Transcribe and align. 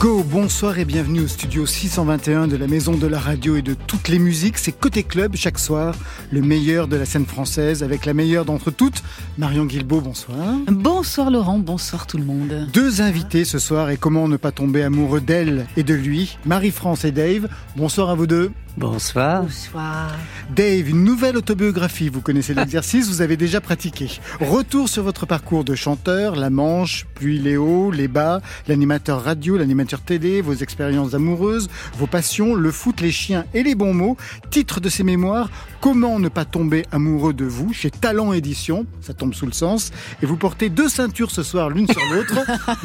Go, 0.00 0.24
bonsoir 0.24 0.78
et 0.78 0.86
bienvenue 0.86 1.20
au 1.20 1.26
studio 1.26 1.66
621 1.66 2.48
de 2.48 2.56
la 2.56 2.66
Maison 2.66 2.96
de 2.96 3.06
la 3.06 3.18
Radio 3.18 3.56
et 3.56 3.60
de 3.60 3.74
toutes 3.74 4.08
les 4.08 4.18
musiques. 4.18 4.56
C'est 4.56 4.72
Côté 4.72 5.02
Club 5.02 5.36
chaque 5.36 5.58
soir, 5.58 5.94
le 6.32 6.40
meilleur 6.40 6.88
de 6.88 6.96
la 6.96 7.04
scène 7.04 7.26
française 7.26 7.82
avec 7.82 8.06
la 8.06 8.14
meilleure 8.14 8.46
d'entre 8.46 8.70
toutes. 8.70 9.02
Marion 9.36 9.66
Guilbeault, 9.66 10.00
bonsoir. 10.00 10.38
Bonsoir 10.68 11.30
Laurent, 11.30 11.58
bonsoir 11.58 12.06
tout 12.06 12.16
le 12.16 12.24
monde. 12.24 12.66
Deux 12.72 13.02
invités 13.02 13.44
ce 13.44 13.58
soir 13.58 13.90
et 13.90 13.98
comment 13.98 14.26
ne 14.26 14.38
pas 14.38 14.52
tomber 14.52 14.82
amoureux 14.82 15.20
d'elle 15.20 15.66
et 15.76 15.82
de 15.82 15.92
lui. 15.92 16.38
Marie-France 16.46 17.04
et 17.04 17.12
Dave, 17.12 17.48
bonsoir 17.76 18.08
à 18.08 18.14
vous 18.14 18.26
deux. 18.26 18.52
Bonsoir. 18.76 19.42
Bonsoir. 19.42 20.16
Dave, 20.54 20.88
une 20.88 21.04
nouvelle 21.04 21.36
autobiographie. 21.36 22.08
Vous 22.08 22.20
connaissez 22.20 22.54
l'exercice, 22.54 23.08
vous 23.08 23.20
avez 23.20 23.36
déjà 23.36 23.60
pratiqué. 23.60 24.08
Retour 24.40 24.88
sur 24.88 25.02
votre 25.02 25.26
parcours 25.26 25.64
de 25.64 25.74
chanteur, 25.74 26.36
la 26.36 26.50
manche, 26.50 27.06
puis 27.14 27.38
les 27.38 27.56
hauts, 27.56 27.90
les 27.90 28.08
bas, 28.08 28.40
l'animateur 28.68 29.22
radio, 29.22 29.58
l'animateur 29.58 30.00
télé, 30.00 30.40
vos 30.40 30.54
expériences 30.54 31.14
amoureuses, 31.14 31.68
vos 31.98 32.06
passions, 32.06 32.54
le 32.54 32.70
foot, 32.70 33.00
les 33.00 33.12
chiens 33.12 33.44
et 33.54 33.62
les 33.62 33.74
bons 33.74 33.94
mots. 33.94 34.16
Titre 34.50 34.80
de 34.80 34.88
ces 34.88 35.02
mémoires, 35.02 35.50
Comment 35.80 36.18
ne 36.18 36.28
pas 36.28 36.44
tomber 36.44 36.84
amoureux 36.92 37.32
de 37.32 37.46
vous 37.46 37.72
chez 37.72 37.90
Talent 37.90 38.34
Édition? 38.34 38.84
Ça 39.00 39.14
tombe 39.14 39.32
sous 39.32 39.46
le 39.46 39.52
sens. 39.52 39.92
Et 40.22 40.26
vous 40.26 40.36
portez 40.36 40.68
deux 40.68 40.90
ceintures 40.90 41.30
ce 41.30 41.42
soir 41.42 41.70
l'une 41.70 41.88
sur 41.88 42.02
l'autre. 42.12 42.34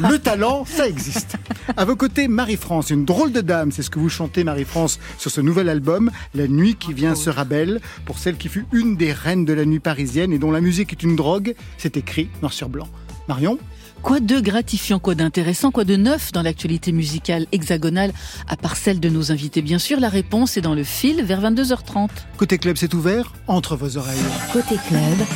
le 0.00 0.18
talent, 0.18 0.64
ça 0.64 0.88
existe. 0.88 1.36
À 1.76 1.84
vos 1.84 1.94
côtés, 1.94 2.26
Marie-France, 2.26 2.88
une 2.88 3.04
drôle 3.04 3.32
de 3.32 3.42
dame. 3.42 3.70
C'est 3.70 3.82
ce 3.82 3.90
que 3.90 3.98
vous 3.98 4.08
chantez, 4.08 4.44
Marie-France, 4.44 4.98
sur 5.18 5.30
ce 5.30 5.42
nouvel 5.42 5.68
album, 5.68 6.10
La 6.34 6.48
nuit 6.48 6.74
qui 6.74 6.94
vient 6.94 7.14
sera 7.14 7.44
belle. 7.44 7.82
Pour 8.06 8.18
celle 8.18 8.38
qui 8.38 8.48
fut 8.48 8.64
une 8.72 8.96
des 8.96 9.12
reines 9.12 9.44
de 9.44 9.52
la 9.52 9.66
nuit 9.66 9.80
parisienne 9.80 10.32
et 10.32 10.38
dont 10.38 10.50
la 10.50 10.62
musique 10.62 10.92
est 10.92 11.02
une 11.02 11.16
drogue, 11.16 11.54
c'est 11.76 11.98
écrit 11.98 12.30
noir 12.40 12.54
sur 12.54 12.70
blanc. 12.70 12.88
Marion? 13.28 13.58
Quoi 14.02 14.20
de 14.20 14.40
gratifiant, 14.40 14.98
quoi 14.98 15.14
d'intéressant, 15.14 15.70
quoi 15.70 15.84
de 15.84 15.96
neuf 15.96 16.32
dans 16.32 16.42
l'actualité 16.42 16.92
musicale 16.92 17.46
hexagonale, 17.52 18.12
à 18.48 18.56
part 18.56 18.76
celle 18.76 19.00
de 19.00 19.08
nos 19.08 19.32
invités 19.32 19.62
bien 19.62 19.78
sûr 19.78 19.98
La 20.00 20.08
réponse 20.08 20.56
est 20.56 20.60
dans 20.60 20.74
le 20.74 20.84
fil 20.84 21.24
vers 21.24 21.40
22h30. 21.40 22.08
Côté 22.36 22.58
club, 22.58 22.76
c'est 22.76 22.94
ouvert 22.94 23.32
entre 23.48 23.76
vos 23.76 23.96
oreilles. 23.96 24.18
Côté 24.52 24.76
club, 24.88 25.26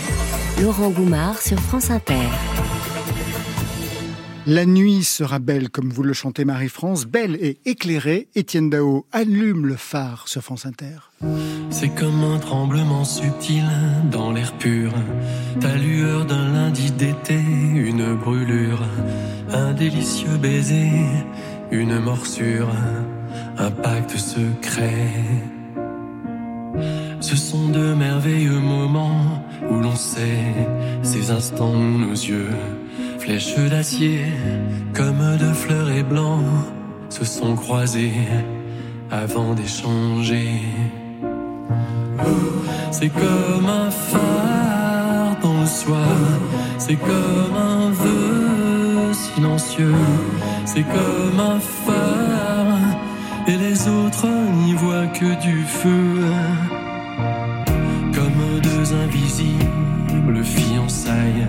Laurent 0.63 0.91
Goumard 0.91 1.41
sur 1.41 1.59
France 1.59 1.91
Inter. 1.91 2.15
La 4.47 4.65
nuit 4.65 5.05
sera 5.05 5.39
belle, 5.39 5.69
comme 5.69 5.91
vous 5.91 6.03
le 6.03 6.15
chantez 6.15 6.47
Marie-France, 6.47 7.05
belle 7.05 7.37
et 7.41 7.59
éclairée. 7.67 8.29
Étienne 8.35 8.71
Dao 8.71 9.07
allume 9.13 9.67
le 9.67 9.77
phare 9.77 10.29
sur 10.29 10.43
France 10.43 10.65
Inter. 10.65 10.97
C'est 11.69 11.91
comme 11.91 12.25
un 12.25 12.39
tremblement 12.39 13.05
subtil 13.05 13.65
dans 14.11 14.33
l'air 14.33 14.53
pur, 14.55 14.93
ta 15.61 15.75
lueur 15.77 16.25
d'un 16.25 16.53
lundi 16.53 16.91
d'été, 16.91 17.39
une 17.39 18.15
brûlure, 18.15 18.83
un 19.53 19.73
délicieux 19.75 20.39
baiser, 20.39 20.91
une 21.71 21.99
morsure, 21.99 22.71
un 23.59 23.71
pacte 23.71 24.17
secret. 24.17 25.07
Ce 27.21 27.37
sont 27.37 27.69
de 27.69 27.93
merveilleux 27.93 28.59
moments 28.59 29.45
où 29.71 29.75
l'on 29.75 29.97
sait 29.97 30.55
ces 31.03 31.31
instants 31.31 31.75
nos 31.75 32.13
yeux 32.13 32.49
Flèches 33.21 33.55
d'acier, 33.69 34.25
comme 34.95 35.37
de 35.37 35.53
fleurs 35.53 35.91
et 35.91 36.03
blancs, 36.03 36.43
se 37.11 37.23
sont 37.23 37.55
croisés 37.55 38.15
avant 39.11 39.53
d'échanger. 39.53 40.49
C'est 42.91 43.11
comme 43.11 43.67
un 43.67 43.91
phare 43.91 45.37
dans 45.43 45.61
le 45.61 45.67
soir, 45.67 46.17
c'est 46.79 46.97
comme 46.97 47.57
un 47.57 47.91
vœu 47.91 49.13
silencieux, 49.13 49.95
c'est 50.65 50.85
comme 50.85 51.41
un 51.41 51.61
phare, 51.61 52.97
et 53.47 53.57
les 53.57 53.87
autres 53.87 54.29
n'y 54.65 54.73
voient 54.73 55.09
que 55.09 55.39
du 55.43 55.63
feu. 55.65 56.25
Comme 58.15 58.61
deux 58.63 58.95
invisibles 58.95 60.43
fiançailles 60.43 61.49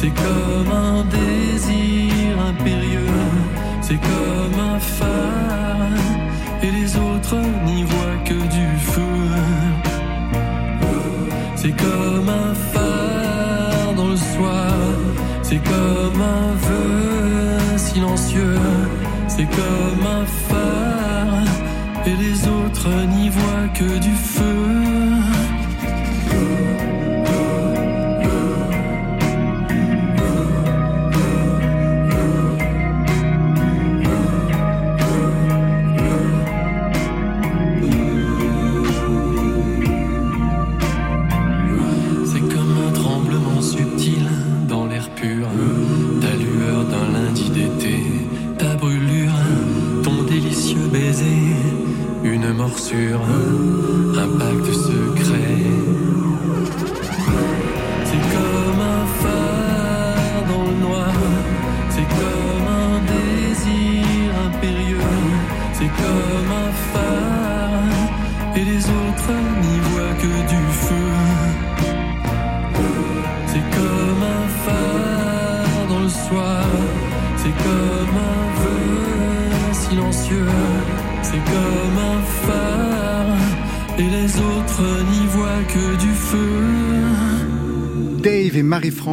c'est 0.00 0.14
comme 0.14 0.72
un 0.72 1.04
désir 1.04 2.40
impérieux, 2.48 3.20
c'est 3.82 4.00
comme 4.00 4.58
un 4.58 4.78
phare, 4.78 6.06
et 6.62 6.70
les 6.70 6.96
autres 6.96 7.36
n'y 7.66 7.82
voient 7.84 8.20
que 8.24 8.38
du 8.56 8.68
feu. 8.92 9.02
C'est 11.54 11.76
comme 11.76 12.28
un 12.30 12.54
phare 12.72 13.92
dans 13.94 14.08
le 14.08 14.16
soir, 14.16 14.72
c'est 15.42 15.62
comme 15.62 16.22
un 16.38 16.54
vœu 16.66 17.76
silencieux, 17.76 18.58
c'est 19.28 19.50
comme 19.60 20.06
un 20.18 20.24
phare, 20.48 21.44
et 22.06 22.16
les 22.24 22.48
autres 22.48 22.88
n'y 23.14 23.28
voient 23.28 23.68
que 23.74 23.98
du 23.98 24.12
feu. 24.12 24.29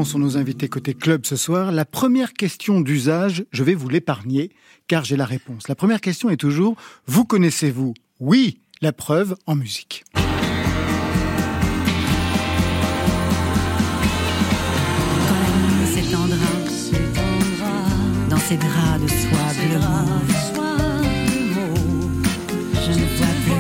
Sont 0.07 0.19
nos 0.19 0.37
invités 0.37 0.69
côté 0.69 0.93
club 0.93 1.25
ce 1.25 1.35
soir. 1.35 1.73
La 1.73 1.83
première 1.83 2.31
question 2.31 2.79
d'usage, 2.79 3.43
je 3.51 3.63
vais 3.63 3.73
vous 3.73 3.89
l'épargner 3.89 4.51
car 4.87 5.03
j'ai 5.03 5.17
la 5.17 5.25
réponse. 5.25 5.67
La 5.67 5.75
première 5.75 5.99
question 5.99 6.29
est 6.29 6.37
toujours, 6.37 6.77
vous 7.07 7.25
connaissez-vous? 7.25 7.93
Oui, 8.21 8.61
la 8.79 8.93
preuve 8.93 9.35
en 9.47 9.55
musique. 9.55 10.05
Quand 10.13 10.21
la 15.33 15.49
nuit 15.59 15.87
s'étendra 15.93 16.53
dans 18.29 18.37
ses 18.37 18.55
draps 18.55 19.01
de 19.01 19.07
soie 19.09 19.51
bleu 19.59 19.79
mauve, 19.79 20.31
je 22.75 22.91
ne 22.91 23.05
vois 23.17 23.33
blottir 23.45 23.56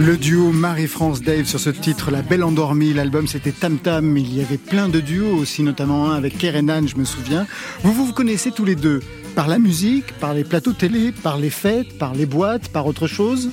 Le 0.00 0.16
duo 0.16 0.50
Marie-France 0.50 1.20
Dave 1.20 1.44
sur 1.44 1.60
ce 1.60 1.68
titre, 1.68 2.10
La 2.10 2.22
Belle 2.22 2.42
Endormie. 2.42 2.94
L'album 2.94 3.26
c'était 3.26 3.52
Tam 3.52 3.76
Tam. 3.76 4.16
Il 4.16 4.34
y 4.34 4.40
avait 4.40 4.56
plein 4.56 4.88
de 4.88 4.98
duos 4.98 5.36
aussi, 5.36 5.62
notamment 5.62 6.10
un 6.10 6.14
avec 6.16 6.38
Kerenan, 6.38 6.86
je 6.86 6.96
me 6.96 7.04
souviens. 7.04 7.46
Vous, 7.82 7.92
vous 7.92 8.06
vous 8.06 8.12
connaissez 8.14 8.50
tous 8.50 8.64
les 8.64 8.76
deux 8.76 9.00
par 9.34 9.46
la 9.46 9.58
musique, 9.58 10.12
par 10.14 10.32
les 10.32 10.42
plateaux 10.44 10.72
télé, 10.72 11.12
par 11.12 11.36
les 11.36 11.50
fêtes, 11.50 11.98
par 11.98 12.14
les 12.14 12.24
boîtes, 12.24 12.68
par 12.70 12.86
autre 12.86 13.06
chose? 13.06 13.50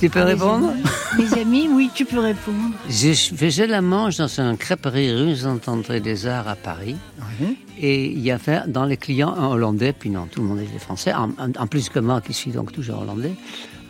Tu 0.00 0.08
peux 0.08 0.22
répondre? 0.22 0.72
Mes 1.18 1.38
amis, 1.38 1.68
oui, 1.70 1.90
tu 1.94 2.06
peux 2.06 2.20
répondre. 2.20 2.70
Je 2.88 3.12
faisais 3.12 3.66
la 3.66 3.82
manche 3.82 4.16
dans 4.16 4.40
une 4.40 4.56
crêperie 4.56 5.12
rue 5.12 5.36
Saint-André 5.36 6.00
des 6.00 6.26
Arts 6.26 6.48
à 6.48 6.56
Paris. 6.56 6.96
Oui. 7.38 7.58
Et 7.78 8.06
il 8.06 8.20
y 8.20 8.30
avait 8.30 8.62
dans 8.66 8.86
les 8.86 8.96
clients 8.96 9.34
un 9.34 9.48
Hollandais, 9.48 9.92
puis 9.92 10.08
non, 10.08 10.26
tout 10.30 10.40
le 10.40 10.48
monde 10.48 10.60
était 10.60 10.78
français, 10.78 11.12
en, 11.12 11.30
en- 11.38 11.52
en 11.54 11.66
plus 11.66 11.90
que 11.90 11.98
moi 11.98 12.22
qui 12.22 12.32
suis 12.32 12.50
donc 12.50 12.72
toujours 12.72 13.02
Hollandais, 13.02 13.32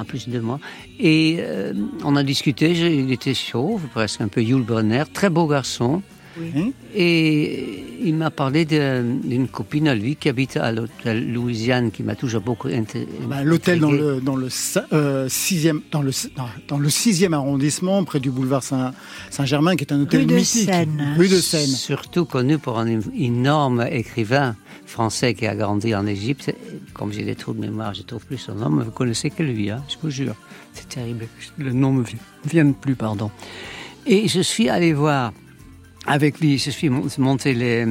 en 0.01 0.05
plus 0.05 0.29
de 0.29 0.41
moi. 0.41 0.59
Et 0.99 1.37
euh, 1.41 1.73
on 2.05 2.17
a 2.17 2.23
discuté, 2.23 2.71
il 2.73 3.13
était 3.13 3.35
chauve, 3.35 3.83
presque 3.93 4.21
un 4.23 4.29
peu 4.29 4.43
Yul 4.43 4.63
Brunner, 4.63 5.05
très 5.13 5.31
beau 5.31 5.47
garçon. 5.47 6.03
Oui. 6.41 6.73
Et 6.95 7.85
il 8.03 8.15
m'a 8.15 8.31
parlé 8.31 8.65
d'une 8.65 9.49
copine 9.49 9.89
à 9.89 9.95
lui 9.97 10.15
qui 10.17 10.29
habite 10.29 10.57
à 10.57 10.71
l'hôtel 10.73 11.31
Louisiane, 11.33 11.91
qui 11.91 12.03
m'a 12.05 12.15
toujours 12.15 12.41
beaucoup 12.41 12.69
inté- 12.69 13.07
Bah, 13.29 13.43
L'hôtel 13.43 13.81
dans 13.81 13.89
intrigué. 13.89 14.05
le 14.15 14.21
dans 14.21 14.37
le 14.37 14.49
euh, 14.93 15.29
sixième 15.29 15.83
dans 15.91 16.01
le 16.03 16.13
dans, 16.37 16.49
dans 16.69 16.79
le 16.79 16.89
sixième 16.89 17.35
arrondissement, 17.35 18.05
près 18.05 18.21
du 18.21 18.31
boulevard 18.31 18.63
Saint 18.63 18.93
Saint-Germain, 19.31 19.75
qui 19.77 19.85
est 19.85 19.93
un 19.93 20.01
hôtel 20.01 20.21
Rue 20.21 20.27
de. 20.27 20.39
Seine. 20.45 21.15
Rue 21.19 21.29
de 21.29 21.37
Seine. 21.41 21.67
Surtout 21.67 22.25
connu 22.25 22.59
pour 22.59 22.79
un 22.79 23.01
énorme 23.19 23.85
écrivain 23.91 24.57
français 24.91 25.35
qui 25.35 25.47
a 25.47 25.55
grandi 25.55 25.95
en 25.95 26.07
Égypte. 26.07 26.53
Comme 26.93 27.13
j'ai 27.13 27.25
des 27.25 27.35
trous 27.37 27.55
de 27.55 27.61
mémoire, 27.61 27.95
je 27.95 28.03
trouve 28.03 28.25
plus 28.27 28.39
son 28.39 28.55
nom, 28.55 28.71
mais 28.71 28.85
vous 28.85 28.91
connaissez 28.91 29.31
que 29.31 29.43
lui, 29.43 29.71
hein, 29.71 29.83
je 29.89 29.97
vous 30.03 30.11
jure. 30.11 30.35
C'est 30.73 30.89
terrible. 30.89 31.27
Le 31.59 31.73
nom 31.73 31.93
me 31.93 32.05
vient, 32.45 32.73
plus, 32.73 32.95
pardon. 32.97 33.31
Et 34.07 34.29
je 34.29 34.41
suis 34.41 34.69
allé 34.69 34.93
voir 34.93 35.33
avec 36.07 36.41
lui, 36.41 36.59
je 36.59 36.71
suis 36.71 36.89
mon- 36.89 37.07
monté 37.19 37.55
les, 37.55 37.87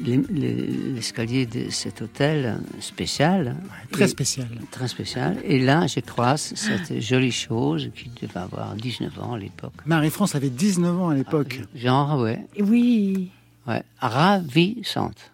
les- 0.00 0.22
les- 0.30 0.66
l'escalier 0.94 1.44
de 1.46 1.68
cet 1.70 2.00
hôtel 2.02 2.58
spécial. 2.80 3.56
Très 3.92 4.04
Et- 4.06 4.08
spécial. 4.08 4.48
Très 4.70 4.88
spécial. 4.88 5.36
Et 5.44 5.58
là, 5.60 5.86
je 5.86 6.00
croise 6.00 6.52
cette 6.56 7.00
jolie 7.00 7.32
chose 7.32 7.90
qui 7.94 8.10
devait 8.20 8.38
avoir 8.40 8.74
19 8.74 9.18
ans 9.20 9.34
à 9.34 9.38
l'époque. 9.38 9.74
Marie-France 9.86 10.34
avait 10.34 10.50
19 10.50 10.98
ans 11.00 11.10
à 11.10 11.14
l'époque. 11.14 11.60
Genre, 11.74 12.18
ouais. 12.20 12.40
Oui. 12.58 13.30
Ouais, 13.68 13.82
ravissante. 14.00 15.30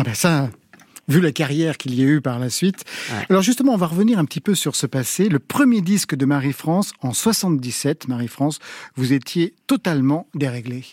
Ah 0.00 0.04
ben 0.04 0.14
ça, 0.14 0.48
vu 1.08 1.20
la 1.20 1.32
carrière 1.32 1.76
qu'il 1.76 1.92
y 1.92 2.02
a 2.02 2.04
eu 2.04 2.20
par 2.20 2.38
la 2.38 2.50
suite. 2.50 2.84
Ouais. 3.10 3.26
Alors 3.30 3.42
justement, 3.42 3.74
on 3.74 3.76
va 3.76 3.86
revenir 3.86 4.20
un 4.20 4.24
petit 4.26 4.40
peu 4.40 4.54
sur 4.54 4.76
ce 4.76 4.86
passé. 4.86 5.28
Le 5.28 5.40
premier 5.40 5.80
disque 5.80 6.14
de 6.14 6.24
Marie-France 6.24 6.92
en 7.02 7.12
77, 7.12 8.06
Marie-France, 8.06 8.60
vous 8.94 9.12
étiez 9.12 9.56
totalement 9.66 10.28
déréglée. 10.36 10.84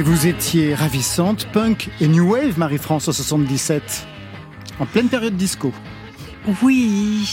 Mais 0.00 0.06
vous 0.06 0.26
étiez 0.26 0.74
ravissante, 0.74 1.46
punk 1.52 1.90
et 2.00 2.08
new 2.08 2.32
wave, 2.32 2.58
Marie-France, 2.58 3.06
en 3.08 3.12
77. 3.12 4.06
En 4.78 4.86
pleine 4.86 5.08
période 5.08 5.36
disco. 5.36 5.74
Oui, 6.62 7.28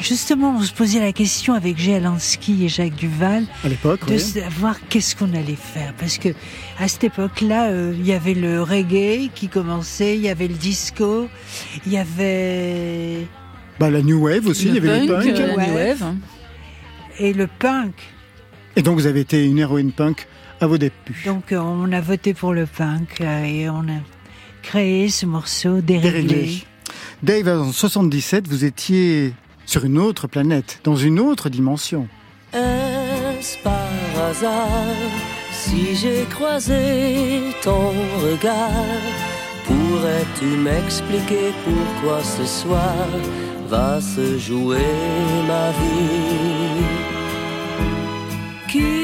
justement, 0.00 0.56
on 0.56 0.62
se 0.62 0.72
posait 0.72 1.00
la 1.00 1.12
question 1.12 1.52
avec 1.52 1.76
G. 1.76 1.94
Alansky 1.94 2.64
et 2.64 2.70
Jacques 2.70 2.94
Duval 2.94 3.44
À 3.62 3.68
l'époque, 3.68 4.06
de 4.08 4.14
oui. 4.14 4.18
savoir 4.18 4.76
qu'est-ce 4.88 5.14
qu'on 5.14 5.34
allait 5.34 5.58
faire. 5.60 5.92
Parce 6.00 6.16
que 6.16 6.30
à 6.78 6.88
cette 6.88 7.04
époque-là, 7.04 7.66
euh, 7.68 7.92
il 7.94 8.06
y 8.06 8.14
avait 8.14 8.32
le 8.32 8.62
reggae 8.62 9.28
qui 9.34 9.48
commençait, 9.48 10.16
il 10.16 10.22
y 10.22 10.30
avait 10.30 10.48
le 10.48 10.54
disco, 10.54 11.28
il 11.84 11.92
y 11.92 11.98
avait 11.98 13.26
Bah, 13.78 13.90
la 13.90 14.00
new 14.00 14.24
wave 14.24 14.46
aussi, 14.46 14.68
il 14.68 14.74
y 14.76 14.78
avait 14.78 15.00
le 15.00 15.06
punk, 15.06 15.22
punk. 15.26 15.36
euh, 15.38 15.46
la 15.54 15.66
new 15.66 15.74
wave. 15.74 16.14
et 17.18 17.34
le 17.34 17.46
punk. 17.46 17.92
Et 18.74 18.80
donc 18.80 18.94
vous 18.98 19.06
avez 19.06 19.20
été 19.20 19.44
une 19.44 19.58
héroïne 19.58 19.92
punk 19.92 20.26
à 20.60 20.66
vos 20.66 20.78
débuts. 20.78 21.22
Donc 21.26 21.52
euh, 21.52 21.58
on 21.58 21.92
a 21.92 22.00
voté 22.00 22.34
pour 22.34 22.52
le 22.52 22.66
punk 22.66 23.20
euh, 23.20 23.44
et 23.44 23.68
on 23.68 23.80
a 23.80 24.00
créé 24.62 25.08
ce 25.08 25.26
morceau 25.26 25.80
déréglé. 25.80 26.22
Déréglé. 26.22 26.64
Dave, 27.22 27.48
en 27.48 27.72
77, 27.72 28.48
vous 28.48 28.64
étiez 28.64 29.32
sur 29.66 29.84
une 29.84 29.98
autre 29.98 30.26
planète, 30.26 30.80
dans 30.84 30.96
une 30.96 31.20
autre 31.20 31.48
dimension. 31.48 32.08
Est-ce 32.52 33.58
par 33.58 33.88
hasard 34.28 35.10
si 35.50 35.94
j'ai 35.96 36.24
croisé 36.30 37.40
ton 37.62 37.90
regard 38.22 38.70
Pourrais-tu 39.66 40.44
m'expliquer 40.44 41.52
pourquoi 41.64 42.22
ce 42.22 42.44
soir 42.44 43.08
va 43.68 44.00
se 44.00 44.38
jouer 44.38 44.86
ma 45.48 45.70
vie? 45.70 46.84
Qui 48.68 49.03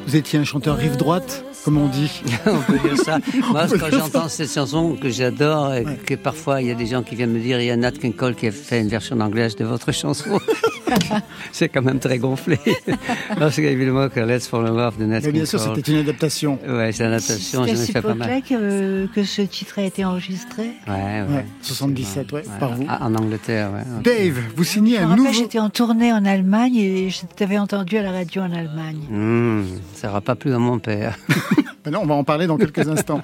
Vous 0.06 0.17
étiez 0.17 0.38
un 0.38 0.44
chanteur 0.44 0.76
rive 0.76 0.97
droite, 0.97 1.44
comme 1.65 1.79
on 1.79 1.89
dit. 1.89 2.23
On 2.47 2.59
peut 2.61 2.79
dire 2.89 2.99
ça. 2.99 3.19
Moi, 3.51 3.67
quand 3.79 3.91
j'entends 3.91 4.29
cette 4.29 4.53
chanson 4.53 4.97
que 5.01 5.09
j'adore, 5.11 5.75
et 5.75 5.85
que 6.06 6.15
parfois 6.15 6.61
il 6.61 6.69
y 6.69 6.71
a 6.71 6.75
des 6.75 6.87
gens 6.87 7.03
qui 7.03 7.15
viennent 7.17 7.33
me 7.33 7.41
dire, 7.41 7.61
il 7.61 7.67
y 7.67 7.71
a 7.71 7.77
Nat 7.77 7.93
King 7.93 8.13
Cole 8.13 8.35
qui 8.35 8.47
a 8.49 8.53
fait 8.53 8.81
une 8.81 8.89
version 8.89 9.19
anglaise 9.21 9.56
de 9.56 9.65
votre 9.65 9.91
chanson. 9.93 10.39
C'est 11.53 11.69
quand 11.69 11.83
même 11.83 11.99
très 11.99 12.19
gonflé. 12.19 12.59
Parce 13.39 13.56
qu'évidemment 13.56 14.09
que 14.09 14.21
Let's 14.21 14.47
Fall 14.47 14.67
in 14.67 14.75
Love 14.75 14.99
de 14.99 15.06
Nat 15.06 15.21
Mais 15.25 15.33
bien 15.33 15.44
sûr, 15.44 15.59
c'était 15.59 15.93
une 15.93 15.99
adaptation. 15.99 16.59
Ouais, 16.69 16.93
c'est 16.93 17.05
une 17.05 17.19
C'est 17.19 17.33
adaptation, 17.33 17.63
à 17.63 17.67
j'en 17.67 17.73
ai 17.73 17.77
cette 17.77 17.93
fait 17.93 18.03
pas 18.03 18.15
mal. 18.15 18.43
que, 18.43 19.06
que 19.06 19.25
ce 19.25 19.43
titre 19.43 19.79
a 19.79 19.83
été 19.83 20.05
enregistré? 20.05 20.65
Ouais, 20.87 20.93
ouais. 20.94 21.35
Ouais, 21.37 21.47
77, 21.63 22.33
ouais, 22.33 22.43
par 22.61 22.75
vous. 22.75 22.85
Ah, 22.89 23.05
En 23.06 23.15
Angleterre, 23.15 23.71
ouais. 23.73 23.83
Dave, 24.03 24.39
vous 24.55 24.65
signez 24.65 24.99
un 24.99 25.09
rappelle, 25.09 25.25
nouveau... 25.25 25.33
j'étais 25.33 25.59
en 25.59 25.71
tournée 25.71 26.13
en 26.13 26.25
Allemagne 26.25 26.77
et 26.77 27.11
je 27.11 27.21
t'avais 27.35 27.59
entendu 27.59 27.97
à 27.97 28.03
la 28.03 28.13
radio 28.13 28.43
en 28.43 28.53
Allemagne. 28.53 29.01
Hmm, 29.11 29.65
ça 29.94 30.09
n'aura 30.09 30.21
pas 30.21 30.35
plu 30.37 30.53
à 30.55 30.59
mon 30.59 30.79
père. 30.79 31.19
Ben 31.84 31.91
non, 31.91 32.01
on 32.03 32.06
va 32.06 32.15
en 32.15 32.25
parler 32.25 32.46
dans 32.46 32.56
quelques 32.56 32.89
instants. 32.89 33.20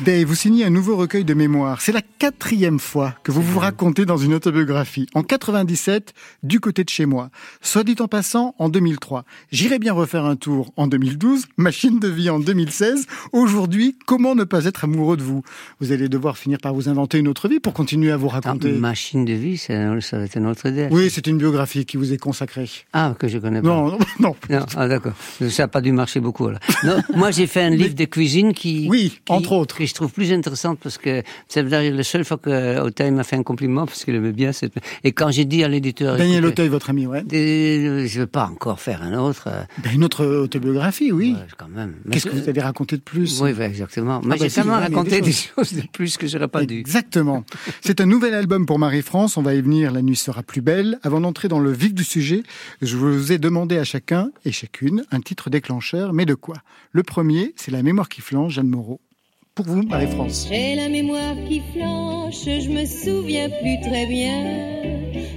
Dave, 0.00 0.24
vous 0.26 0.34
signez 0.34 0.64
un 0.64 0.70
nouveau 0.70 0.96
recueil 0.96 1.24
de 1.24 1.32
mémoires. 1.34 1.80
C'est 1.80 1.92
la 1.92 2.02
quatrième 2.18 2.78
fois 2.78 3.14
que 3.22 3.32
vous 3.32 3.40
vous 3.42 3.58
racontez 3.58 4.04
dans 4.04 4.16
une 4.18 4.34
autobiographie. 4.34 5.06
En 5.14 5.22
97, 5.22 6.12
du 6.42 6.60
côté 6.60 6.84
de 6.84 6.88
chez 6.90 7.06
moi. 7.06 7.30
Soit 7.62 7.84
dit 7.84 7.96
en 8.00 8.08
passant, 8.08 8.54
en 8.58 8.68
2003. 8.68 9.24
J'irai 9.52 9.78
bien 9.78 9.92
refaire 9.92 10.24
un 10.24 10.36
tour 10.36 10.72
en 10.76 10.86
2012, 10.86 11.46
machine 11.56 11.98
de 11.98 12.08
vie 12.08 12.28
en 12.28 12.40
2016. 12.40 13.06
Aujourd'hui, 13.32 13.96
comment 14.06 14.34
ne 14.34 14.44
pas 14.44 14.64
être 14.66 14.84
amoureux 14.84 15.16
de 15.16 15.22
vous? 15.22 15.42
Vous 15.80 15.92
allez 15.92 16.08
devoir 16.08 16.36
finir 16.36 16.58
par 16.60 16.74
vous 16.74 16.88
inventer 16.88 17.18
une 17.18 17.28
autre 17.28 17.48
vie 17.48 17.60
pour 17.60 17.72
continuer 17.72 18.10
à 18.12 18.16
vous 18.16 18.28
Attends, 18.28 18.50
raconter. 18.50 18.72
machine 18.72 19.24
de 19.24 19.32
vie, 19.32 19.56
ça 19.56 19.74
va 19.74 20.24
être 20.24 20.36
une 20.36 20.46
autre 20.46 20.66
idée. 20.66 20.88
Oui, 20.90 21.08
c'est 21.10 21.26
une 21.26 21.38
biographie 21.38 21.86
qui 21.86 21.96
vous 21.96 22.12
est 22.12 22.18
consacrée. 22.18 22.68
Ah, 22.92 23.14
que 23.18 23.28
je 23.28 23.38
connais 23.38 23.62
pas. 23.62 23.68
Non, 23.68 23.90
non, 23.92 23.98
non. 24.20 24.36
Non, 24.50 24.66
ah, 24.76 24.88
d'accord. 24.88 25.12
Ça 25.48 25.64
n'a 25.64 25.68
pas 25.68 25.80
dû 25.80 25.92
marcher 25.92 26.20
beaucoup. 26.20 26.48
Là. 26.48 26.58
Non, 26.84 26.96
moi, 27.14 27.30
j'ai 27.30 27.46
fait 27.46 27.62
un 27.64 27.70
livre 27.70 27.94
de 27.94 28.04
cuisine 28.04 28.52
qui, 28.52 28.86
Oui, 28.88 29.18
qui- 29.24 29.32
entre 29.32 29.52
autres. 29.52 29.76
que 29.76 29.86
je 29.86 29.94
trouve 29.94 30.12
plus 30.12 30.32
intéressante 30.32 30.78
parce 30.82 30.98
que 30.98 31.22
c'est 31.48 31.62
la 31.62 32.02
seule 32.02 32.24
fois 32.24 32.38
que 32.38 32.80
Auteuil 32.80 33.10
m'a 33.10 33.24
fait 33.24 33.36
un 33.36 33.42
compliment 33.42 33.86
parce 33.86 34.04
qu'il 34.04 34.14
aimait 34.14 34.32
bien 34.32 34.52
cette. 34.52 34.74
Et 35.04 35.12
quand 35.12 35.30
j'ai 35.30 35.44
dit 35.44 35.64
à 35.64 35.68
l'éditeur, 35.68 36.16
Daniel 36.16 36.44
Auteuil, 36.46 36.68
votre 36.68 36.90
ami, 36.90 37.06
ouais. 37.06 37.22
euh, 37.32 38.06
je 38.06 38.20
veux 38.20 38.26
pas 38.26 38.46
encore 38.46 38.80
faire 38.80 39.02
un 39.02 39.18
autre. 39.18 39.44
euh, 39.48 39.62
Ben, 39.82 39.90
une 39.94 40.04
autre 40.04 40.24
autobiographie, 40.24 41.12
oui. 41.12 41.32
ouais, 41.32 41.46
quand 41.56 41.68
même. 41.68 41.94
Mais 42.04 42.14
Qu'est-ce 42.14 42.26
que 42.26 42.36
vous 42.36 42.48
avez 42.48 42.60
raconté 42.60 42.96
de 42.96 43.02
plus? 43.02 43.40
Oui, 43.40 43.52
ouais, 43.52 43.66
exactement. 43.66 44.20
Mais 44.22 44.30
bah 44.30 44.36
j'ai 44.40 44.50
tellement 44.50 44.74
raconté 44.78 45.20
des 45.20 45.24
des 45.24 45.32
choses 45.32 45.72
de 45.72 45.82
plus 45.92 46.16
que 46.16 46.26
j'aurais 46.26 46.48
pas 46.48 46.64
dû. 46.64 46.78
Exactement. 46.78 47.44
C'est 47.80 48.00
un 48.00 48.06
nouvel 48.06 48.34
album 48.34 48.66
pour 48.66 48.78
Marie-France. 48.78 49.36
On 49.36 49.42
va 49.42 49.54
y 49.54 49.60
venir. 49.62 49.90
La 49.92 50.02
nuit 50.02 50.16
sera 50.16 50.42
plus 50.42 50.60
belle. 50.60 50.98
Avant 51.02 51.20
d'entrer 51.20 51.48
dans 51.48 51.58
le 51.60 51.72
vif 51.72 51.94
du 51.94 52.04
sujet, 52.04 52.42
je 52.82 52.96
vous 52.96 53.32
ai 53.32 53.38
demandé 53.38 53.78
à 53.78 53.84
chacun 53.84 54.30
et 54.44 54.52
chacune 54.52 55.04
un 55.10 55.20
titre 55.20 55.48
déclencheur. 55.50 56.12
Mais 56.12 56.26
de 56.26 56.34
quoi? 56.34 56.56
Le 56.92 57.02
premier, 57.02 57.53
c'est 57.56 57.70
La 57.70 57.82
mémoire 57.82 58.08
qui 58.08 58.20
flanche, 58.20 58.54
Jeanne 58.54 58.68
Moreau. 58.68 59.00
pour 59.54 59.66
vous, 59.66 59.82
Marie-France. 59.82 60.46
J'ai 60.50 60.74
la 60.74 60.88
mémoire 60.88 61.36
qui 61.48 61.60
flanche, 61.72 62.44
je 62.44 62.68
me 62.68 62.84
souviens 62.84 63.48
plus 63.48 63.80
très 63.82 64.06
bien. 64.06 64.82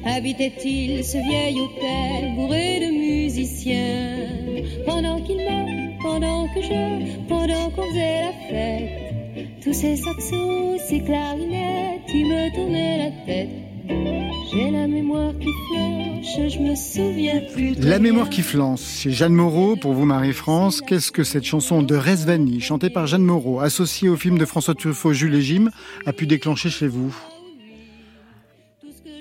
Habitait-il 0.06 1.04
ce 1.04 1.18
vieil 1.18 1.60
hôtel 1.60 2.36
bourré 2.36 2.80
de 2.80 2.92
musiciens? 2.92 4.84
Pendant 4.86 5.22
qu'il 5.22 5.38
meurt, 5.38 6.02
pendant 6.02 6.48
que 6.54 6.62
je, 6.62 7.28
pendant 7.28 7.70
qu'on 7.72 7.84
faisait 7.90 8.22
la 8.22 8.34
fête, 8.50 9.62
tous 9.64 9.74
ces 9.74 9.98
saxos, 9.98 10.78
ces 10.88 11.02
clarinettes, 11.02 12.10
ils 12.14 12.26
me 12.26 12.56
tournaient 12.56 12.98
la 12.98 13.26
tête. 13.26 13.50
J'ai 13.90 14.72
la 14.72 14.88
mémoire 14.88 15.34
qui 15.40 15.50
flanche, 15.70 16.52
je 16.52 16.60
me 16.60 16.76
souviens 16.76 17.42
plus. 17.54 17.76
très 17.76 17.90
La 17.90 18.00
mémoire 18.00 18.30
qui 18.30 18.42
flanche, 18.42 18.82
chez 18.82 19.12
Jeanne 19.12 19.34
Moreau, 19.34 19.76
pour 19.76 19.94
vous 19.94 20.06
Marie-France, 20.06 20.82
qu'est-ce 20.82 21.12
que 21.12 21.24
cette 21.24 21.44
chanson 21.44 21.82
de 21.82 21.96
Resvani, 21.96 22.60
chantée 22.60 22.90
par 22.90 23.08
Jeanne 23.08 23.24
Moreau, 23.24 23.60
associée 23.60 24.10
au 24.10 24.16
film 24.18 24.38
de 24.38 24.46
François 24.46 24.74
Truffaut, 24.76 25.14
Jules 25.14 25.36
et 25.36 25.42
Jim, 25.42 25.70
a 26.06 26.14
pu 26.14 26.28
déclencher 26.28 26.70
chez 26.70 26.88
vous? 26.88 27.16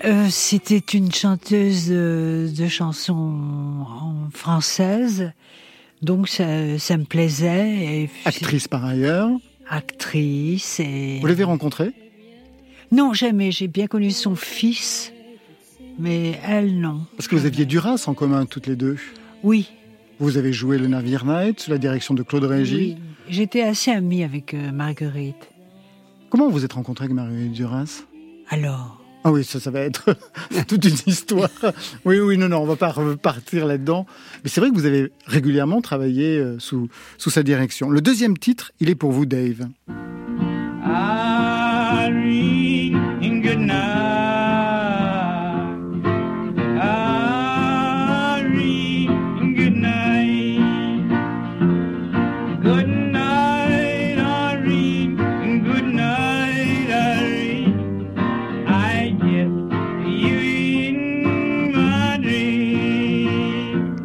Euh, 0.05 0.27
C'était 0.29 0.97
une 0.97 1.11
chanteuse 1.11 1.87
de, 1.89 2.49
de 2.55 2.67
chansons 2.67 3.13
en 3.13 4.29
française, 4.31 5.31
donc 6.01 6.27
ça, 6.29 6.77
ça 6.77 6.97
me 6.97 7.03
plaisait. 7.05 8.03
Et 8.03 8.09
Actrice 8.25 8.67
par 8.67 8.85
ailleurs, 8.85 9.29
actrice 9.69 10.79
et 10.79 11.17
vous 11.19 11.27
l'avez 11.27 11.43
rencontrée? 11.43 11.91
Non 12.91 13.13
jamais. 13.13 13.51
J'ai 13.51 13.67
bien 13.67 13.87
connu 13.87 14.11
son 14.11 14.35
fils, 14.35 15.11
mais 15.99 16.39
elle 16.45 16.79
non. 16.79 17.01
Parce 17.15 17.27
que 17.27 17.35
vous 17.35 17.45
aviez 17.45 17.65
Duras 17.65 18.03
en 18.07 18.13
commun 18.13 18.45
toutes 18.45 18.67
les 18.67 18.75
deux. 18.75 18.97
Oui, 19.43 19.69
Vous 20.19 20.37
avez 20.37 20.51
joué 20.53 20.77
le 20.77 20.87
Navire 20.87 21.25
Night 21.25 21.59
sous 21.59 21.71
la 21.71 21.77
direction 21.77 22.13
de 22.13 22.23
Claude 22.23 22.43
Régis. 22.45 22.77
oui. 22.77 22.97
J'étais 23.29 23.61
assez 23.61 23.91
amie 23.91 24.23
avec 24.23 24.53
euh, 24.53 24.71
Marguerite. 24.71 25.49
Comment 26.29 26.49
vous 26.49 26.63
êtes 26.63 26.71
rencontré 26.73 27.03
avec 27.05 27.15
Marguerite 27.15 27.51
Duras 27.51 28.03
Alors, 28.49 29.01
Ah 29.25 29.31
oui, 29.33 29.43
ça, 29.43 29.59
ça 29.59 29.69
va 29.69 29.81
être 29.81 30.15
toute 30.67 30.85
une 30.85 30.95
histoire. 31.07 31.49
Oui, 32.05 32.19
oui, 32.19 32.37
non, 32.37 32.47
non, 32.47 32.59
on 32.59 32.65
va 32.65 32.77
pas 32.77 32.89
repartir 32.89 33.65
là-dedans. 33.65 34.05
Mais 34.43 34.49
c'est 34.49 34.61
vrai 34.61 34.69
que 34.69 34.75
vous 34.75 34.85
avez 34.85 35.11
régulièrement 35.25 35.81
travaillé 35.81 36.37
euh, 36.37 36.57
sous, 36.57 36.87
sous 37.17 37.29
sa 37.29 37.43
direction. 37.43 37.89
Le 37.89 37.99
deuxième 37.99 38.37
titre, 38.37 38.71
il 38.79 38.89
est 38.89 38.95
pour 38.95 39.11
vous, 39.11 39.25
Dave. 39.25 39.67
Irene, 39.89 41.26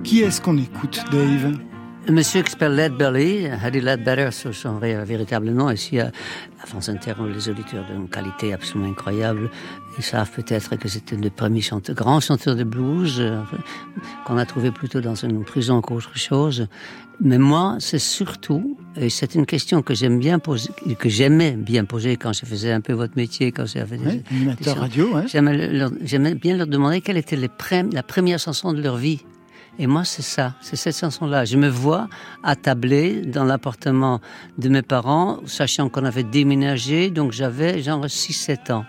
Qui 0.05 0.21
est-ce 0.21 0.41
qu'on 0.41 0.59
écoute, 0.59 1.03
Dave? 1.11 1.72
Monsieur 2.09 2.43
qui 2.43 2.51
s'appelle 2.51 2.75
Ledbelly, 2.75 3.47
Harry 3.47 3.81
Ledbetter, 3.81 4.31
sur 4.33 4.53
son 4.53 4.79
ré- 4.79 5.05
véritable 5.05 5.51
nom. 5.51 5.71
Ici, 5.71 6.01
à, 6.01 6.11
France 6.67 6.89
Inter, 6.89 7.13
les 7.33 7.49
auditeurs 7.49 7.85
d'une 7.87 8.09
qualité 8.09 8.53
absolument 8.53 8.91
incroyable. 8.91 9.49
Ils 9.99 10.03
savent 10.03 10.31
peut-être 10.33 10.75
que 10.77 10.89
c'était 10.89 11.15
le 11.17 11.31
premier 11.31 11.61
chanteur, 11.61 11.95
grand 11.95 12.19
chanteur 12.21 12.57
de 12.57 12.65
blues, 12.65 13.19
euh, 13.21 13.41
qu'on 14.27 14.37
a 14.37 14.45
trouvé 14.47 14.73
plutôt 14.73 15.01
dans 15.01 15.15
une 15.15 15.45
prison 15.45 15.81
qu'autre 15.81 16.17
chose. 16.19 16.67
Mais 17.21 17.39
moi, 17.39 17.77
c'est 17.79 18.01
surtout, 18.01 18.77
et 18.97 19.09
c'est 19.09 19.37
une 19.37 19.47
question 19.47 19.83
que 19.83 19.95
j'aime 19.95 20.19
bien 20.19 20.41
poser, 20.41 20.71
que 20.99 21.09
j'aimais 21.09 21.53
bien 21.53 21.85
poser 21.85 22.17
quand 22.17 22.33
je 22.33 22.45
faisais 22.47 22.73
un 22.73 22.81
peu 22.81 22.95
votre 22.95 23.17
métier, 23.17 23.53
quand 23.53 23.67
j'avais 23.67 23.97
des- 23.99 24.05
Ouais, 24.07 24.23
Animateur 24.33 24.75
des- 24.75 24.81
radio, 24.81 25.15
ouais. 25.15 25.25
J'aimais 25.29 26.35
bien 26.35 26.57
leur 26.57 26.67
demander 26.67 27.01
quelle 27.01 27.17
était 27.19 27.37
les 27.37 27.51
la 27.93 28.03
première 28.03 28.41
chanson 28.41 28.73
de 28.73 28.83
leur 28.83 28.97
vie. 28.97 29.21
Et 29.79 29.87
moi, 29.87 30.05
c'est 30.05 30.23
ça, 30.23 30.55
c'est 30.61 30.77
cette 30.77 30.99
chanson-là. 30.99 31.45
Je 31.45 31.57
me 31.57 31.69
vois 31.69 32.09
attablé 32.43 33.23
dans 33.23 33.45
l'appartement 33.45 34.21
de 34.59 34.69
mes 34.69 34.83
parents, 34.83 35.41
sachant 35.47 35.89
qu'on 35.89 36.05
avait 36.05 36.25
déménagé, 36.25 37.11
donc 37.11 37.33
j'avais 37.33 37.83
genre 37.83 38.05
6-7 38.05 38.73
ans. 38.73 38.85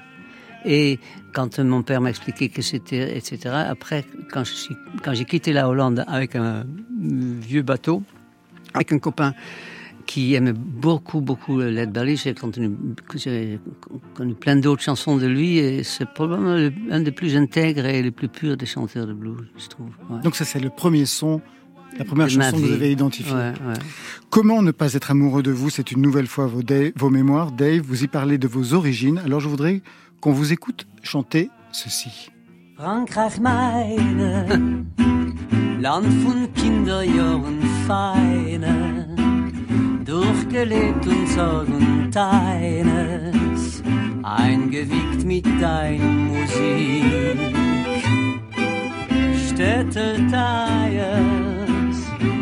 Et 0.66 1.00
quand 1.34 1.60
mon 1.60 1.84
père 1.84 2.02
m'a 2.02 2.10
expliqué 2.10 2.50
que 2.50 2.62
c'était, 2.62 3.18
etc., 3.18 3.56
après, 3.70 4.06
quand 4.32 5.14
j'ai 5.14 5.26
quitté 5.26 5.54
la 5.54 5.68
Hollande 5.68 6.04
avec 6.08 6.36
un 6.36 6.66
vieux 7.00 7.64
bateau, 7.64 8.04
avec 8.74 8.92
un 8.92 9.00
copain 9.00 9.34
qui 10.06 10.34
aimait 10.36 10.54
beaucoup, 10.54 11.22
beaucoup 11.22 11.60
Led 11.60 11.92
Belly. 11.92 12.18
J'ai 12.18 12.34
connu, 12.36 14.34
plein 14.36 14.56
d'autres 14.56 14.82
chansons 14.84 15.18
de 15.18 15.26
lui 15.28 15.58
et 15.58 15.84
c'est 15.84 16.06
probablement 16.08 16.56
le- 16.56 16.74
un 16.92 17.00
des 17.02 17.12
plus 17.12 17.36
intègres 17.36 17.86
et 17.86 18.02
les 18.02 18.12
plus 18.12 18.28
purs 18.28 18.58
des 18.58 18.66
chanteurs 18.66 19.08
de 19.08 19.14
blues, 19.14 19.48
je 19.58 19.68
trouve. 19.68 19.88
Ouais. 20.10 20.22
Donc 20.22 20.36
ça, 20.36 20.46
c'est 20.46 20.60
le 20.60 20.70
premier 20.70 21.06
son, 21.06 21.42
la 21.98 22.06
première 22.06 22.30
chanson 22.30 22.58
que 22.58 22.62
vous 22.62 22.72
avez 22.74 22.92
identifiée. 22.92 23.34
Ouais, 23.34 23.54
ouais. 23.68 23.74
Comment 24.30 24.62
ne 24.62 24.72
pas 24.72 24.94
être 24.94 25.12
amoureux 25.12 25.44
de 25.44 25.52
vous? 25.52 25.70
C'est 25.70 25.92
une 25.92 26.02
nouvelle 26.02 26.28
fois 26.28 26.48
vos, 26.48 26.64
Dave- 26.64 26.92
vos 26.96 27.10
mémoires. 27.10 27.52
Dave, 27.52 27.82
vous 27.82 28.04
y 28.04 28.08
parlez 28.08 28.38
de 28.38 28.48
vos 28.48 28.74
origines. 28.74 29.20
Alors 29.26 29.40
je 29.40 29.48
voudrais 29.48 29.82
qu'on 30.22 30.32
vous 30.34 30.54
écoute 30.54 30.86
chanter 31.02 31.50
ceci. 31.72 32.30
Frankreich 32.78 33.40
meine, 33.40 34.86
Land 35.82 36.02
von 36.24 36.48
Kinderjahren 36.56 37.60
feine, 37.88 39.16
durchgelebt 40.06 41.08
und 41.08 41.28
Sorg 41.28 41.68
und 41.68 42.16
eines, 42.16 43.82
eingewiegt 44.24 45.26
mit 45.26 45.46
deiner 45.62 46.04
Musik. 46.04 47.04
Städtelteiers, 49.48 51.98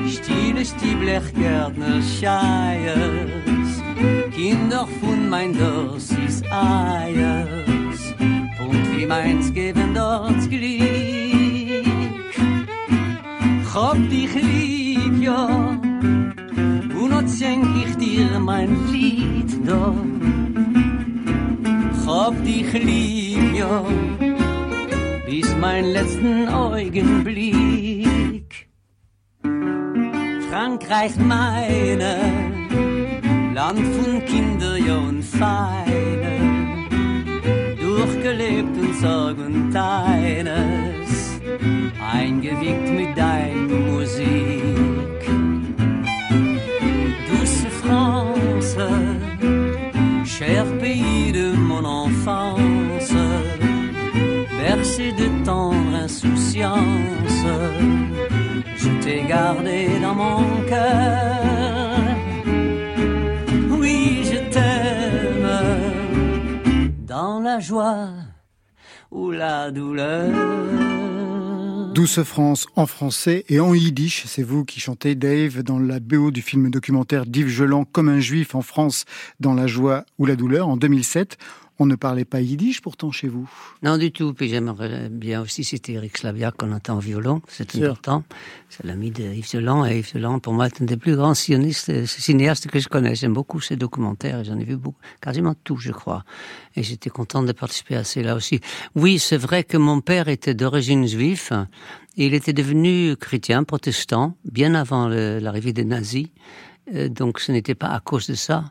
stille 0.07 0.63
die 0.83 0.95
Blechgärtner 0.95 2.01
Scheiers, 2.01 2.99
Kinder 4.33 4.87
von 4.99 5.29
mein 5.29 5.53
Dorf 5.53 6.09
ist 6.27 6.43
Eiers, 6.51 8.13
und 8.59 8.97
wie 8.97 9.05
meins 9.05 9.53
geben 9.53 9.93
dort 9.93 10.49
Glück. 10.49 11.85
Hab 13.73 13.97
dich 14.09 14.35
lieb, 14.35 15.21
ja, 15.21 15.79
und 17.21 17.27
noch 17.27 17.37
schenk 17.37 17.67
ich 17.85 17.95
dir 17.97 18.39
mein 18.39 18.91
Lied 18.91 19.67
da. 19.67 19.93
Hab 22.07 22.43
dich 22.43 22.73
lieb, 22.73 23.55
ja, 23.55 23.83
bis 25.25 25.55
mein 25.59 25.85
letzten 25.85 26.47
Augenblick. 26.49 27.51
Frankreich 30.49 31.15
meine, 31.17 32.17
Land 33.53 33.79
von 33.95 34.25
Kinderjahren 34.25 35.21
feine, 35.23 36.33
durchgelebt 37.79 38.77
und 38.77 38.95
Sorg 38.95 39.37
und 39.37 39.75
eines, 39.75 41.39
eingewiegt 42.13 42.89
mit 42.89 43.17
deiner 43.17 43.91
Musik. 43.91 44.10
Dans 60.01 60.15
mon 60.15 60.61
cœur. 60.67 61.95
Oui, 63.69 64.23
je 64.25 64.37
t'aime 64.51 65.47
dans 67.07 67.39
la 67.39 67.59
joie 67.59 68.09
ou 69.09 69.31
la 69.31 69.71
douleur. 69.71 70.31
Douce 71.93 72.23
France 72.23 72.67
en 72.75 72.85
français 72.85 73.45
et 73.47 73.59
en 73.59 73.73
yiddish. 73.73 74.23
C'est 74.25 74.43
vous 74.43 74.65
qui 74.65 74.79
chantez 74.79 75.15
Dave 75.15 75.61
dans 75.61 75.79
la 75.79 75.99
BO 75.99 76.31
du 76.31 76.41
film 76.41 76.69
documentaire 76.69 77.25
d'Yves 77.25 77.49
Geland 77.49 77.85
comme 77.85 78.09
un 78.09 78.19
juif 78.19 78.55
en 78.55 78.61
France 78.61 79.05
dans 79.39 79.53
la 79.53 79.67
joie 79.67 80.05
ou 80.17 80.25
la 80.25 80.35
douleur 80.35 80.67
en 80.67 80.77
2007. 80.77 81.37
On 81.81 81.87
ne 81.87 81.95
parlait 81.95 82.25
pas 82.25 82.41
yiddish 82.41 82.79
pourtant 82.79 83.09
chez 83.09 83.27
vous. 83.27 83.49
Non, 83.81 83.97
du 83.97 84.11
tout. 84.11 84.35
Puis 84.35 84.49
j'aimerais 84.49 85.09
bien 85.09 85.41
aussi 85.41 85.63
citer 85.63 85.93
Eric 85.93 86.15
Slaviak 86.15 86.55
qu'on 86.55 86.71
entend 86.73 86.97
au 86.97 86.99
violon. 86.99 87.41
C'est 87.47 87.75
important. 87.75 88.23
C'est 88.69 88.85
l'ami 88.85 89.09
de 89.09 89.23
Yves 89.23 89.51
Delan. 89.51 89.83
Et 89.87 89.97
Yves 89.97 90.13
Delan, 90.13 90.37
pour 90.37 90.53
moi, 90.53 90.67
est 90.67 90.79
un 90.79 90.85
des 90.85 90.95
plus 90.95 91.15
grands 91.15 91.33
sionistes, 91.33 92.05
cinéastes 92.05 92.67
que 92.67 92.77
je 92.77 92.87
connais. 92.87 93.15
J'aime 93.15 93.33
beaucoup 93.33 93.59
ses 93.61 93.77
documentaires 93.77 94.43
j'en 94.43 94.59
ai 94.59 94.63
vu 94.63 94.77
beaucoup, 94.77 94.99
quasiment 95.21 95.55
tout, 95.63 95.77
je 95.77 95.91
crois. 95.91 96.23
Et 96.75 96.83
j'étais 96.83 97.09
content 97.09 97.41
de 97.41 97.51
participer 97.51 97.95
à 97.95 98.03
cela 98.03 98.35
aussi. 98.35 98.59
Oui, 98.93 99.17
c'est 99.17 99.37
vrai 99.37 99.63
que 99.63 99.77
mon 99.77 100.01
père 100.01 100.27
était 100.27 100.53
d'origine 100.53 101.07
juive. 101.07 101.65
Il 102.15 102.35
était 102.35 102.53
devenu 102.53 103.15
chrétien, 103.15 103.63
protestant, 103.63 104.37
bien 104.45 104.75
avant 104.75 105.07
l'arrivée 105.07 105.73
des 105.73 105.85
nazis. 105.85 106.27
Euh, 106.93 107.09
donc 107.09 107.39
ce 107.39 107.51
n'était 107.51 107.75
pas 107.75 107.89
à 107.89 107.99
cause 107.99 108.27
de 108.27 108.35
ça. 108.35 108.65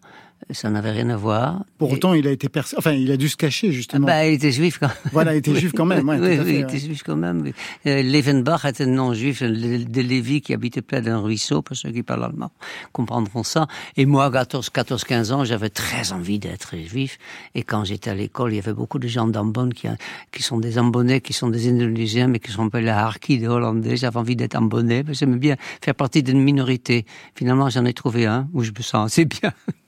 Ça 0.52 0.71
n'avait 0.71 0.90
rien 0.90 1.09
à 1.11 1.16
voir. 1.16 1.64
Pour 1.78 1.90
Et- 1.90 1.95
autant, 1.95 2.14
il 2.14 2.26
a 2.26 2.30
été 2.30 2.49
percé. 2.49 2.76
Enfin, 2.78 2.92
il 2.92 3.11
a 3.11 3.16
dû 3.16 3.28
se 3.28 3.37
cacher 3.37 3.69
Ah 3.71 3.73
justement. 3.73 4.07
bah, 4.07 4.26
il 4.26 4.35
était 4.35 4.52
juif 4.52 4.78
quand 4.78 4.88
même. 4.88 4.97
Voilà, 5.12 5.35
il 5.35 5.38
était 5.38 5.54
juif 5.61 5.73
quand 5.75 5.85
même, 5.85 6.09
ouais, 6.09 6.19
oui, 6.19 6.28
fait, 6.28 6.35
il 6.37 6.40
ouais. 6.57 6.61
était 6.61 6.78
juif 6.78 7.02
quand 7.04 7.16
même. 7.16 7.52
Euh, 7.87 8.02
Levenbach 8.02 8.64
était 8.64 8.85
un 8.85 8.88
nom 8.88 9.14
juif 9.14 9.42
de, 9.42 10.00
Lévi 10.00 10.40
qui 10.40 10.52
habitait 10.54 10.83
près 10.83 11.02
d'un 11.02 11.19
ruisseau, 11.19 11.62
pour 11.62 11.76
ceux 11.76 11.90
qui 11.90 12.02
parlent 12.02 12.25
allemand 12.25 12.50
comprendront 12.92 13.42
ça. 13.42 13.66
Et 13.97 14.07
moi, 14.07 14.26
à 14.26 14.30
14, 14.30 14.71
14 14.71 15.04
15 15.04 15.33
ans, 15.33 15.45
j'avais 15.45 15.71
très 15.71 16.12
envie 16.12 16.38
d'être 16.38 16.76
juif. 16.76 17.19
Et 17.54 17.62
quand 17.62 17.85
j'étais 17.85 18.11
à 18.11 18.14
l'école, 18.14 18.52
il 18.52 18.57
y 18.57 18.59
avait 18.59 18.73
beaucoup 18.73 18.99
de 18.99 19.09
gens 19.09 19.26
d'Ambon 19.26 19.71
qui, 19.71 19.88
qui 20.33 20.42
sont 20.42 20.59
des 20.59 20.78
Ambonnais, 20.78 21.21
qui 21.21 21.33
sont 21.33 21.49
des 21.49 21.69
Indonésiens, 21.69 22.28
mais 22.28 22.38
qui 22.38 22.50
sont 22.50 22.66
appelés 22.66 22.85
la 22.87 23.04
Harki 23.04 23.38
des 23.38 23.47
Hollandais. 23.49 23.97
J'avais 23.97 24.16
envie 24.19 24.37
d'être 24.37 24.57
Ambonnais, 24.57 25.02
mais 25.07 25.14
j'aimais 25.14 25.38
bien 25.38 25.57
faire 25.83 25.95
partie 25.95 26.23
d'une 26.23 26.40
minorité. 26.40 27.07
Finalement, 27.35 27.69
j'en 27.71 27.85
ai 27.85 27.92
trouvé 27.95 28.26
un 28.26 28.49
où 28.52 28.62
je 28.62 28.71
me 28.71 28.83
sens 28.83 29.07
assez 29.12 29.25
bien. 29.25 29.52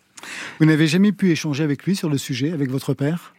Vous 0.58 0.66
n'avez 0.66 0.86
jamais 0.86 1.12
pu 1.12 1.30
échanger 1.30 1.64
avec 1.64 1.84
lui 1.84 1.96
sur 1.96 2.08
le 2.08 2.18
sujet, 2.18 2.52
avec 2.52 2.70
votre 2.70 2.94
père? 2.94 3.34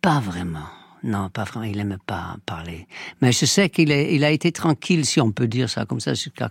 Pas 0.00 0.20
vraiment. 0.20 0.68
Non, 1.02 1.28
pas 1.30 1.44
vraiment. 1.44 1.66
Il 1.66 1.78
aimait 1.78 1.96
pas 2.06 2.36
parler. 2.46 2.86
Mais 3.20 3.32
je 3.32 3.46
sais 3.46 3.68
qu'il 3.68 3.90
il 3.90 4.24
a 4.24 4.30
été 4.30 4.52
tranquille, 4.52 5.04
si 5.04 5.20
on 5.20 5.32
peut 5.32 5.46
dire 5.48 5.68
ça 5.68 5.84
comme 5.84 6.00
ça, 6.00 6.14
jusqu'à 6.14 6.48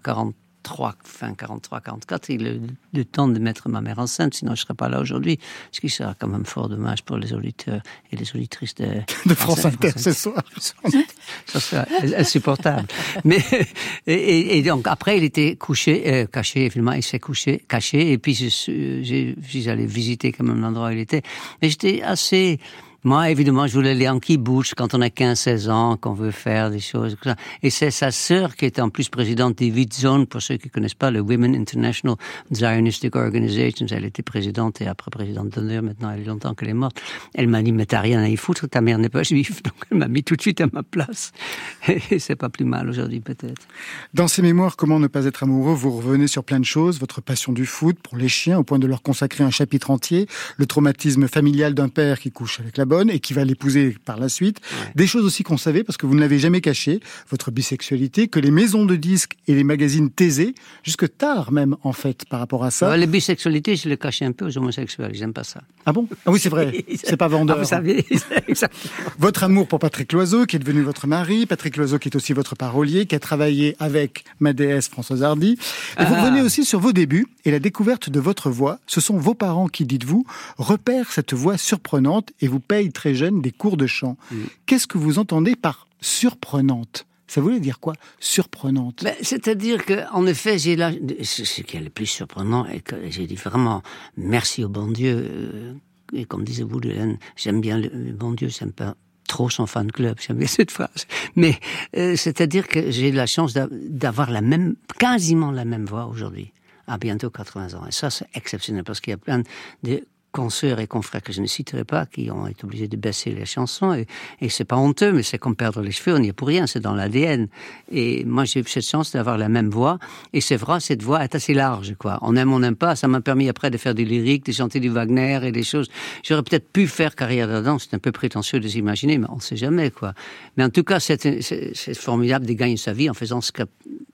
43, 0.67 0.95
fin 1.03 1.33
43, 1.33 1.81
44. 1.81 2.29
Il 2.29 2.45
a 2.45 2.49
eu 2.51 2.61
le 2.93 3.05
temps 3.05 3.27
de 3.27 3.39
mettre 3.39 3.69
ma 3.69 3.79
mère 3.81 3.99
enceinte, 3.99 4.33
sinon 4.33 4.53
je 4.55 4.61
serais 4.61 4.73
pas 4.73 4.89
là 4.89 4.99
aujourd'hui. 4.99 5.39
Ce 5.71 5.79
qui 5.79 5.89
sera 5.89 6.13
quand 6.19 6.27
même 6.27 6.45
fort 6.45 6.67
dommage 6.69 7.03
pour 7.03 7.17
les 7.17 7.33
auditeurs 7.33 7.81
et 8.11 8.15
les 8.17 8.29
auditrices 8.35 8.75
de, 8.75 8.87
de 9.25 9.33
France 9.33 9.65
Inter 9.65 9.91
ce 9.95 10.11
soir 10.11 10.43
ça 11.45 11.59
serait 11.59 11.87
insupportable. 12.17 12.87
Mais 13.23 13.37
et, 14.07 14.13
et- 14.13 14.57
et 14.57 14.61
donc 14.63 14.87
après 14.87 15.17
il 15.17 15.23
était 15.23 15.55
couché, 15.55 16.03
euh, 16.13 16.25
caché 16.25 16.65
évidemment, 16.65 16.91
il 16.93 17.03
s'est 17.03 17.19
couché, 17.19 17.63
caché. 17.67 18.11
Et 18.11 18.17
puis 18.17 18.33
je 18.33 18.47
suis, 18.47 19.05
j'ai- 19.05 19.35
j'y 19.41 19.69
allais 19.69 19.85
visiter 19.85 20.31
quand 20.31 20.43
même 20.43 20.59
l'endroit 20.61 20.89
où 20.89 20.91
il 20.91 20.99
était. 20.99 21.21
Mais 21.61 21.69
j'étais 21.69 22.01
assez 22.01 22.59
moi, 23.07 23.29
évidemment, 23.29 23.67
je 23.67 23.73
voulais 23.73 23.91
aller 23.91 24.09
en 24.09 24.19
kibbutz 24.19 24.73
quand 24.75 24.93
on 24.93 25.01
a 25.01 25.07
15-16 25.07 25.69
ans, 25.69 25.95
qu'on 25.95 26.11
veut 26.13 26.31
faire 26.31 26.69
des 26.69 26.81
choses. 26.81 27.15
Et 27.63 27.69
c'est 27.69 27.89
sa 27.89 28.11
sœur 28.11 28.57
qui 28.57 28.65
était 28.65 28.81
en 28.81 28.89
plus 28.89 29.07
présidente 29.07 29.57
des 29.59 29.67
Huit 29.67 29.93
Zones, 29.93 30.27
pour 30.27 30.41
ceux 30.41 30.57
qui 30.57 30.69
connaissent 30.69 30.93
pas, 30.93 31.09
le 31.09 31.21
Women 31.21 31.55
International 31.55 32.17
Zionistic 32.53 33.15
Organizations. 33.15 33.85
Elle 33.91 34.03
était 34.03 34.23
présidente 34.23 34.81
et 34.81 34.87
après 34.87 35.09
présidente 35.09 35.51
d'honneur. 35.51 35.83
Maintenant, 35.83 36.11
elle 36.11 36.23
est 36.23 36.25
longtemps 36.25 36.53
qu'elle 36.53 36.67
est 36.67 36.73
morte. 36.73 37.01
Elle 37.33 37.47
m'a 37.47 37.63
dit, 37.63 37.71
mais 37.71 37.85
t'as 37.85 38.01
rien 38.01 38.21
à 38.21 38.27
y 38.27 38.35
foutre, 38.35 38.67
ta 38.67 38.81
mère 38.81 38.97
n'est 38.97 39.07
pas 39.07 39.23
juive. 39.23 39.61
Donc, 39.63 39.75
elle 39.89 39.99
m'a 39.99 40.09
mis 40.09 40.25
tout 40.25 40.35
de 40.35 40.41
suite 40.41 40.59
à 40.59 40.67
ma 40.73 40.83
place. 40.83 41.31
Et 42.11 42.19
c'est 42.19 42.35
pas 42.35 42.49
plus 42.49 42.65
mal 42.65 42.89
aujourd'hui, 42.89 43.21
peut-être. 43.21 43.67
Dans 44.13 44.27
ses 44.27 44.41
mémoires 44.41 44.75
Comment 44.75 44.99
ne 44.99 45.07
pas 45.07 45.23
être 45.23 45.43
amoureux, 45.43 45.73
vous 45.73 45.91
revenez 45.91 46.27
sur 46.27 46.43
plein 46.43 46.59
de 46.59 46.65
choses, 46.65 46.99
votre 46.99 47.21
passion 47.21 47.53
du 47.53 47.65
foot 47.65 47.97
pour 48.03 48.17
les 48.17 48.27
chiens, 48.27 48.59
au 48.59 48.63
point 48.63 48.79
de 48.79 48.87
leur 48.87 49.01
consacrer 49.01 49.45
un 49.45 49.49
chapitre 49.49 49.91
entier, 49.91 50.27
le 50.57 50.65
traumatisme 50.65 51.29
familial 51.29 51.73
d'un 51.73 51.87
père 51.87 52.19
qui 52.19 52.31
couche 52.31 52.59
avec 52.59 52.75
la 52.75 52.85
bonne 52.85 52.96
et 53.09 53.19
qui 53.19 53.33
va 53.33 53.45
l'épouser 53.45 53.95
par 54.05 54.17
la 54.19 54.29
suite. 54.29 54.59
Des 54.95 55.07
choses 55.07 55.25
aussi 55.25 55.43
qu'on 55.43 55.57
savait, 55.57 55.83
parce 55.83 55.97
que 55.97 56.05
vous 56.05 56.15
ne 56.15 56.19
l'avez 56.19 56.39
jamais 56.39 56.61
caché, 56.61 56.99
votre 57.29 57.51
bisexualité, 57.51 58.27
que 58.27 58.39
les 58.39 58.51
maisons 58.51 58.85
de 58.85 58.95
disques 58.95 59.33
et 59.47 59.53
les 59.55 59.63
magazines 59.63 60.09
taisaient, 60.09 60.53
jusque 60.83 61.17
tard 61.17 61.51
même, 61.51 61.75
en 61.83 61.93
fait, 61.93 62.25
par 62.29 62.39
rapport 62.39 62.63
à 62.63 62.71
ça. 62.71 62.89
Ouais, 62.89 62.97
les 62.97 63.07
bisexualités, 63.07 63.75
je 63.75 63.87
les 63.89 63.97
cachais 63.97 64.25
un 64.25 64.31
peu 64.31 64.45
aux 64.47 64.57
homosexuels. 64.57 65.11
J'aime 65.13 65.33
pas 65.33 65.43
ça. 65.43 65.61
Ah 65.85 65.93
bon? 65.93 66.07
Ah 66.25 66.31
oui, 66.31 66.39
c'est 66.39 66.49
vrai. 66.49 66.85
C'est 67.03 67.17
pas 67.17 67.27
vendeur. 67.27 67.57
Ah, 67.57 67.61
vous 67.61 67.67
savez. 67.67 68.05
Votre 69.19 69.43
amour 69.43 69.67
pour 69.67 69.79
Patrick 69.79 70.11
Loiseau, 70.13 70.45
qui 70.45 70.55
est 70.55 70.59
devenu 70.59 70.81
votre 70.81 71.07
mari, 71.07 71.45
Patrick 71.45 71.77
Loiseau 71.77 71.99
qui 71.99 72.09
est 72.09 72.15
aussi 72.15 72.33
votre 72.33 72.55
parolier, 72.55 73.05
qui 73.05 73.15
a 73.15 73.19
travaillé 73.19 73.75
avec 73.79 74.23
ma 74.39 74.53
déesse 74.53 74.89
Françoise 74.89 75.23
Hardy. 75.23 75.57
Et 75.99 76.03
vous 76.05 76.13
Ah. 76.15 76.23
revenez 76.25 76.41
aussi 76.41 76.65
sur 76.65 76.79
vos 76.79 76.91
débuts 76.91 77.27
et 77.45 77.51
la 77.51 77.59
découverte 77.59 78.09
de 78.09 78.19
votre 78.19 78.49
voix. 78.49 78.79
Ce 78.87 79.01
sont 79.01 79.17
vos 79.17 79.33
parents 79.33 79.67
qui, 79.67 79.85
dites-vous, 79.85 80.25
repèrent 80.57 81.11
cette 81.11 81.33
voix 81.33 81.57
surprenante 81.57 82.31
et 82.41 82.47
vous 82.47 82.59
payent 82.59 82.86
très 82.91 83.13
jeune 83.15 83.41
des 83.41 83.51
cours 83.51 83.77
de 83.77 83.87
chant. 83.87 84.17
Qu'est-ce 84.65 84.87
que 84.87 84.97
vous 84.97 85.19
entendez 85.19 85.55
par 85.55 85.87
surprenante? 86.01 87.05
Ça 87.29 87.41
voulait 87.41 87.59
dire 87.59 87.79
quoi 87.79 87.93
Surprenante? 88.19 89.03
Ben, 89.03 89.13
C'est-à-dire 89.21 89.85
que, 89.85 90.09
en 90.13 90.25
effet, 90.27 90.57
j'ai 90.57 90.75
là, 90.77 90.91
ce 91.23 91.43
ce 91.43 91.61
qui 91.61 91.75
est 91.77 91.81
le 91.81 91.89
plus 91.89 92.05
surprenant, 92.05 92.65
et 92.67 92.79
que 92.79 92.95
j'ai 93.09 93.27
dit 93.27 93.35
vraiment 93.35 93.81
merci 94.15 94.63
au 94.63 94.69
bon 94.69 94.87
Dieu. 94.87 95.27
euh, 95.29 95.73
Et 96.13 96.23
comme 96.25 96.43
disait 96.45 96.63
Woody 96.63 96.91
j'aime 97.35 97.59
bien 97.59 97.77
le, 97.79 97.89
le 97.93 98.13
bon 98.13 98.31
Dieu, 98.31 98.47
j'aime 98.47 98.71
pas 98.71 98.95
trop 99.27 99.49
son 99.49 99.65
fan 99.67 99.91
club, 99.91 100.17
j'aime 100.25 100.37
bien 100.37 100.47
cette 100.59 100.71
phrase. 100.71 101.05
Mais 101.35 101.59
euh, 101.97 102.15
c'est-à-dire 102.15 102.65
que 102.69 102.91
j'ai 102.91 103.11
la 103.11 103.25
chance 103.25 103.51
d'a- 103.53 103.67
d'avoir 103.71 104.31
la 104.31 104.39
même, 104.41 104.75
quasiment 104.97 105.51
la 105.51 105.65
même 105.65 105.85
voix 105.85 106.05
aujourd'hui, 106.05 106.53
à 106.87 106.97
bientôt 106.97 107.29
80 107.29 107.73
ans. 107.77 107.85
Et 107.85 107.91
ça, 107.91 108.09
c'est 108.09 108.27
exceptionnel 108.35 108.85
parce 108.85 109.01
qu'il 109.01 109.11
y 109.11 109.15
a 109.15 109.17
plein 109.17 109.43
de 109.83 110.01
consoeurs 110.37 110.79
et 110.79 110.85
confrères 110.85 111.23
que 111.23 111.33
je 111.33 111.41
ne 111.41 111.47
citerai 111.47 111.83
pas 111.83 112.05
qui 112.05 112.29
ont 112.29 112.45
été 112.45 112.63
obligés 112.63 112.87
de 112.87 112.95
baisser 112.95 113.31
les 113.31 113.47
chansons 113.47 113.91
et, 113.93 114.05
et 114.39 114.49
c'est 114.49 114.65
pas 114.65 114.75
honteux 114.75 115.11
mais 115.11 115.23
c'est 115.23 115.39
comme 115.39 115.55
perdre 115.55 115.81
les 115.81 115.89
cheveux 115.89 116.13
on 116.15 116.19
n'y 116.19 116.27
est 116.27 116.37
pour 116.39 116.47
rien 116.47 116.67
c'est 116.67 116.79
dans 116.79 116.93
l'ADN 116.93 117.47
et 117.91 118.23
moi 118.23 118.45
j'ai 118.45 118.59
eu 118.59 118.63
cette 118.67 118.85
chance 118.85 119.13
d'avoir 119.13 119.39
la 119.39 119.49
même 119.49 119.69
voix 119.69 119.97
et 120.33 120.41
c'est 120.41 120.55
vrai 120.55 120.79
cette 120.79 121.01
voix 121.01 121.23
est 121.23 121.33
assez 121.33 121.55
large 121.55 121.95
quoi. 121.97 122.19
On 122.21 122.35
aime 122.35 122.53
on 122.53 122.59
n'aime 122.59 122.75
pas 122.75 122.95
ça 122.95 123.07
m'a 123.07 123.19
permis 123.19 123.49
après 123.49 123.71
de 123.71 123.77
faire 123.77 123.95
du 123.95 124.05
lyrique 124.05 124.45
de 124.45 124.51
chanter 124.51 124.79
du 124.79 124.89
Wagner 124.89 125.39
et 125.43 125.51
des 125.51 125.63
choses. 125.63 125.89
J'aurais 126.23 126.43
peut-être 126.43 126.69
pu 126.71 126.85
faire 126.85 127.15
carrière 127.15 127.47
là-dedans 127.47 127.79
c'est 127.79 127.95
un 127.95 127.99
peu 128.07 128.11
prétentieux 128.11 128.59
de 128.59 128.67
s'imaginer 128.67 129.17
mais 129.17 129.27
on 129.29 129.39
sait 129.39 129.57
jamais 129.57 129.89
quoi. 129.89 130.13
Mais 130.55 130.63
en 130.63 130.69
tout 130.69 130.83
cas 130.83 130.99
c'est 130.99 131.95
formidable 131.95 132.45
de 132.45 132.53
gagner 132.53 132.77
sa 132.77 132.93
vie 132.93 133.09
en 133.09 133.15
faisant 133.15 133.41
ce 133.41 133.51
que 133.51 133.63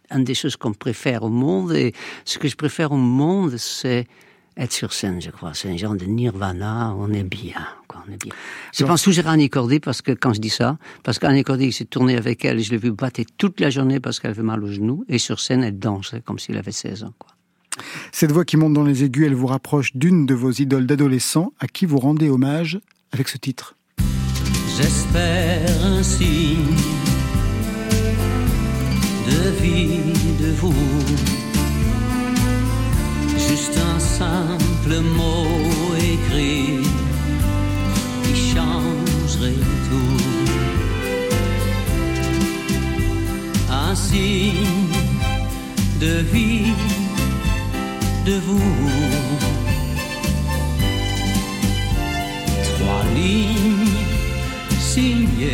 une 0.09 0.23
des 0.23 0.35
choses 0.35 0.55
qu'on 0.55 0.73
préfère 0.73 1.23
au 1.23 1.29
monde 1.29 1.73
et 1.73 1.91
ce 2.23 2.37
que 2.39 2.47
je 2.47 2.55
préfère 2.55 2.93
au 2.93 3.03
monde 3.19 3.57
c'est 3.57 4.07
être 4.57 4.71
sur 4.71 4.93
scène, 4.93 5.21
je 5.21 5.31
crois. 5.31 5.53
C'est 5.53 5.69
un 5.69 5.77
genre 5.77 5.95
de 5.95 6.05
nirvana, 6.05 6.95
on 6.97 7.11
est 7.11 7.23
bien, 7.23 7.67
quoi, 7.87 8.03
on 8.07 8.11
est 8.11 8.21
bien. 8.21 8.33
Je 8.73 8.83
pense 8.85 9.03
toujours 9.03 9.27
à 9.27 9.31
Annie 9.31 9.49
Cordy, 9.49 9.79
parce 9.79 10.01
que, 10.01 10.11
quand 10.11 10.33
je 10.33 10.39
dis 10.39 10.49
ça, 10.49 10.77
parce 11.03 11.19
qu'Annie 11.19 11.43
Cordy 11.43 11.71
s'est 11.71 11.85
tournée 11.85 12.15
avec 12.15 12.45
elle, 12.45 12.59
et 12.59 12.63
je 12.63 12.71
l'ai 12.71 12.77
vu 12.77 12.91
battre 12.91 13.21
toute 13.37 13.59
la 13.59 13.69
journée 13.69 13.99
parce 13.99 14.19
qu'elle 14.19 14.31
avait 14.31 14.43
mal 14.43 14.63
au 14.63 14.71
genou, 14.71 15.05
et 15.09 15.17
sur 15.17 15.39
scène, 15.39 15.63
elle 15.63 15.79
dansait 15.79 16.21
comme 16.21 16.39
s'il 16.39 16.57
avait 16.57 16.71
16 16.71 17.03
ans, 17.03 17.13
quoi. 17.17 17.31
Cette 18.11 18.31
voix 18.31 18.45
qui 18.45 18.57
monte 18.57 18.73
dans 18.73 18.83
les 18.83 19.03
aigus, 19.03 19.25
elle 19.25 19.33
vous 19.33 19.47
rapproche 19.47 19.95
d'une 19.95 20.25
de 20.27 20.35
vos 20.35 20.51
idoles 20.51 20.85
d'adolescent 20.85 21.53
à 21.59 21.67
qui 21.67 21.87
vous 21.87 21.97
rendez 21.97 22.29
hommage 22.29 22.79
avec 23.11 23.27
ce 23.29 23.37
titre. 23.37 23.75
J'espère 24.77 25.85
un 25.85 26.03
signe 26.03 26.75
de 29.27 29.49
vie 29.61 30.13
de 30.39 30.51
vous. 30.51 31.42
Simple 34.93 35.07
mot 35.17 35.95
écrit 35.97 36.79
qui 38.23 38.35
changerait 38.53 39.63
tout. 39.89 40.23
Un 43.71 43.95
signe 43.95 44.91
de 45.99 46.13
vie 46.33 46.73
de 48.25 48.35
vous. 48.45 48.81
Trois 52.77 53.03
lignes 53.15 53.99
signé 54.79 55.53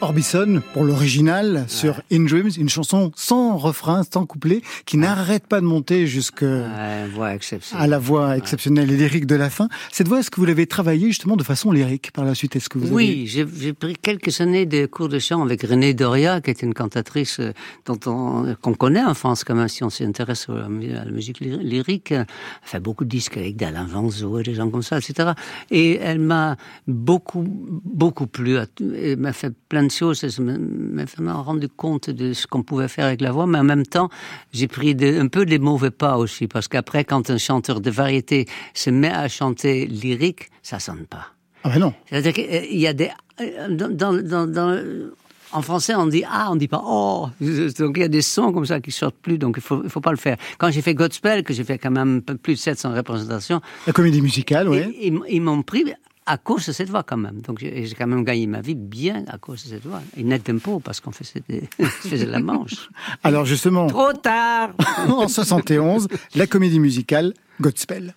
Orbison 0.00 0.62
pour 0.72 0.84
l'original 0.84 1.64
sur 1.66 2.00
In 2.12 2.24
Dreams, 2.24 2.50
une 2.56 2.68
chanson 2.68 3.10
sans 3.16 3.56
refrain, 3.56 4.02
sans 4.12 4.26
couplet, 4.26 4.62
qui 4.86 4.96
n'arrête 4.96 5.46
pas 5.46 5.60
de 5.60 5.66
monter 5.66 6.06
jusque 6.06 6.42
Ouais, 6.42 7.38
à 7.74 7.86
la 7.86 7.98
voix 7.98 8.36
exceptionnelle 8.36 8.90
et 8.92 8.96
lyrique 8.96 9.26
de 9.26 9.34
la 9.34 9.50
fin. 9.50 9.68
Cette 9.92 10.06
voix, 10.08 10.20
est-ce 10.20 10.30
que 10.30 10.36
vous 10.40 10.46
l'avez 10.46 10.66
travaillée 10.66 11.08
justement 11.08 11.36
de 11.36 11.42
façon 11.42 11.72
lyrique 11.72 12.12
par 12.12 12.24
la 12.24 12.34
suite? 12.34 12.54
Est-ce 12.56 12.68
que 12.68 12.78
vous. 12.78 12.94
Oui, 12.94 13.24
j'ai 13.26 13.44
j'ai 13.58 13.72
pris 13.72 13.94
quelques 14.00 14.40
années 14.40 14.66
de 14.66 14.86
cours 14.86 15.08
de 15.08 15.18
chant 15.18 15.42
avec 15.42 15.62
Renée 15.62 15.94
Doria, 15.94 16.40
qui 16.40 16.50
est 16.50 16.62
une 16.62 16.74
cantatrice 16.74 17.40
euh, 17.40 17.52
dont 17.86 17.98
on 18.06 18.54
qu'on 18.62 18.74
connaît 18.74 19.02
en 19.04 19.14
France 19.14 19.42
quand 19.44 19.54
même 19.54 19.68
si 19.68 19.82
on 19.84 19.90
s'intéresse 19.90 20.48
à 20.48 20.68
la 20.68 21.10
musique 21.10 21.40
ly- 21.40 21.58
lyrique. 21.62 22.12
Elle 22.12 22.26
fait 22.62 22.80
beaucoup 22.80 23.04
de 23.04 23.10
disques 23.10 23.36
avec 23.36 23.56
d'Alain 23.56 23.84
Vanzo 23.84 24.38
et 24.38 24.42
des 24.44 24.54
gens 24.54 24.70
comme 24.70 24.82
ça, 24.82 24.98
etc. 24.98 25.30
Et 25.70 25.96
elle 25.96 26.20
m'a 26.20 26.56
beaucoup, 26.86 27.44
beaucoup 27.84 28.26
plu. 28.26 28.56
Elle 28.80 29.16
m'a 29.18 29.32
fait 29.32 29.52
plein 29.68 29.82
de 29.82 29.87
choses. 29.90 30.24
Elle 30.24 30.44
m'a- 30.44 30.58
m'a 30.58 31.04
vraiment 31.04 31.42
rendu 31.42 31.68
compte 31.68 32.10
de 32.10 32.32
ce 32.32 32.46
qu'on 32.46 32.62
pouvait 32.62 32.88
faire 32.88 33.06
avec 33.06 33.20
la 33.20 33.32
voix, 33.32 33.46
mais 33.46 33.58
en 33.58 33.64
même 33.64 33.86
temps, 33.86 34.08
j'ai 34.52 34.68
pris 34.68 34.94
de- 34.94 35.20
un 35.20 35.28
peu 35.28 35.44
des 35.46 35.58
mauvais 35.58 35.90
pas 35.90 36.16
aussi, 36.18 36.46
parce 36.48 36.68
qu'après, 36.68 37.04
quand 37.04 37.30
un 37.30 37.38
chanteur 37.38 37.80
de 37.80 37.90
variété 37.90 38.46
se 38.74 38.90
met 38.90 39.10
à 39.10 39.28
chanter 39.28 39.86
lyrique, 39.86 40.50
ça 40.62 40.78
sonne 40.78 41.06
pas. 41.06 41.26
Ah 41.64 41.70
ben 41.70 41.80
non. 41.80 41.94
C'est-à-dire 42.08 42.32
qu'il 42.32 42.78
y 42.78 42.86
a 42.86 42.92
des... 42.92 43.10
euh, 43.40 43.68
Dans, 43.68 43.88
dans, 43.94 44.12
dans, 44.22 44.46
dans- 44.46 45.10
en 45.50 45.62
français, 45.62 45.94
on 45.94 46.06
dit 46.06 46.24
ah, 46.30 46.48
on 46.50 46.56
dit 46.56 46.68
pas 46.68 46.82
oh. 46.84 47.28
Donc 47.40 47.96
il 47.96 48.00
y 48.00 48.04
a 48.04 48.08
des 48.08 48.20
sons 48.20 48.52
comme 48.52 48.66
ça 48.66 48.80
qui 48.80 48.92
sortent 48.92 49.16
plus, 49.16 49.38
donc 49.38 49.54
il 49.56 49.62
faut, 49.62 49.82
il 49.82 49.88
faut 49.88 50.02
pas 50.02 50.10
le 50.10 50.18
faire. 50.18 50.36
Quand 50.58 50.70
j'ai 50.70 50.82
fait 50.82 50.92
Godspell, 50.94 51.42
que 51.42 51.54
j'ai 51.54 51.64
fait 51.64 51.78
quand 51.78 51.90
même 51.90 52.20
plus 52.20 52.54
de 52.54 52.58
700 52.58 52.94
représentations, 52.94 53.62
La 53.86 53.94
comédie 53.94 54.20
musicale, 54.20 54.68
oui. 54.68 54.94
ils 55.00 55.40
m'ont 55.40 55.62
pris 55.62 55.84
à 56.28 56.36
cause 56.38 56.66
de 56.66 56.72
cette 56.72 56.90
voix 56.90 57.02
quand 57.02 57.16
même. 57.16 57.40
Donc 57.40 57.58
j'ai 57.60 57.94
quand 57.98 58.06
même 58.06 58.22
gagné 58.24 58.46
ma 58.46 58.60
vie 58.60 58.74
bien 58.74 59.24
à 59.28 59.38
cause 59.38 59.64
de 59.64 59.70
cette 59.70 59.84
voix. 59.86 60.02
Et 60.16 60.22
net 60.22 60.44
tempo, 60.44 60.78
parce 60.78 61.00
qu'on 61.00 61.10
faisait, 61.10 61.42
des- 61.48 61.68
on 61.80 61.84
faisait 61.86 62.26
la 62.26 62.38
manche. 62.40 62.88
Alors 63.24 63.44
justement, 63.46 63.86
Trop 63.88 64.12
tard 64.12 64.70
en 65.08 65.26
71, 65.26 66.06
la 66.34 66.46
comédie 66.46 66.80
musicale 66.80 67.32
Godspell. 67.60 68.14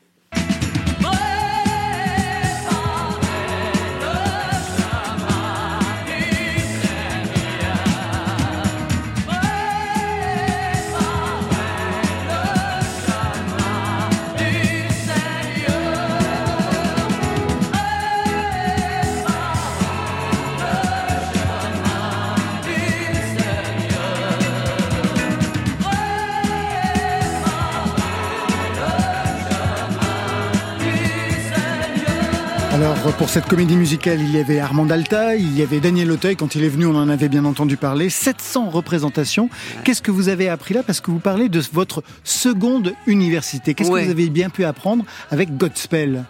Pour 33.22 33.30
cette 33.30 33.46
comédie 33.46 33.76
musicale, 33.78 34.20
il 34.20 34.32
y 34.32 34.40
avait 34.40 34.58
Armand 34.60 34.90
Alta, 34.90 35.36
il 35.36 35.56
y 35.56 35.62
avait 35.62 35.80
Daniel 35.80 36.12
Auteuil, 36.12 36.36
quand 36.36 36.56
il 36.56 36.64
est 36.64 36.70
venu 36.70 36.88
on 36.88 36.96
en 36.96 37.08
avait 37.08 37.30
bien 37.30 37.46
entendu 37.46 37.78
parler, 37.78 38.10
700 38.10 38.72
représentations. 38.72 39.48
Qu'est-ce 39.84 40.02
que 40.02 40.10
vous 40.10 40.28
avez 40.28 40.50
appris 40.50 40.74
là? 40.74 40.82
Parce 40.82 41.02
que 41.02 41.12
vous 41.12 41.20
parlez 41.20 41.48
de 41.48 41.62
votre 41.72 42.02
seconde 42.24 42.96
université. 43.06 43.76
Qu'est-ce 43.76 43.92
Ouais. 43.92 44.02
que 44.02 44.06
vous 44.06 44.12
avez 44.12 44.30
bien 44.32 44.50
pu 44.50 44.66
apprendre 44.66 45.06
avec 45.30 45.56
Godspell? 45.56 46.24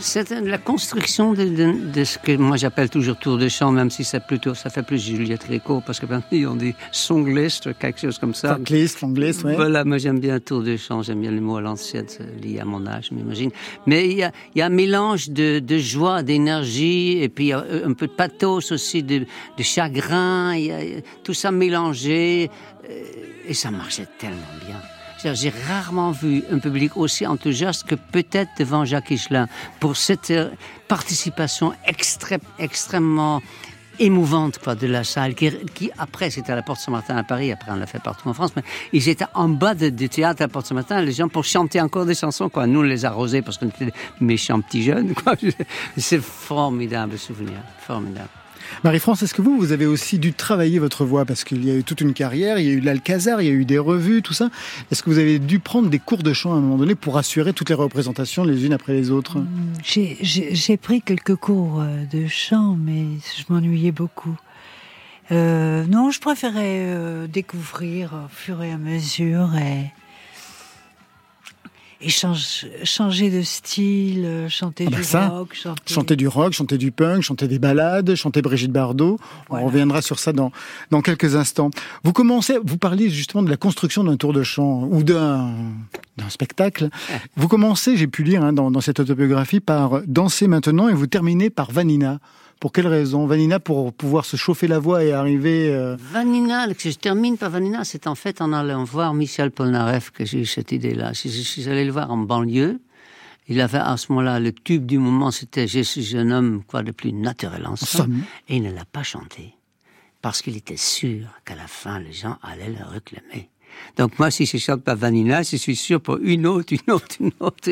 C'est 0.00 0.30
la 0.30 0.58
construction 0.58 1.32
de, 1.34 1.44
de- 1.44 1.90
de 1.92 2.04
ce 2.04 2.18
que 2.18 2.36
moi 2.36 2.56
j'appelle 2.56 2.88
toujours 2.88 3.16
tour 3.18 3.36
de 3.38 3.48
chant, 3.48 3.70
même 3.70 3.90
si 3.90 4.02
c'est 4.04 4.20
plutôt, 4.24 4.54
ça 4.54 4.70
fait 4.70 4.82
plus 4.82 4.98
Juliette 5.04 5.44
Réco, 5.44 5.82
parce 5.84 6.00
que 6.00 6.06
maintenant 6.06 6.52
on 6.52 6.56
dit 6.56 6.74
songlist, 6.90 7.76
quelque 7.78 8.00
chose 8.00 8.18
comme 8.18 8.34
ça. 8.34 8.54
Franklist, 8.54 8.96
Franglist, 8.98 9.44
ouais. 9.44 9.54
Voilà, 9.56 9.84
moi 9.84 9.98
j'aime 9.98 10.18
bien 10.20 10.40
tour 10.40 10.62
de 10.62 10.76
chant, 10.76 11.02
j'aime 11.02 11.20
bien 11.20 11.30
le 11.30 11.40
mot 11.40 11.56
à 11.56 11.60
l'ancienne, 11.60 12.06
lié 12.42 12.60
à 12.60 12.64
mon 12.64 12.86
âge, 12.86 13.10
m'imagine. 13.12 13.50
Mais 13.86 14.08
il 14.08 14.16
y 14.16 14.22
a, 14.22 14.32
il 14.54 14.58
y 14.58 14.62
a 14.62 14.66
un 14.66 14.70
mélange 14.70 15.28
de, 15.30 15.58
de 15.58 15.78
joie, 15.78 16.22
d'énergie, 16.22 17.18
et 17.22 17.28
puis 17.28 17.44
il 17.46 17.48
y 17.48 17.52
a 17.52 17.64
un 17.84 17.92
peu 17.92 18.06
de 18.06 18.12
pathos 18.12 18.72
aussi, 18.72 19.02
de, 19.02 19.18
de 19.58 19.62
chagrin, 19.62 20.56
y 20.56 20.70
a 20.72 20.78
tout 21.24 21.34
ça 21.34 21.50
mélangé, 21.50 22.50
euh, 22.88 23.02
et 23.48 23.54
ça 23.54 23.70
marchait 23.70 24.06
tellement 24.18 24.36
bien. 24.66 24.76
J'ai 25.22 25.52
rarement 25.68 26.12
vu 26.12 26.42
un 26.50 26.58
public 26.58 26.96
aussi 26.96 27.26
enthousiaste 27.26 27.84
que 27.84 27.94
peut-être 27.94 28.50
devant 28.58 28.84
Jacques 28.84 29.10
Higelin 29.10 29.48
pour 29.78 29.96
cette 29.96 30.30
euh, 30.30 30.50
participation 30.88 31.72
extrêmement 32.58 33.42
émouvante 33.98 34.58
de 34.80 34.86
la 34.86 35.04
salle, 35.04 35.34
qui, 35.34 35.90
après, 35.98 36.30
c'était 36.30 36.52
à 36.52 36.56
la 36.56 36.62
Porte 36.62 36.80
Saint-Martin 36.80 37.16
à 37.16 37.22
Paris, 37.22 37.52
après 37.52 37.70
on 37.70 37.76
l'a 37.76 37.86
fait 37.86 38.02
partout 38.02 38.28
en 38.28 38.32
France, 38.32 38.52
mais 38.56 38.62
ils 38.94 39.08
étaient 39.10 39.26
en 39.34 39.48
bas 39.48 39.74
du 39.74 40.08
théâtre 40.08 40.40
à 40.40 40.44
la 40.44 40.48
Porte 40.48 40.66
Saint-Martin, 40.66 41.02
les 41.02 41.12
gens 41.12 41.28
pour 41.28 41.44
chanter 41.44 41.80
encore 41.80 42.06
des 42.06 42.14
chansons. 42.14 42.50
Nous, 42.66 42.80
on 42.80 42.82
les 42.82 43.04
arrosait 43.04 43.42
parce 43.42 43.58
qu'on 43.58 43.68
était 43.68 43.86
des 43.86 43.94
méchants 44.20 44.60
petits 44.62 44.82
jeunes. 44.82 45.12
C'est 45.98 46.22
formidable 46.22 47.18
souvenir, 47.18 47.58
formidable. 47.80 48.39
Marie-France, 48.84 49.22
est-ce 49.22 49.34
que 49.34 49.42
vous, 49.42 49.58
vous 49.58 49.72
avez 49.72 49.86
aussi 49.86 50.18
dû 50.18 50.32
travailler 50.32 50.78
votre 50.78 51.04
voix 51.04 51.24
Parce 51.24 51.44
qu'il 51.44 51.64
y 51.64 51.70
a 51.70 51.74
eu 51.74 51.84
toute 51.84 52.00
une 52.00 52.12
carrière, 52.14 52.58
il 52.58 52.66
y 52.66 52.70
a 52.70 52.72
eu 52.72 52.80
l'Alcazar, 52.80 53.40
il 53.42 53.46
y 53.46 53.50
a 53.50 53.52
eu 53.52 53.64
des 53.64 53.78
revues, 53.78 54.22
tout 54.22 54.32
ça. 54.32 54.50
Est-ce 54.90 55.02
que 55.02 55.10
vous 55.10 55.18
avez 55.18 55.38
dû 55.38 55.58
prendre 55.58 55.88
des 55.90 55.98
cours 55.98 56.22
de 56.22 56.32
chant 56.32 56.52
à 56.52 56.56
un 56.56 56.60
moment 56.60 56.76
donné 56.78 56.94
pour 56.94 57.18
assurer 57.18 57.52
toutes 57.52 57.68
les 57.68 57.74
représentations 57.74 58.44
les 58.44 58.64
unes 58.66 58.72
après 58.72 58.92
les 58.94 59.10
autres? 59.10 59.38
J'ai- 59.84 60.16
J'ai 60.20 60.54
j'ai 60.54 60.76
pris 60.76 61.02
quelques 61.02 61.36
cours 61.36 61.80
euh, 61.80 62.04
de 62.12 62.26
chant, 62.26 62.76
mais 62.78 63.04
je 63.38 63.44
m'ennuyais 63.52 63.92
beaucoup. 63.92 64.36
Euh, 65.32 65.84
non, 65.86 66.10
je 66.10 66.20
préférais 66.20 66.84
euh, 66.88 67.26
découvrir 67.26 68.12
au 68.14 68.28
fur 68.28 68.62
et 68.62 68.72
à 68.72 68.78
mesure 68.78 69.50
et, 69.56 69.92
et 72.02 72.08
change- 72.08 72.66
changer 72.84 73.30
de 73.30 73.42
style, 73.42 74.24
euh, 74.24 74.48
chanter 74.48 74.84
Ah 74.86 74.90
bah 74.90 74.96
du 74.96 75.04
ça, 75.04 75.28
rock, 75.28 75.54
chanter... 75.54 75.92
Chanter 75.94 76.16
du 76.16 76.28
rock, 76.28 76.52
chanter 76.52 76.78
du 76.78 76.90
punk, 76.92 77.22
chanter 77.22 77.46
des 77.48 77.58
ballades, 77.58 78.14
chanter 78.14 78.40
Brigitte 78.42 78.72
Bardot. 78.72 79.18
Voilà. 79.48 79.64
On 79.64 79.68
reviendra 79.68 80.00
sur 80.02 80.18
ça 80.18 80.32
dans, 80.32 80.50
dans 80.90 81.02
quelques 81.02 81.36
instants. 81.36 81.70
Vous 82.04 82.12
commencez, 82.12 82.56
vous 82.64 82.78
parliez 82.78 83.10
justement 83.10 83.42
de 83.42 83.50
la 83.50 83.56
construction 83.56 84.04
d'un 84.04 84.16
tour 84.16 84.32
de 84.32 84.42
chant 84.42 84.88
ou 84.90 85.02
d'un 85.02 85.50
d'un 86.16 86.28
spectacle. 86.28 86.90
Vous 87.36 87.48
commencez, 87.48 87.96
j'ai 87.96 88.06
pu 88.06 88.22
lire 88.22 88.42
hein, 88.44 88.52
dans, 88.52 88.70
dans 88.70 88.80
cette 88.82 89.00
autobiographie, 89.00 89.60
par 89.60 90.02
Danser 90.06 90.48
maintenant 90.48 90.88
et 90.88 90.92
vous 90.92 91.06
terminez 91.06 91.48
par 91.50 91.70
Vanina. 91.70 92.18
Pour 92.60 92.72
quelle 92.72 92.86
raison 92.88 93.26
Vanina 93.26 93.58
pour 93.58 93.92
pouvoir 93.94 94.26
se 94.26 94.36
chauffer 94.36 94.68
la 94.68 94.78
voix 94.78 95.02
et 95.02 95.12
arriver... 95.12 95.70
euh, 95.70 95.96
Vanina, 95.98 96.72
que 96.74 96.90
je 96.90 96.98
termine 96.98 97.38
par 97.38 97.48
Vanina, 97.48 97.84
c'est 97.84 98.06
en 98.06 98.14
fait 98.14 98.42
en 98.42 98.52
allant 98.52 98.84
voir 98.84 99.14
Michel 99.14 99.50
Polnareff 99.50 100.10
que 100.10 100.26
j'ai 100.26 100.40
eu 100.40 100.46
cette 100.46 100.70
idée-là. 100.70 101.14
Je, 101.14 101.28
je 101.28 101.40
suis 101.40 101.68
allé 101.70 101.86
le 101.86 101.90
voir 101.90 102.10
en 102.10 102.18
banlieue. 102.18 102.78
Il 103.48 103.60
avait 103.62 103.78
à 103.78 103.96
ce 103.96 104.12
moment-là, 104.12 104.38
le 104.38 104.52
tube 104.52 104.84
du 104.84 104.98
moment, 104.98 105.30
c'était 105.30 105.66
Je 105.66 105.80
suis 105.80 106.16
un 106.16 106.30
homme, 106.30 106.62
quoi 106.66 106.82
de 106.82 106.92
plus 106.92 107.12
naturel 107.14 107.66
en 107.66 107.76
somme. 107.76 107.86
somme. 108.02 108.22
Et 108.48 108.56
il 108.58 108.62
ne 108.62 108.72
l'a 108.72 108.84
pas 108.84 109.02
chanté. 109.02 109.54
Parce 110.20 110.42
qu'il 110.42 110.56
était 110.56 110.76
sûr 110.76 111.26
qu'à 111.46 111.56
la 111.56 111.66
fin, 111.66 111.98
les 111.98 112.12
gens 112.12 112.36
allaient 112.42 112.68
le 112.68 112.84
réclamer. 112.86 113.48
Donc 113.96 114.18
moi, 114.18 114.30
si 114.30 114.46
je 114.46 114.56
chante 114.56 114.82
pas 114.82 114.94
Vanilla, 114.94 115.42
je 115.42 115.56
suis 115.56 115.76
sûr 115.76 116.00
pour 116.00 116.18
une 116.22 116.46
autre, 116.46 116.72
une 116.72 116.92
autre, 116.92 117.16
une 117.20 117.32
autre. 117.40 117.70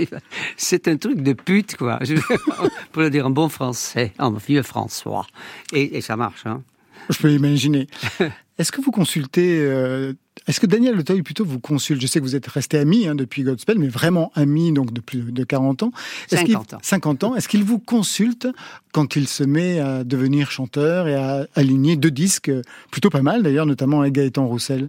C'est 0.57 0.89
un 0.89 0.97
truc 0.97 1.23
de 1.23 1.33
pute, 1.33 1.77
quoi. 1.77 1.99
Je- 2.03 2.15
pour 2.93 3.03
le 3.03 3.11
dire 3.11 3.27
en 3.27 3.31
bon 3.31 3.49
français, 3.49 4.13
en 4.19 4.33
vieux 4.33 4.63
François. 4.63 5.27
Et, 5.73 5.97
et 5.97 6.01
ça 6.01 6.17
marche, 6.17 6.45
hein. 6.47 6.63
Je 7.11 7.17
peux 7.19 7.33
imaginer. 7.33 7.87
Est-ce 8.59 8.73
que 8.73 8.81
vous 8.81 8.91
consultez 8.91 9.61
euh, 9.61 10.13
Est-ce 10.49 10.59
que 10.59 10.67
Daniel 10.67 10.99
Auteuil 10.99 11.23
plutôt 11.23 11.45
vous 11.45 11.61
consulte? 11.61 12.03
Je 12.03 12.09
sais 12.09 12.19
que 12.19 12.25
vous 12.25 12.35
êtes 12.35 12.49
resté 12.49 12.77
ami 12.77 13.07
hein, 13.07 13.15
depuis 13.15 13.45
Godspell, 13.45 13.79
mais 13.79 13.87
vraiment 13.87 14.33
ami 14.35 14.73
donc 14.73 14.93
de 14.93 15.01
plus 15.01 15.21
de 15.33 15.45
40 15.45 15.85
ans. 15.85 15.93
Est-ce 16.33 16.43
qu'il- 16.43 16.53
50 16.55 16.75
ans. 16.75 16.79
50 16.83 17.25
ans. 17.25 17.37
Est-ce 17.37 17.49
qu'il 17.49 17.63
vous 17.63 17.79
consulte 17.79 18.49
quand 18.93 19.15
il 19.15 19.29
se 19.29 19.45
met 19.45 19.79
à 19.79 20.03
devenir 20.03 20.51
chanteur 20.51 21.07
et 21.07 21.15
à 21.15 21.47
aligner 21.55 21.95
deux 21.97 22.11
disques 22.11 22.51
plutôt 22.91 23.11
pas 23.11 23.23
mal 23.23 23.45
d'ailleurs, 23.45 23.65
notamment 23.65 24.01
avec 24.01 24.15
Gaëtan 24.15 24.47
Roussel? 24.49 24.89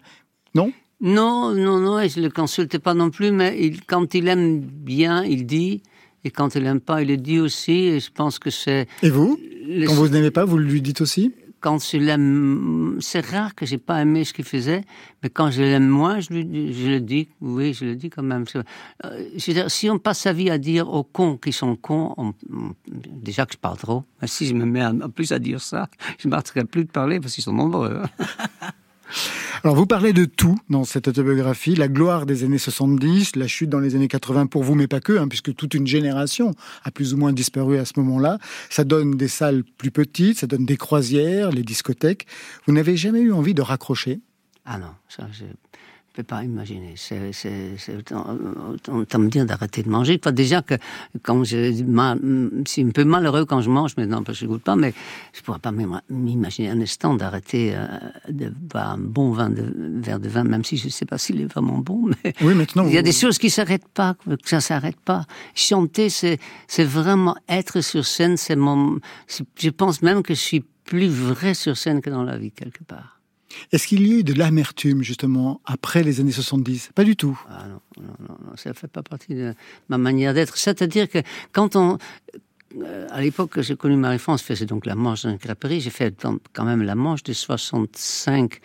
Non? 0.56 0.72
Non, 1.02 1.54
non, 1.54 1.80
non, 1.80 2.06
je 2.08 2.20
le 2.20 2.30
consulte 2.30 2.78
pas 2.78 2.94
non 2.94 3.10
plus, 3.10 3.32
mais 3.32 3.58
il, 3.60 3.86
quand 3.86 4.14
il 4.14 4.28
aime 4.28 4.60
bien, 4.60 5.24
il 5.24 5.46
dit, 5.46 5.82
et 6.26 6.30
quand 6.32 6.56
il 6.56 6.66
aime 6.66 6.82
pas, 6.82 7.02
il 7.02 7.08
le 7.08 7.18
dit 7.18 7.40
aussi, 7.40 7.72
et 7.72 8.00
je 8.02 8.12
pense 8.12 8.38
que 8.40 8.50
c'est... 8.50 8.88
Et 9.02 9.10
vous? 9.10 9.40
le- 9.66 9.86
Quand 9.88 9.94
vous 9.94 10.10
n'aimez 10.10 10.32
pas, 10.32 10.44
vous 10.46 10.58
lui 10.58 10.82
dites 10.82 11.00
aussi? 11.02 11.34
Quand 11.62 11.78
je 11.92 11.98
l'aime, 11.98 12.98
c'est 13.02 13.26
rare 13.26 13.54
que 13.54 13.66
j'ai 13.66 13.78
pas 13.78 14.02
aimé 14.02 14.24
ce 14.24 14.32
qu'il 14.34 14.46
faisait, 14.46 14.82
mais 15.22 15.30
quand 15.30 15.52
je 15.52 15.62
l'aime 15.62 15.88
moins, 15.90 16.20
je, 16.22 16.30
lui, 16.32 16.46
dis- 16.46 16.74
je 16.74 16.88
le 16.90 17.00
dis, 17.02 17.28
oui, 17.42 17.74
je 17.74 17.84
le 17.86 17.96
dis 17.98 18.10
quand 18.10 18.24
même. 18.24 18.46
Euh, 18.56 19.26
je 19.36 19.46
veux 19.48 19.54
dire, 19.54 19.70
si 19.70 19.90
on 19.90 20.00
passe 20.00 20.20
sa 20.20 20.32
vie 20.32 20.50
à 20.50 20.58
dire 20.58 20.90
aux 20.90 21.04
cons 21.04 21.36
qui 21.38 21.52
sont 21.52 21.76
cons, 21.76 22.14
on- 22.18 22.34
on- 22.54 22.74
déjà 22.90 23.46
que 23.46 23.54
je 23.54 23.58
parle 23.58 23.78
trop, 23.78 24.04
mais 24.22 24.28
si 24.30 24.48
je 24.48 24.54
me 24.54 24.64
mets 24.66 24.86
en 24.86 25.02
en 25.02 25.10
plus 25.10 25.34
à 25.34 25.40
dire 25.40 25.60
ça, 25.62 25.90
je 26.20 26.30
m'arrêterai 26.30 26.64
plus 26.64 26.86
de 26.86 26.92
parler 26.92 27.20
parce 27.20 27.34
qu'ils 27.36 27.44
sont 27.44 27.54
nombreux. 27.54 27.94
hein. 28.04 28.10
Alors 29.64 29.76
vous 29.76 29.86
parlez 29.86 30.14
de 30.14 30.26
tout 30.26 30.58
dans 30.70 30.84
cette 30.84 31.08
autobiographie, 31.08 31.76
la 31.76 31.88
gloire 31.88 32.26
des 32.26 32.44
années 32.44 32.58
70, 32.58 33.36
la 33.36 33.48
chute 33.48 33.70
dans 33.70 33.80
les 33.80 33.96
années 33.96 34.08
80 34.08 34.48
pour 34.48 34.64
vous, 34.64 34.76
mais 34.76 34.88
pas 34.88 35.00
que, 35.00 35.18
hein, 35.18 35.28
puisque 35.28 35.54
toute 35.56 35.74
une 35.74 35.88
génération 35.88 36.54
a 36.84 36.92
plus 36.92 37.14
ou 37.14 37.18
moins 37.18 37.34
disparu 37.34 37.78
à 37.78 37.86
ce 37.86 37.94
moment-là. 37.98 38.38
Ça 38.70 38.84
donne 38.84 39.18
des 39.18 39.28
salles 39.28 39.64
plus 39.78 39.92
petites, 39.92 40.40
ça 40.40 40.48
donne 40.48 40.66
des 40.66 40.78
croisières, 40.78 41.52
les 41.52 41.64
discothèques. 41.64 42.28
Vous 42.68 42.74
n'avez 42.74 42.96
jamais 42.98 43.22
eu 43.22 43.34
envie 43.34 43.54
de 43.54 43.62
raccrocher? 43.62 44.20
Ah 44.66 44.78
non, 44.78 44.92
ça, 45.08 45.28
peux 46.14 46.24
pas 46.24 46.44
imaginer. 46.44 46.94
C'est 46.96 47.32
c'est- 47.34 47.76
c'est 47.78 47.96
autant, 47.98 48.26
me 49.20 49.30
dire 49.30 49.46
d'arrêter 49.46 49.84
de 49.84 49.90
manger. 49.90 50.20
Enfin, 50.22 50.32
déjà 50.32 50.62
que 50.62 50.76
quand 51.24 51.44
je 51.44 51.84
ma- 51.84 52.16
je 52.16 52.64
suis 52.72 52.84
un 52.84 52.90
peu 52.92 53.04
malheureux 53.04 53.46
quand 53.46 53.62
je 53.62 53.70
mange 53.70 53.96
maintenant 53.98 54.24
parce 54.24 54.40
que 54.40 54.46
je 54.46 54.50
goûte 54.50 54.64
pas, 54.64 54.76
mais 54.76 54.94
je 55.34 55.42
pourrais 55.42 55.60
pas 55.60 55.72
m'im- 55.72 56.02
m'imaginer 56.10 56.70
un 56.70 56.82
instant 56.82 57.14
d'arrêter 57.14 57.74
euh, 57.76 57.88
de 58.30 58.50
boire 58.50 58.92
un 58.92 58.98
bon 58.98 59.32
vin 59.32 59.50
de, 59.50 59.66
verre 60.02 60.20
de 60.20 60.30
vin, 60.30 60.44
même 60.44 60.64
si 60.64 60.78
je 60.78 60.86
ne 60.86 60.92
sais 60.92 61.06
pas 61.06 61.18
s'il 61.18 61.40
est 61.42 61.46
vraiment 61.46 61.78
bon. 61.80 62.10
Mais 62.24 62.34
Oui, 62.42 62.54
maintenant. 62.56 62.86
il 62.88 62.94
y 62.94 62.98
a 62.98 63.02
vous- 63.02 63.06
des 63.06 63.12
choses 63.12 63.38
qui 63.38 63.50
s'arrêtent 63.50 63.88
pas, 63.88 64.16
que 64.26 64.50
ça 64.50 64.62
s'arrête 64.62 65.00
pas. 65.00 65.26
Chanter, 65.56 66.10
c'est 66.10 66.40
c'est 66.68 66.84
vraiment 66.86 67.36
être 67.48 67.82
sur 67.82 68.06
scène. 68.06 68.38
C'est 68.38 68.56
mon. 68.56 69.00
c'est- 69.28 69.46
Je 69.58 69.70
pense 69.70 70.02
même 70.02 70.24
que 70.24 70.34
je 70.34 70.40
suis 70.42 70.64
plus 70.86 71.08
vrai 71.08 71.54
sur 71.54 71.78
scène 71.78 72.02
que 72.02 72.10
dans 72.10 72.24
la 72.24 72.38
vie 72.38 72.52
quelque 72.52 72.84
part. 72.84 73.19
Est-ce 73.72 73.88
qu'il 73.88 74.08
y 74.08 74.14
a 74.14 74.20
eu 74.20 74.24
de 74.24 74.34
l'amertume, 74.34 75.04
justement, 75.04 75.62
après 75.66 76.04
les 76.04 76.20
années 76.20 76.32
70 76.32 76.92
Pas 76.96 77.04
du 77.04 77.16
tout. 77.16 77.40
Ah 77.50 77.66
non, 77.68 77.82
non, 78.02 78.14
non, 78.28 78.38
non, 78.46 78.56
ça 78.56 78.74
fait 78.74 78.88
pas 78.88 79.04
partie 79.04 79.36
de 79.36 79.54
ma 79.90 79.98
manière 79.98 80.34
d'être. 80.34 80.58
C'est-à-dire 80.58 81.10
que 81.10 81.20
quand 81.52 81.76
on, 81.76 81.98
euh, 82.78 83.08
à 83.10 83.22
l'époque 83.22 83.52
que 83.52 83.62
j'ai 83.62 83.76
connu 83.76 83.96
Marie-France, 83.96 84.42
je 84.42 84.46
faisais 84.46 84.66
donc 84.66 84.86
la 84.86 84.96
manche 84.96 85.26
une 85.26 85.38
crêperie. 85.38 85.82
J'ai 85.82 85.90
fait 85.90 86.16
quand 86.54 86.66
même 86.66 86.84
la 86.84 86.96
manche 86.96 87.24
de 87.24 87.34
65 87.34 88.60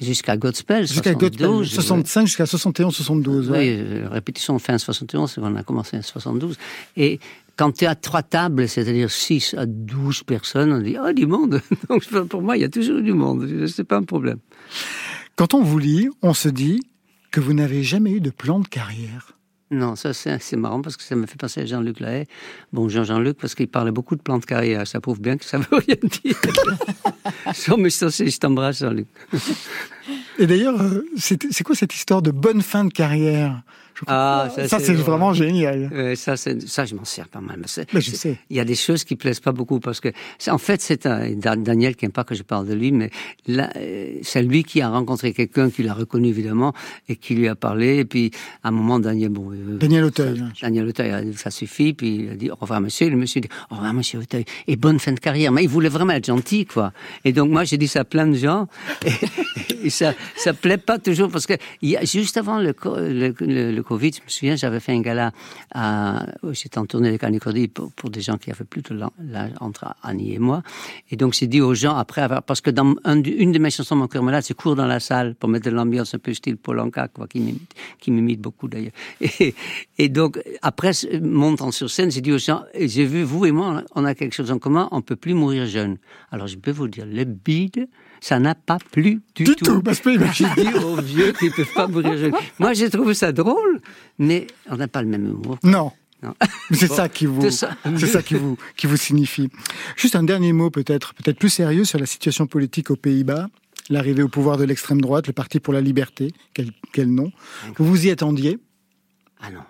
jusqu'à 0.00 0.36
Godspell. 0.36 0.86
Jusqu'à 0.86 1.12
72, 1.12 1.40
Godspell, 1.40 1.82
65 1.82 2.26
jusqu'à 2.26 2.46
71, 2.46 2.94
72. 2.94 3.50
ouais. 3.50 3.58
Oui, 3.58 3.66
euh, 3.68 4.08
répétition 4.10 4.58
fin 4.58 4.76
71, 4.76 5.38
on 5.38 5.56
a 5.56 5.62
commencé 5.62 5.96
en 5.96 6.02
72. 6.02 6.58
Et 6.96 7.18
quand 7.60 7.72
tu 7.72 7.84
as 7.84 7.94
trois 7.94 8.22
tables, 8.22 8.66
c'est-à-dire 8.66 9.10
6 9.10 9.54
à 9.58 9.66
12 9.66 10.22
personnes, 10.22 10.72
on 10.72 10.80
dit, 10.80 10.96
oh, 10.98 11.12
du 11.12 11.26
monde. 11.26 11.60
Donc 11.90 12.02
pour 12.26 12.40
moi, 12.40 12.56
il 12.56 12.62
y 12.62 12.64
a 12.64 12.70
toujours 12.70 13.02
du 13.02 13.12
monde. 13.12 13.46
C'est 13.66 13.84
pas 13.84 13.98
un 13.98 14.02
problème. 14.02 14.38
Quand 15.36 15.52
on 15.52 15.62
vous 15.62 15.78
lit, 15.78 16.08
on 16.22 16.32
se 16.32 16.48
dit 16.48 16.80
que 17.30 17.38
vous 17.38 17.52
n'avez 17.52 17.82
jamais 17.82 18.12
eu 18.12 18.22
de 18.22 18.30
plan 18.30 18.60
de 18.60 18.66
carrière. 18.66 19.36
Non, 19.70 19.94
ça 19.94 20.14
c'est 20.14 20.56
marrant 20.56 20.80
parce 20.80 20.96
que 20.96 21.02
ça 21.02 21.14
me 21.16 21.26
fait 21.26 21.36
penser 21.36 21.60
à 21.60 21.66
Jean-Luc 21.66 22.00
Lahaye. 22.00 22.26
Bon, 22.72 22.88
Jean-Jean-Luc, 22.88 23.36
parce 23.36 23.54
qu'il 23.54 23.68
parlait 23.68 23.92
beaucoup 23.92 24.16
de 24.16 24.22
plans 24.22 24.38
de 24.38 24.46
carrière. 24.46 24.86
Ça 24.86 25.02
prouve 25.02 25.20
bien 25.20 25.36
que 25.36 25.44
ça 25.44 25.58
veut 25.70 25.76
rien 25.86 25.96
dire. 26.22 26.36
Sans 27.52 27.76
je 27.76 28.38
t'embrasse, 28.38 28.78
Jean-Luc. 28.78 29.06
Et 30.38 30.46
d'ailleurs, 30.46 30.80
euh, 30.80 31.06
c'est 31.18 31.62
quoi 31.62 31.74
cette 31.74 31.94
histoire 31.94 32.22
de 32.22 32.30
bonne 32.30 32.62
fin 32.62 32.86
de 32.86 32.90
carrière? 32.92 33.62
Ah, 34.06 34.48
ça, 34.68 34.78
c'est 34.80 34.94
vraiment 34.94 35.32
génial. 35.32 35.90
Ouais, 35.92 36.16
ça, 36.16 36.36
c'est- 36.36 36.66
ça, 36.68 36.84
je 36.84 36.94
m'en 36.94 37.04
sers 37.04 37.28
pas 37.28 37.40
mal. 37.40 37.58
mais 37.92 38.00
je 38.00 38.10
sais. 38.10 38.36
Il 38.50 38.56
y 38.56 38.60
a 38.60 38.64
des 38.64 38.74
choses 38.74 39.04
qui 39.04 39.16
plaisent 39.16 39.40
pas 39.40 39.52
beaucoup 39.52 39.80
parce 39.80 40.00
que, 40.00 40.08
en 40.48 40.58
fait, 40.58 40.80
c'est 40.80 41.06
Daniel 41.06 41.96
qui 41.96 42.04
n'aime 42.04 42.12
pas 42.12 42.24
que 42.24 42.34
je 42.34 42.42
parle 42.42 42.66
de 42.66 42.74
lui, 42.74 42.92
mais 42.92 43.10
là, 43.46 43.70
euh, 43.76 44.14
c'est 44.22 44.42
lui 44.42 44.64
qui 44.64 44.80
a 44.82 44.88
rencontré 44.88 45.32
quelqu'un 45.32 45.70
qui 45.70 45.82
l'a 45.82 45.94
reconnu 45.94 46.28
évidemment 46.28 46.72
et 47.08 47.16
qui 47.16 47.34
lui 47.34 47.48
a 47.48 47.54
parlé. 47.54 47.98
Et 47.98 48.04
puis, 48.04 48.30
à 48.62 48.68
un 48.68 48.70
moment, 48.72 48.98
Daniel, 49.00 49.30
bon, 49.30 49.50
euh, 49.52 49.76
Daniel 49.78 50.04
Auteuil. 50.04 50.38
ça- 50.38 50.44
hein. 50.44 50.52
Daniel 50.62 50.86
Auteuil 50.88 51.10
a 51.10 51.22
dit 51.22 51.36
ça 51.36 51.50
suffit, 51.50 51.92
puis 51.92 52.16
il 52.16 52.30
a 52.30 52.34
dit 52.36 52.50
au 52.50 52.54
revoir 52.56 52.80
monsieur, 52.80 53.06
et 53.06 53.10
le 53.10 53.16
monsieur 53.16 53.40
dit 53.40 53.48
au 53.70 53.74
revoir 53.76 53.92
monsieur 53.94 54.18
Auteuil, 54.20 54.44
et 54.66 54.76
bonne 54.76 54.98
fin 54.98 55.12
de 55.12 55.20
carrière. 55.20 55.52
Mais 55.52 55.62
il 55.64 55.68
voulait 55.68 55.88
vraiment 55.88 56.12
être 56.12 56.26
gentil, 56.26 56.66
quoi. 56.66 56.92
Et 57.24 57.32
donc 57.32 57.50
moi 57.50 57.64
j'ai 57.64 57.76
dit 57.78 57.88
ça 57.88 58.00
à 58.00 58.04
plein 58.04 58.26
de 58.26 58.36
gens, 58.36 58.66
et, 59.06 59.86
et 59.86 59.90
ça 59.90 60.14
ça 60.36 60.52
plaît 60.52 60.78
pas 60.78 60.98
toujours 60.98 61.30
parce 61.30 61.46
que 61.46 61.54
il 61.82 61.90
y 61.90 61.96
a, 61.96 62.04
juste 62.04 62.36
avant 62.36 62.58
le, 62.58 62.74
le, 62.84 63.34
le, 63.40 63.72
le 63.72 63.82
Covid, 63.90 64.12
je 64.12 64.20
me 64.24 64.28
souviens, 64.28 64.54
j'avais 64.54 64.78
fait 64.78 64.92
un 64.92 65.00
gala, 65.00 65.32
à, 65.74 66.24
j'étais 66.52 66.78
en 66.78 66.86
tournée 66.86 67.08
avec 67.08 67.24
Annie 67.24 67.40
Cordy 67.40 67.66
pour, 67.66 67.90
pour 67.90 68.08
des 68.08 68.20
gens 68.20 68.38
qui 68.38 68.52
avaient 68.52 68.64
plus 68.64 68.82
de 68.82 68.94
l'âge 68.94 69.50
entre 69.58 69.96
Annie 70.04 70.34
et 70.34 70.38
moi, 70.38 70.62
et 71.10 71.16
donc 71.16 71.34
j'ai 71.34 71.48
dit 71.48 71.60
aux 71.60 71.74
gens 71.74 71.96
après 71.96 72.20
avoir, 72.20 72.44
parce 72.44 72.60
que 72.60 72.70
dans 72.70 72.94
une 73.04 73.50
de 73.50 73.58
mes 73.58 73.70
chansons, 73.70 73.96
Mon 73.96 74.06
cœur 74.06 74.22
malade, 74.22 74.44
c'est 74.44 74.54
court 74.54 74.76
dans 74.76 74.86
la 74.86 75.00
salle 75.00 75.34
pour 75.34 75.48
mettre 75.48 75.64
de 75.64 75.74
l'ambiance 75.74 76.14
un 76.14 76.20
peu 76.20 76.32
style 76.32 76.56
Polanka, 76.56 77.08
quoi, 77.08 77.26
qui 77.26 78.10
m'imite, 78.12 78.40
beaucoup 78.40 78.68
d'ailleurs. 78.68 78.92
Et, 79.98 80.08
donc, 80.08 80.40
après, 80.62 80.92
montant 81.20 81.72
sur 81.72 81.90
scène, 81.90 82.12
j'ai 82.12 82.20
dit 82.20 82.30
aux 82.30 82.38
gens, 82.38 82.62
j'ai 82.78 83.06
vu, 83.06 83.24
vous 83.24 83.44
et 83.44 83.50
moi, 83.50 83.82
on 83.96 84.04
a 84.04 84.14
quelque 84.14 84.36
chose 84.36 84.52
en 84.52 84.60
commun, 84.60 84.88
on 84.92 85.02
peut 85.02 85.16
plus 85.16 85.34
mourir 85.34 85.66
jeune. 85.66 85.98
Alors, 86.30 86.46
je 86.46 86.56
peux 86.56 86.70
vous 86.70 86.86
dire, 86.86 87.06
le 87.06 87.24
bide, 87.24 87.88
ça 88.20 88.38
n'a 88.38 88.54
pas 88.54 88.78
plu 88.92 89.20
du, 89.34 89.44
Du 89.44 89.56
tout, 89.56 89.82
bah, 89.82 89.92
je 89.92 90.00
peux 90.02 90.18
J'ai 90.32 90.44
dit 90.56 90.74
aux 90.84 91.00
vieux 91.00 91.32
qu'ils 91.32 91.52
peuvent 91.52 91.72
pas 91.74 91.86
mourir 91.86 92.16
jeune. 92.18 92.32
Moi, 92.58 92.72
j'ai 92.74 92.90
trouvé 92.90 93.14
ça 93.14 93.32
drôle, 93.32 93.80
mais 94.18 94.46
on 94.68 94.76
n'a 94.76 94.88
pas 94.88 95.02
le 95.02 95.08
même 95.08 95.26
humour. 95.26 95.58
Non. 95.62 95.92
Non. 96.22 96.34
C'est 96.70 96.88
Bon, 96.88 96.94
ça 96.96 97.08
qui 97.08 97.24
vous, 97.24 97.50
ça. 97.50 97.76
c'est 97.96 98.06
ça 98.06 98.22
qui 98.22 98.34
vous, 98.34 98.58
qui 98.76 98.86
vous 98.86 98.98
signifie. 98.98 99.48
Juste 99.96 100.16
un 100.16 100.22
dernier 100.22 100.52
mot 100.52 100.68
peut-être, 100.70 101.14
peut-être 101.14 101.38
plus 101.38 101.48
sérieux 101.48 101.84
sur 101.84 101.98
la 101.98 102.04
situation 102.04 102.46
politique 102.46 102.90
aux 102.90 102.96
Pays-Bas. 102.96 103.48
L'arrivée 103.88 104.22
au 104.22 104.28
pouvoir 104.28 104.58
de 104.58 104.64
l'extrême 104.64 105.00
droite, 105.00 105.26
le 105.28 105.32
Parti 105.32 105.60
pour 105.60 105.72
la 105.72 105.80
liberté, 105.80 106.32
quel, 106.52 106.72
quel 106.92 107.08
nom. 107.10 107.32
Vous 107.78 107.86
vous 107.86 108.06
y 108.06 108.10
attendiez 108.10 108.58
Ah 109.42 109.50
non, 109.50 109.60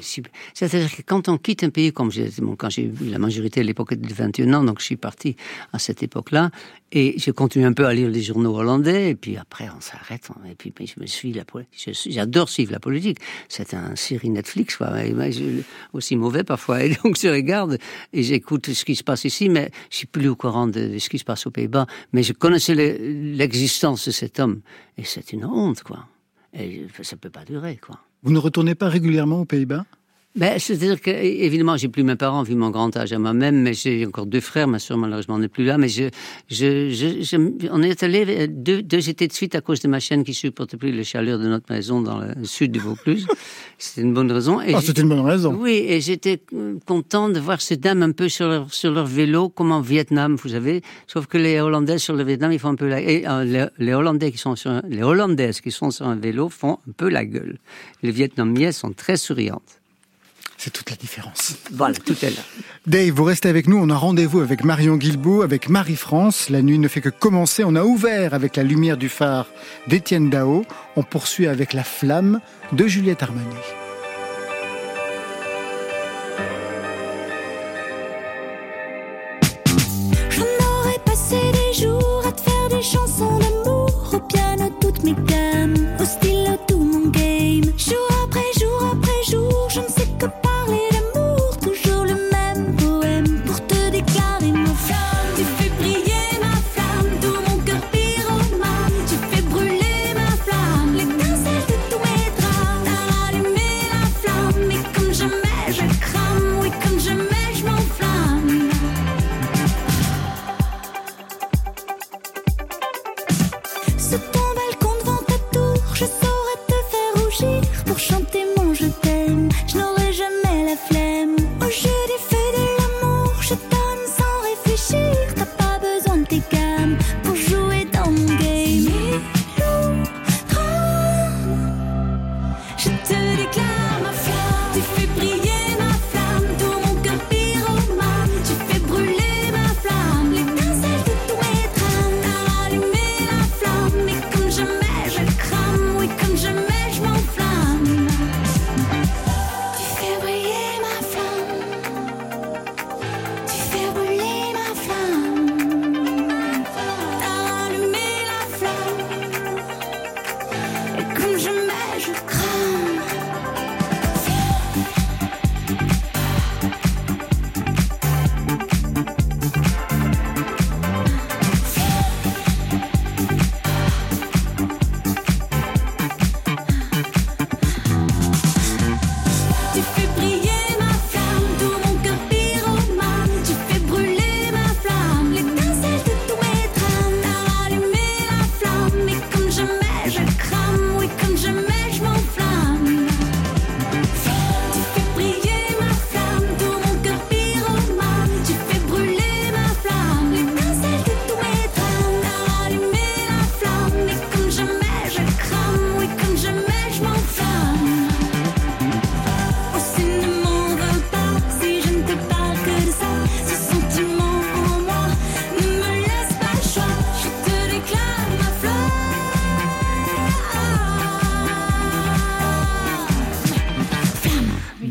si- 0.00 0.22
c'est-à-dire 0.54 0.90
que 0.96 1.02
quand 1.02 1.28
on 1.28 1.38
quitte 1.38 1.62
un 1.62 1.70
pays, 1.70 1.92
comme 1.92 2.10
bon, 2.38 2.56
quand 2.56 2.68
j'ai 2.68 2.82
eu 2.86 2.92
la 3.10 3.18
majorité 3.20 3.60
à 3.60 3.62
l'époque 3.62 3.94
de 3.94 4.12
21 4.12 4.54
ans, 4.54 4.64
donc 4.64 4.80
je 4.80 4.86
suis 4.86 4.96
parti 4.96 5.36
à 5.72 5.78
cette 5.78 6.02
époque-là, 6.02 6.50
et 6.90 7.14
j'ai 7.16 7.30
continué 7.30 7.64
un 7.64 7.72
peu 7.72 7.86
à 7.86 7.94
lire 7.94 8.08
les 8.10 8.22
journaux 8.22 8.56
hollandais, 8.56 9.10
et 9.10 9.14
puis 9.14 9.36
après 9.36 9.68
on 9.76 9.80
s'arrête, 9.80 10.28
et 10.50 10.56
puis, 10.56 10.72
je 10.84 11.00
me 11.00 11.06
suis 11.06 11.32
la 11.32 11.44
je 11.70 11.92
j'adore 12.10 12.48
suivre 12.48 12.72
la 12.72 12.80
politique. 12.80 13.18
C'est 13.48 13.72
un 13.74 13.94
série 13.94 14.30
Netflix, 14.30 14.76
quoi, 14.76 14.90
je- 15.30 15.62
aussi 15.92 16.16
mauvais 16.16 16.42
parfois, 16.42 16.82
et 16.82 16.96
donc 17.04 17.16
je 17.16 17.28
regarde 17.28 17.78
et 18.12 18.24
j'écoute 18.24 18.72
ce 18.72 18.84
qui 18.84 18.96
se 18.96 19.04
passe 19.04 19.24
ici, 19.24 19.48
mais 19.48 19.70
je 19.90 19.98
suis 19.98 20.06
plus 20.08 20.26
au 20.28 20.34
courant 20.34 20.66
de, 20.66 20.98
ce 20.98 21.08
qui 21.08 21.18
se 21.20 21.24
passe 21.24 21.46
aux 21.46 21.52
Pays-Bas, 21.52 21.86
mais 22.12 22.24
je 22.24 22.32
connaissais 22.32 22.74
le- 22.74 23.36
l'existence 23.36 24.06
de 24.06 24.10
cet 24.10 24.40
homme, 24.40 24.60
et 24.98 25.04
c'est 25.04 25.32
une 25.32 25.44
honte, 25.44 25.84
quoi. 25.84 26.04
Et 26.52 26.86
ça 27.02 27.16
peut 27.16 27.30
pas 27.30 27.44
durer, 27.44 27.76
quoi. 27.76 28.00
Vous 28.22 28.32
ne 28.32 28.38
retournez 28.38 28.74
pas 28.74 28.88
régulièrement 28.88 29.40
aux 29.40 29.44
Pays-Bas? 29.46 29.84
Ben, 30.36 30.60
C'est-à-dire 30.60 31.00
que, 31.00 31.10
évidemment, 31.10 31.76
j'ai 31.76 31.88
plus 31.88 32.04
mes 32.04 32.14
parents, 32.14 32.44
vu 32.44 32.54
mon 32.54 32.70
grand 32.70 32.96
âge 32.96 33.12
à 33.12 33.18
moi-même, 33.18 33.62
mais 33.62 33.74
j'ai 33.74 34.06
encore 34.06 34.26
deux 34.26 34.38
frères, 34.40 34.68
ma 34.68 34.78
soeur 34.78 34.96
malheureusement 34.96 35.38
n'est 35.40 35.48
plus 35.48 35.64
là, 35.64 35.76
mais 35.76 35.88
je, 35.88 36.04
je, 36.48 36.88
je, 36.90 37.20
je- 37.22 37.68
on 37.72 37.82
est 37.82 38.00
allé 38.04 38.46
deux, 38.46 38.80
deux 38.80 39.08
étés 39.08 39.26
de 39.26 39.32
suite 39.32 39.56
à 39.56 39.60
cause 39.60 39.80
de 39.80 39.88
ma 39.88 39.98
chaîne 39.98 40.22
qui 40.22 40.32
supportait 40.32 40.76
plus 40.76 40.92
les 40.92 41.02
chaleurs 41.02 41.40
de 41.40 41.48
notre 41.48 41.72
maison 41.72 42.00
dans 42.00 42.20
le 42.20 42.44
sud 42.44 42.70
du 42.70 42.78
Vaucluse. 42.78 43.26
C'était 43.78 44.02
une 44.02 44.14
bonne 44.14 44.30
raison. 44.30 44.60
Et 44.60 44.72
Ah, 44.74 44.80
C'est 44.80 44.96
une 44.98 45.08
bonne 45.08 45.20
raison. 45.26 45.52
oui, 45.58 45.84
et 45.88 46.00
j'étais 46.00 46.40
euh, 46.54 46.78
content 46.86 47.28
de 47.28 47.40
voir 47.40 47.60
ces 47.60 47.76
dames 47.76 48.02
un 48.04 48.12
peu 48.12 48.28
sur 48.28 48.46
leur, 48.48 48.72
sur 48.72 48.92
leur 48.92 49.06
vélo, 49.06 49.48
comme 49.48 49.72
en 49.72 49.80
Vietnam, 49.80 50.36
vous 50.36 50.50
savez. 50.50 50.82
Sauf 51.08 51.26
que 51.26 51.38
les 51.38 51.58
Hollandais 51.60 51.98
sur 51.98 52.14
le 52.14 52.22
Vietnam, 52.22 52.52
ils 52.52 52.60
font 52.60 52.68
un 52.68 52.76
peu 52.76 52.86
la... 52.88 53.00
Et 53.00 53.26
euh, 53.26 53.42
les, 53.42 53.66
les 53.84 53.94
Hollandais 53.94 54.30
qui 54.30 54.38
sont 54.38 54.54
sur 54.54 54.80
les 54.88 55.02
Hollandaises 55.02 55.60
qui 55.60 55.72
sont 55.72 55.90
sur 55.90 56.06
un 56.06 56.14
vélo 56.14 56.48
font 56.50 56.78
un 56.88 56.92
peu 56.96 57.08
la 57.08 57.24
gueule. 57.24 57.58
Les 58.04 58.12
Vietnamiennes 58.12 58.70
sont 58.70 58.92
très 58.92 59.16
souriantes. 59.16 59.79
C'est 60.62 60.68
toute 60.68 60.90
la 60.90 60.96
différence. 60.96 61.56
Voilà, 61.72 61.94
tout 61.94 62.14
est 62.22 62.36
là. 62.36 62.42
Dave, 62.86 63.14
vous 63.14 63.24
restez 63.24 63.48
avec 63.48 63.66
nous. 63.66 63.78
On 63.78 63.88
a 63.88 63.96
rendez-vous 63.96 64.40
avec 64.40 64.62
Marion 64.62 64.98
Guilbault, 64.98 65.40
avec 65.40 65.70
Marie-France. 65.70 66.50
La 66.50 66.60
nuit 66.60 66.78
ne 66.78 66.86
fait 66.86 67.00
que 67.00 67.08
commencer. 67.08 67.64
On 67.64 67.74
a 67.76 67.84
ouvert 67.84 68.34
avec 68.34 68.56
la 68.56 68.62
lumière 68.62 68.98
du 68.98 69.08
phare 69.08 69.46
d'Étienne 69.88 70.28
Dao. 70.28 70.66
On 70.96 71.02
poursuit 71.02 71.46
avec 71.46 71.72
la 71.72 71.82
flamme 71.82 72.40
de 72.72 72.86
Juliette 72.86 73.22
Armanet. 73.22 73.79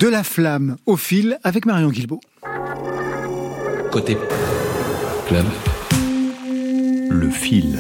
La 0.10 0.24
flamme 0.24 0.78
au 0.86 0.98
fil 0.98 1.40
avec 1.44 1.66
Marion 1.66 1.90
Guilbault. 1.90 2.22
Côté 3.92 4.18
club, 5.28 5.46
le 7.10 7.30
fil. 7.30 7.80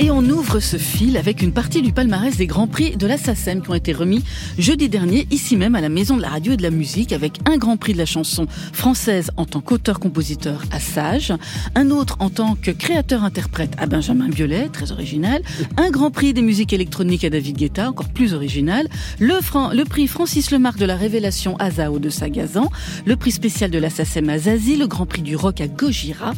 Et 0.00 0.12
on 0.12 0.22
ouvre 0.22 0.60
ce 0.60 0.76
fil 0.76 1.16
avec 1.16 1.42
une 1.42 1.50
partie 1.50 1.82
du 1.82 1.92
palmarès 1.92 2.36
des 2.36 2.46
Grands 2.46 2.68
Prix 2.68 2.96
de 2.96 3.04
la 3.08 3.18
SACEM 3.18 3.62
qui 3.62 3.70
ont 3.70 3.74
été 3.74 3.92
remis 3.92 4.22
jeudi 4.56 4.88
dernier, 4.88 5.26
ici 5.32 5.56
même 5.56 5.74
à 5.74 5.80
la 5.80 5.88
Maison 5.88 6.16
de 6.16 6.22
la 6.22 6.28
Radio 6.28 6.52
et 6.52 6.56
de 6.56 6.62
la 6.62 6.70
Musique, 6.70 7.12
avec 7.12 7.40
un 7.46 7.56
Grand 7.56 7.76
Prix 7.76 7.94
de 7.94 7.98
la 7.98 8.06
chanson 8.06 8.46
française 8.72 9.32
en 9.36 9.44
tant 9.44 9.60
qu'auteur-compositeur 9.60 10.62
à 10.70 10.78
Sage, 10.78 11.32
un 11.74 11.90
autre 11.90 12.16
en 12.20 12.30
tant 12.30 12.54
que 12.54 12.70
créateur-interprète 12.70 13.72
à 13.76 13.86
Benjamin 13.86 14.28
Biolay, 14.28 14.68
très 14.68 14.92
original, 14.92 15.42
un 15.76 15.90
Grand 15.90 16.12
Prix 16.12 16.32
des 16.32 16.42
musiques 16.42 16.72
électroniques 16.72 17.24
à 17.24 17.30
David 17.30 17.56
Guetta, 17.56 17.88
encore 17.88 18.10
plus 18.10 18.34
original, 18.34 18.86
le, 19.18 19.84
prix 19.84 20.06
Francis 20.06 20.52
Lemarque 20.52 20.78
de 20.78 20.86
la 20.86 20.94
révélation 20.94 21.56
à 21.56 21.72
Zao 21.72 21.98
de 21.98 22.08
Sagazan, 22.08 22.70
le 23.04 23.16
prix 23.16 23.32
spécial 23.32 23.72
de 23.72 23.78
la 23.78 23.90
SACEM 23.90 24.28
à 24.28 24.38
Zazie, 24.38 24.76
le 24.76 24.86
Grand 24.86 25.06
Prix 25.06 25.22
du 25.22 25.34
rock 25.34 25.60
à 25.60 25.66
Gojira, 25.66 26.34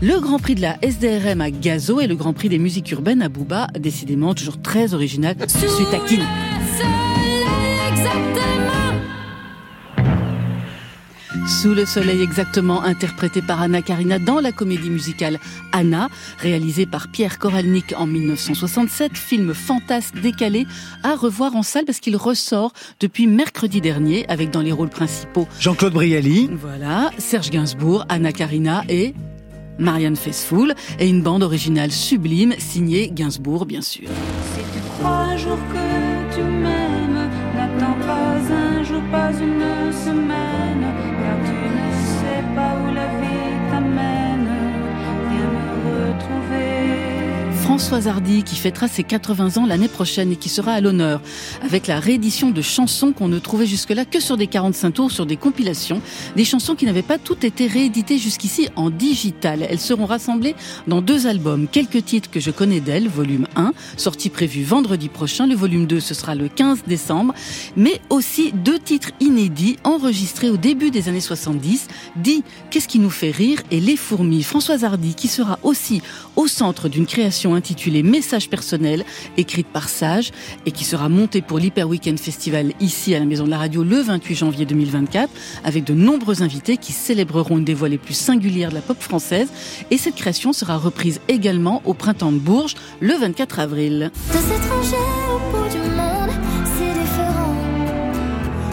le 0.00 0.18
Grand 0.18 0.38
Prix 0.38 0.54
de 0.54 0.62
la 0.62 0.78
SDRM 0.82 1.42
à 1.42 1.50
Gazo 1.50 2.00
et 2.00 2.06
le 2.06 2.16
Grand 2.16 2.32
Prix 2.32 2.48
des 2.48 2.58
musiques 2.58 2.90
urbaines 2.90 3.01
à 3.08 3.28
Booba, 3.28 3.66
décidément 3.78 4.34
toujours 4.34 4.60
très 4.62 4.94
original, 4.94 5.34
suite 5.48 5.92
à 5.92 5.98
Kin. 6.06 6.24
Sous 11.48 11.74
le 11.74 11.84
soleil 11.84 12.22
exactement, 12.22 12.82
interprété 12.82 13.42
par 13.42 13.60
Anna 13.60 13.82
Karina 13.82 14.18
dans 14.18 14.40
la 14.40 14.52
comédie 14.52 14.90
musicale 14.90 15.40
Anna, 15.72 16.08
réalisée 16.38 16.86
par 16.86 17.08
Pierre 17.08 17.38
Koralnik 17.38 17.94
en 17.96 18.06
1967, 18.06 19.16
film 19.16 19.52
fantasque 19.52 20.14
décalé 20.20 20.66
à 21.02 21.16
revoir 21.16 21.56
en 21.56 21.62
salle 21.62 21.84
parce 21.84 21.98
qu'il 21.98 22.16
ressort 22.16 22.72
depuis 23.00 23.26
mercredi 23.26 23.80
dernier 23.80 24.24
avec 24.28 24.50
dans 24.50 24.62
les 24.62 24.72
rôles 24.72 24.90
principaux 24.90 25.48
Jean-Claude 25.58 25.92
Brialy. 25.92 26.48
Voilà, 26.52 27.10
Serge 27.18 27.50
Gainsbourg, 27.50 28.04
Anna 28.08 28.32
Karina 28.32 28.84
et 28.88 29.14
Marianne 29.78 30.16
Faithfull 30.16 30.74
et 30.98 31.08
une 31.08 31.22
bande 31.22 31.42
originale 31.42 31.90
sublime 31.90 32.54
signée 32.58 33.10
Gainsbourg 33.12 33.66
bien 33.66 33.82
sûr. 33.82 34.08
Si 34.54 34.60
tu 34.72 34.80
crois 34.98 35.10
un 35.10 35.36
jour 35.36 35.58
que 35.72 36.34
tu 36.34 36.42
m'aimes, 36.42 37.30
n'attends 37.54 37.98
pas 38.06 38.36
un 38.52 38.82
jour, 38.82 39.02
pas 39.10 39.30
une 39.32 39.92
semaine, 39.92 40.61
Françoise 47.72 48.06
Hardy 48.06 48.42
qui 48.42 48.56
fêtera 48.56 48.86
ses 48.86 49.02
80 49.02 49.56
ans 49.56 49.64
l'année 49.64 49.88
prochaine 49.88 50.30
et 50.30 50.36
qui 50.36 50.50
sera 50.50 50.72
à 50.72 50.82
l'honneur 50.82 51.22
avec 51.62 51.86
la 51.86 52.00
réédition 52.00 52.50
de 52.50 52.60
chansons 52.60 53.12
qu'on 53.12 53.28
ne 53.28 53.38
trouvait 53.38 53.64
jusque-là 53.64 54.04
que 54.04 54.20
sur 54.20 54.36
des 54.36 54.46
45 54.46 54.90
tours, 54.90 55.10
sur 55.10 55.24
des 55.24 55.38
compilations, 55.38 56.02
des 56.36 56.44
chansons 56.44 56.74
qui 56.74 56.84
n'avaient 56.84 57.00
pas 57.00 57.16
toutes 57.16 57.44
été 57.44 57.66
rééditées 57.66 58.18
jusqu'ici 58.18 58.68
en 58.76 58.90
digital. 58.90 59.66
Elles 59.66 59.80
seront 59.80 60.04
rassemblées 60.04 60.54
dans 60.86 61.00
deux 61.00 61.26
albums. 61.26 61.66
Quelques 61.66 62.04
titres 62.04 62.30
que 62.30 62.40
je 62.40 62.50
connais 62.50 62.80
d'elle, 62.80 63.08
volume 63.08 63.46
1, 63.56 63.72
sorti 63.96 64.28
prévu 64.28 64.64
vendredi 64.64 65.08
prochain. 65.08 65.46
Le 65.46 65.54
volume 65.54 65.86
2, 65.86 65.98
ce 65.98 66.12
sera 66.12 66.34
le 66.34 66.48
15 66.48 66.82
décembre. 66.86 67.32
Mais 67.78 68.02
aussi 68.10 68.52
deux 68.52 68.80
titres 68.80 69.12
inédits 69.20 69.78
enregistrés 69.82 70.50
au 70.50 70.58
début 70.58 70.90
des 70.90 71.08
années 71.08 71.22
70. 71.22 71.88
Dit 72.16 72.44
Qu'est-ce 72.68 72.88
qui 72.88 72.98
nous 72.98 73.08
fait 73.08 73.30
rire 73.30 73.60
et 73.70 73.80
Les 73.80 73.96
fourmis? 73.96 74.42
Françoise 74.42 74.84
Hardy 74.84 75.14
qui 75.14 75.28
sera 75.28 75.58
aussi 75.62 76.02
au 76.36 76.46
centre 76.46 76.88
d'une 76.88 77.06
création 77.06 77.54
intitulée 77.54 78.02
Message 78.02 78.48
personnel, 78.48 79.04
écrite 79.36 79.66
par 79.66 79.88
Sage 79.88 80.30
et 80.66 80.72
qui 80.72 80.84
sera 80.84 81.08
montée 81.08 81.42
pour 81.42 81.58
l'Hyper 81.58 81.88
Weekend 81.88 82.18
Festival 82.18 82.72
ici 82.80 83.14
à 83.14 83.18
la 83.18 83.24
Maison 83.24 83.44
de 83.44 83.50
la 83.50 83.58
Radio 83.58 83.84
le 83.84 84.00
28 84.00 84.34
janvier 84.34 84.66
2024 84.66 85.30
avec 85.64 85.84
de 85.84 85.94
nombreux 85.94 86.42
invités 86.42 86.76
qui 86.76 86.92
célébreront 86.92 87.58
une 87.58 87.64
des 87.64 87.74
voix 87.74 87.88
les 87.88 87.98
plus 87.98 88.14
singulières 88.14 88.70
de 88.70 88.76
la 88.76 88.80
pop 88.80 89.00
française 89.00 89.48
et 89.90 89.98
cette 89.98 90.16
création 90.16 90.52
sera 90.52 90.76
reprise 90.76 91.20
également 91.28 91.82
au 91.84 91.94
printemps 91.94 92.32
de 92.32 92.38
Bourges 92.38 92.74
le 93.00 93.14
24 93.14 93.58
avril. 93.60 94.10
Deux 94.32 94.38
étrangers 94.38 94.96
au 95.28 95.56
bout 95.56 95.68
du 95.68 95.78
monde, 95.78 96.30
c'est 96.76 97.00
différent. 97.00 97.54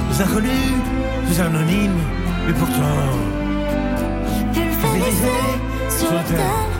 Vous 0.09 0.21
inconnus, 0.21 1.39
anonymes, 1.39 1.99
mais 2.47 2.53
pourtant, 2.53 3.29
Pulvérisé 4.53 5.27
sur 5.89 6.13
la 6.13 6.23
terre 6.23 6.78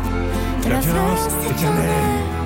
de 0.64 0.70
la 0.70 0.80
violence 0.80 1.28
éternelle. 1.50 2.39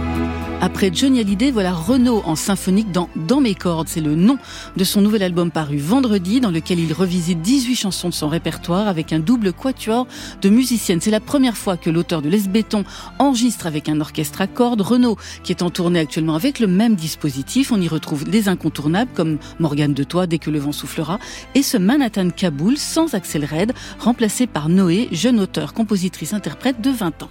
Après 0.63 0.89
Johnny 0.93 1.19
Hallyday, 1.19 1.51
voilà 1.51 1.73
Renaud 1.73 2.21
en 2.23 2.37
symphonique 2.37 2.89
dans 2.89 3.09
Dans 3.17 3.41
mes 3.41 3.53
cordes. 3.53 3.89
C'est 3.89 3.99
le 3.99 4.15
nom 4.15 4.37
de 4.77 4.85
son 4.85 5.01
nouvel 5.01 5.21
album 5.21 5.51
paru 5.51 5.77
vendredi 5.77 6.39
dans 6.39 6.51
lequel 6.51 6.79
il 6.79 6.93
revisite 6.93 7.41
18 7.41 7.75
chansons 7.75 8.07
de 8.07 8.13
son 8.13 8.29
répertoire 8.29 8.87
avec 8.87 9.11
un 9.11 9.19
double 9.19 9.51
quatuor 9.51 10.07
de 10.41 10.47
musiciennes. 10.47 11.01
C'est 11.01 11.11
la 11.11 11.19
première 11.19 11.57
fois 11.57 11.75
que 11.75 11.89
l'auteur 11.89 12.21
de 12.21 12.29
Les 12.29 12.47
Béton 12.47 12.85
enregistre 13.19 13.67
avec 13.67 13.89
un 13.89 13.99
orchestre 13.99 14.39
à 14.39 14.47
cordes. 14.47 14.79
Renaud, 14.79 15.17
qui 15.43 15.51
est 15.51 15.63
en 15.63 15.69
tournée 15.69 15.99
actuellement 15.99 16.35
avec 16.35 16.61
le 16.61 16.67
même 16.67 16.95
dispositif. 16.95 17.73
On 17.73 17.81
y 17.81 17.89
retrouve 17.89 18.23
des 18.23 18.47
incontournables 18.47 19.11
comme 19.13 19.39
Morgane 19.59 19.93
de 19.93 20.05
Toi, 20.05 20.27
Dès 20.27 20.39
que 20.39 20.49
le 20.49 20.59
vent 20.59 20.71
soufflera 20.71 21.19
et 21.55 21.61
ce 21.61 21.75
Manhattan 21.75 22.29
Kaboul 22.29 22.77
sans 22.77 23.15
Axel 23.15 23.43
Red, 23.43 23.73
remplacé 23.99 24.47
par 24.47 24.69
Noé, 24.69 25.09
jeune 25.11 25.41
auteur, 25.41 25.73
compositrice, 25.73 26.31
interprète 26.31 26.79
de 26.79 26.89
20 26.89 27.23
ans. 27.23 27.29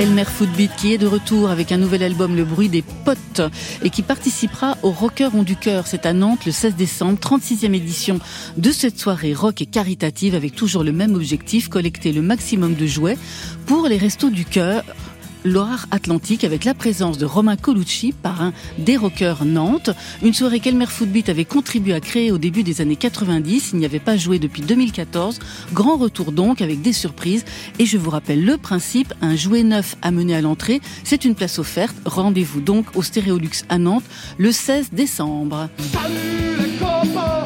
Elmer 0.00 0.24
Footbeat 0.24 0.70
qui 0.76 0.94
est 0.94 0.98
de 0.98 1.06
retour 1.06 1.50
avec 1.50 1.72
un 1.72 1.76
nouvel 1.76 2.02
album 2.02 2.34
Le 2.34 2.46
bruit 2.46 2.70
des 2.70 2.80
potes 2.80 3.42
et 3.82 3.90
qui 3.90 4.00
participera 4.00 4.78
au 4.82 4.92
Rockers 4.92 5.34
ont 5.34 5.42
du 5.42 5.56
cœur. 5.56 5.86
C'est 5.86 6.06
à 6.06 6.14
Nantes 6.14 6.46
le 6.46 6.52
16 6.52 6.74
décembre, 6.74 7.18
36e 7.20 7.74
édition 7.74 8.18
de 8.56 8.70
cette 8.70 8.98
soirée 8.98 9.34
rock 9.34 9.60
et 9.60 9.66
caritative 9.66 10.34
avec 10.34 10.54
toujours 10.54 10.84
le 10.84 10.92
même 10.92 11.14
objectif, 11.14 11.68
collecter 11.68 12.12
le 12.12 12.22
maximum 12.22 12.76
de 12.76 12.86
jouets 12.86 13.18
pour 13.66 13.88
les 13.88 13.98
restos 13.98 14.30
du 14.30 14.46
cœur 14.46 14.84
Loire-Atlantique 15.44 16.44
avec 16.44 16.64
la 16.64 16.74
présence 16.74 17.18
de 17.18 17.26
Romain 17.26 17.56
Colucci, 17.56 18.12
parrain 18.12 18.52
des 18.78 18.96
Rockers 18.96 19.44
Nantes. 19.44 19.90
Une 20.22 20.34
soirée 20.34 20.60
qu'Elmer 20.60 20.86
Footbeat 20.86 21.28
avait 21.28 21.44
contribué 21.44 21.94
à 21.94 22.00
créer 22.00 22.32
au 22.32 22.38
début 22.38 22.62
des 22.62 22.80
années 22.80 22.96
90. 22.96 23.70
Il 23.72 23.78
n'y 23.78 23.84
avait 23.84 23.98
pas 23.98 24.16
joué 24.16 24.38
depuis 24.38 24.62
2014. 24.62 25.38
Grand 25.72 25.96
retour 25.96 26.32
donc 26.32 26.60
avec 26.60 26.82
des 26.82 26.92
surprises. 26.92 27.44
Et 27.78 27.86
je 27.86 27.98
vous 27.98 28.10
rappelle 28.10 28.44
le 28.44 28.56
principe, 28.56 29.14
un 29.22 29.36
jouet 29.36 29.62
neuf 29.62 29.96
amené 30.02 30.34
à 30.34 30.40
l'entrée, 30.40 30.80
c'est 31.04 31.24
une 31.24 31.34
place 31.34 31.58
offerte. 31.58 31.96
Rendez-vous 32.04 32.60
donc 32.60 32.86
au 32.94 33.02
Stéréolux 33.02 33.64
à 33.68 33.78
Nantes 33.78 34.04
le 34.38 34.52
16 34.52 34.90
décembre. 34.92 35.68
Salut 35.92 36.58
les 36.58 36.78
copains, 36.78 37.44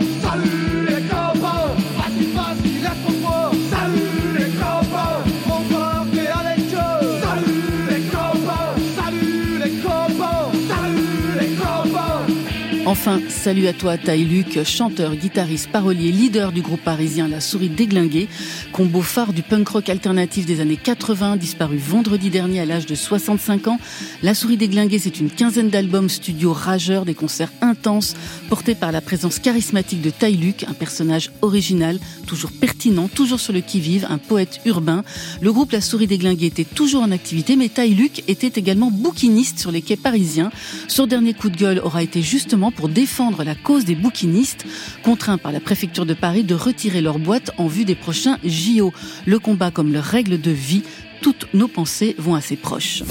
Enfin, 12.87 13.23
salut 13.31 13.67
à 13.67 13.73
toi, 13.73 13.97
Taï 13.97 14.25
Luc, 14.25 14.63
chanteur, 14.63 15.17
guitariste, 15.17 15.71
parolier, 15.71 16.13
leader 16.13 16.53
du 16.53 16.61
groupe 16.61 16.83
parisien 16.83 17.29
La 17.29 17.41
Souris 17.41 17.71
Déglinguée, 17.71 18.29
combo 18.73 19.01
phare 19.01 19.33
du 19.33 19.41
punk 19.41 19.67
rock 19.69 19.89
alternatif 19.89 20.45
des 20.45 20.61
années 20.61 20.77
80, 20.77 21.37
disparu 21.37 21.79
vendredi 21.79 22.29
dernier 22.29 22.61
à 22.61 22.67
l'âge 22.67 22.85
de 22.85 22.95
65 22.95 23.69
ans. 23.69 23.79
La 24.23 24.35
Souris 24.35 24.59
Déglinguée, 24.59 24.99
c'est 24.99 25.19
une 25.19 25.31
quinzaine 25.31 25.71
d'albums 25.71 26.11
studio 26.11 26.53
rageurs, 26.53 27.07
des 27.07 27.15
concerts 27.15 27.53
intenses, 27.63 28.17
portés 28.51 28.75
par 28.75 28.93
la 28.93 29.01
présence 29.01 29.39
charismatique 29.39 30.03
de 30.03 30.11
Taï 30.11 30.35
Luc, 30.35 30.65
un 30.65 30.75
personnage 30.75 31.31
original, 31.41 31.99
toujours 32.27 32.53
pertinent, 32.53 33.09
toujours 33.09 33.41
sur 33.41 33.55
le 33.55 33.63
qui-vive, 33.63 34.07
un 34.11 34.19
poète 34.19 34.61
urbain. 34.67 35.05
Le 35.41 35.53
groupe 35.55 35.73
La 35.73 35.81
Souris 35.81 36.07
Déglinguée 36.07 36.47
était 36.47 36.65
toujours 36.65 37.03
en 37.03 37.13
activité, 37.13 37.57
mais 37.57 37.71
Taï 37.71 37.95
Luc 37.95 38.23
était 38.29 38.61
également 38.61 38.91
bouquiniste 38.91 39.59
sur 39.59 39.73
les 39.73 39.81
quais 39.81 39.97
parisiens. 39.97 40.51
Son 40.87 41.07
dernier 41.07 41.33
coup 41.33 41.49
de 41.49 41.57
gueule 41.57 41.81
aura 41.83 42.03
été 42.03 42.21
justement 42.21 42.73
pour 42.77 42.89
défendre 42.89 43.45
la 43.45 43.55
cause 43.55 43.85
des 43.85 43.95
bouquinistes, 43.95 44.65
contraints 45.03 45.39
par 45.39 45.53
la 45.53 45.61
préfecture 45.61 46.07
de 46.07 46.15
Paris 46.15 46.45
de 46.45 46.55
retirer 46.55 47.01
leur 47.01 47.19
boîte 47.19 47.51
en 47.59 47.67
vue 47.67 47.85
des 47.85 47.95
prochains 47.95 48.39
JO. 48.45 48.93
Le 49.27 49.39
combat 49.39 49.71
comme 49.71 49.93
leur 49.93 50.05
règle 50.05 50.41
de 50.41 50.51
vie, 50.51 50.83
toutes 51.21 51.47
nos 51.55 51.69
pensées 51.69 52.15
vont 52.19 52.35
à 52.35 52.41
ses 52.41 52.57
proches. 52.57 53.03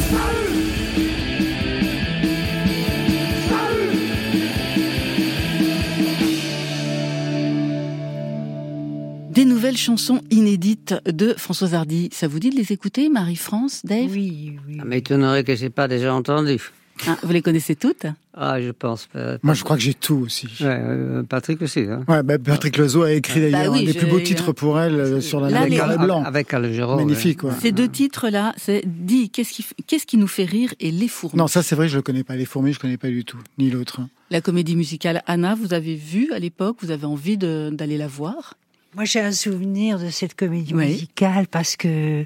Des 9.33 9.45
nouvelles 9.45 9.77
chansons 9.77 10.21
inédites 10.29 10.93
de 11.05 11.33
Françoise 11.35 11.73
Hardy. 11.73 12.09
Ça 12.11 12.27
vous 12.27 12.37
dit 12.37 12.51
de 12.51 12.55
les 12.55 12.71
écouter, 12.71 13.09
Marie-France, 13.09 13.81
Dave? 13.83 14.11
Oui, 14.11 14.57
oui. 14.67 14.77
Ça 14.77 14.85
m'étonnerait 14.85 15.43
que 15.43 15.55
je 15.55 15.63
n'ai 15.63 15.69
pas 15.71 15.87
déjà 15.87 16.13
entendu. 16.13 16.59
Hein, 17.07 17.17
vous 17.23 17.31
les 17.33 17.41
connaissez 17.41 17.75
toutes 17.75 18.05
Ah, 18.35 18.61
je 18.61 18.69
pense. 18.71 19.07
pas. 19.07 19.37
Moi, 19.41 19.53
je 19.55 19.63
crois 19.63 19.75
que 19.75 19.81
j'ai 19.81 19.93
tout 19.95 20.15
aussi. 20.25 20.45
Ouais, 20.61 20.67
euh, 20.67 21.23
Patrick 21.23 21.61
aussi. 21.61 21.81
Hein. 21.81 22.03
Ouais, 22.07 22.23
bah, 22.23 22.37
Patrick 22.37 22.77
Loiseau 22.77 23.01
a 23.03 23.11
écrit 23.11 23.41
Bah 23.41 23.49
d'ailleurs 23.51 23.73
oui, 23.73 23.79
un 23.81 23.85
des 23.85 23.93
je- 23.93 23.97
plus 23.99 24.07
beaux 24.07 24.19
titres 24.19 24.51
pour 24.53 24.79
elle 24.79 24.95
euh, 24.95 25.19
sur 25.21 25.39
la 25.41 25.49
Là, 25.49 25.61
avec 25.61 25.73
les- 25.73 25.97
blanc. 25.97 26.23
Avec 26.23 26.47
Calogero. 26.47 26.95
Magnifique, 26.95 27.43
ouais. 27.43 27.51
Ces 27.61 27.71
deux 27.71 27.87
titres-là, 27.87 28.53
c'est 28.57 28.83
dit 28.85 29.29
qu'est-ce 29.31 29.51
qui, 29.53 29.65
qu'est-ce 29.87 30.05
qui 30.05 30.17
nous 30.17 30.27
fait 30.27 30.45
rire 30.45 30.73
et 30.79 30.91
les 30.91 31.07
fourmis? 31.07 31.37
Non, 31.37 31.47
ça 31.47 31.63
c'est 31.63 31.75
vrai, 31.75 31.87
je 31.89 31.95
le 31.97 32.01
connais 32.03 32.23
pas. 32.23 32.35
Les 32.35 32.45
fourmis, 32.45 32.73
je 32.73 32.79
connais 32.79 32.97
pas 32.97 33.09
du 33.09 33.25
tout, 33.25 33.39
ni 33.57 33.69
l'autre. 33.69 33.99
hein. 33.99 34.09
La 34.29 34.41
comédie 34.41 34.75
musicale 34.75 35.21
Anna, 35.27 35.55
vous 35.55 35.73
avez 35.73 35.95
vu 35.95 36.31
à 36.31 36.39
l'époque, 36.39 36.77
vous 36.81 36.91
avez 36.91 37.05
envie 37.05 37.37
d'aller 37.37 37.97
la 37.97 38.07
voir? 38.07 38.55
Moi, 38.95 39.05
j'ai 39.05 39.19
un 39.21 39.31
souvenir 39.31 39.97
de 39.99 40.09
cette 40.09 40.35
comédie 40.35 40.73
Oui. 40.75 40.85
musicale 40.87 41.47
parce 41.47 41.75
que 41.75 42.25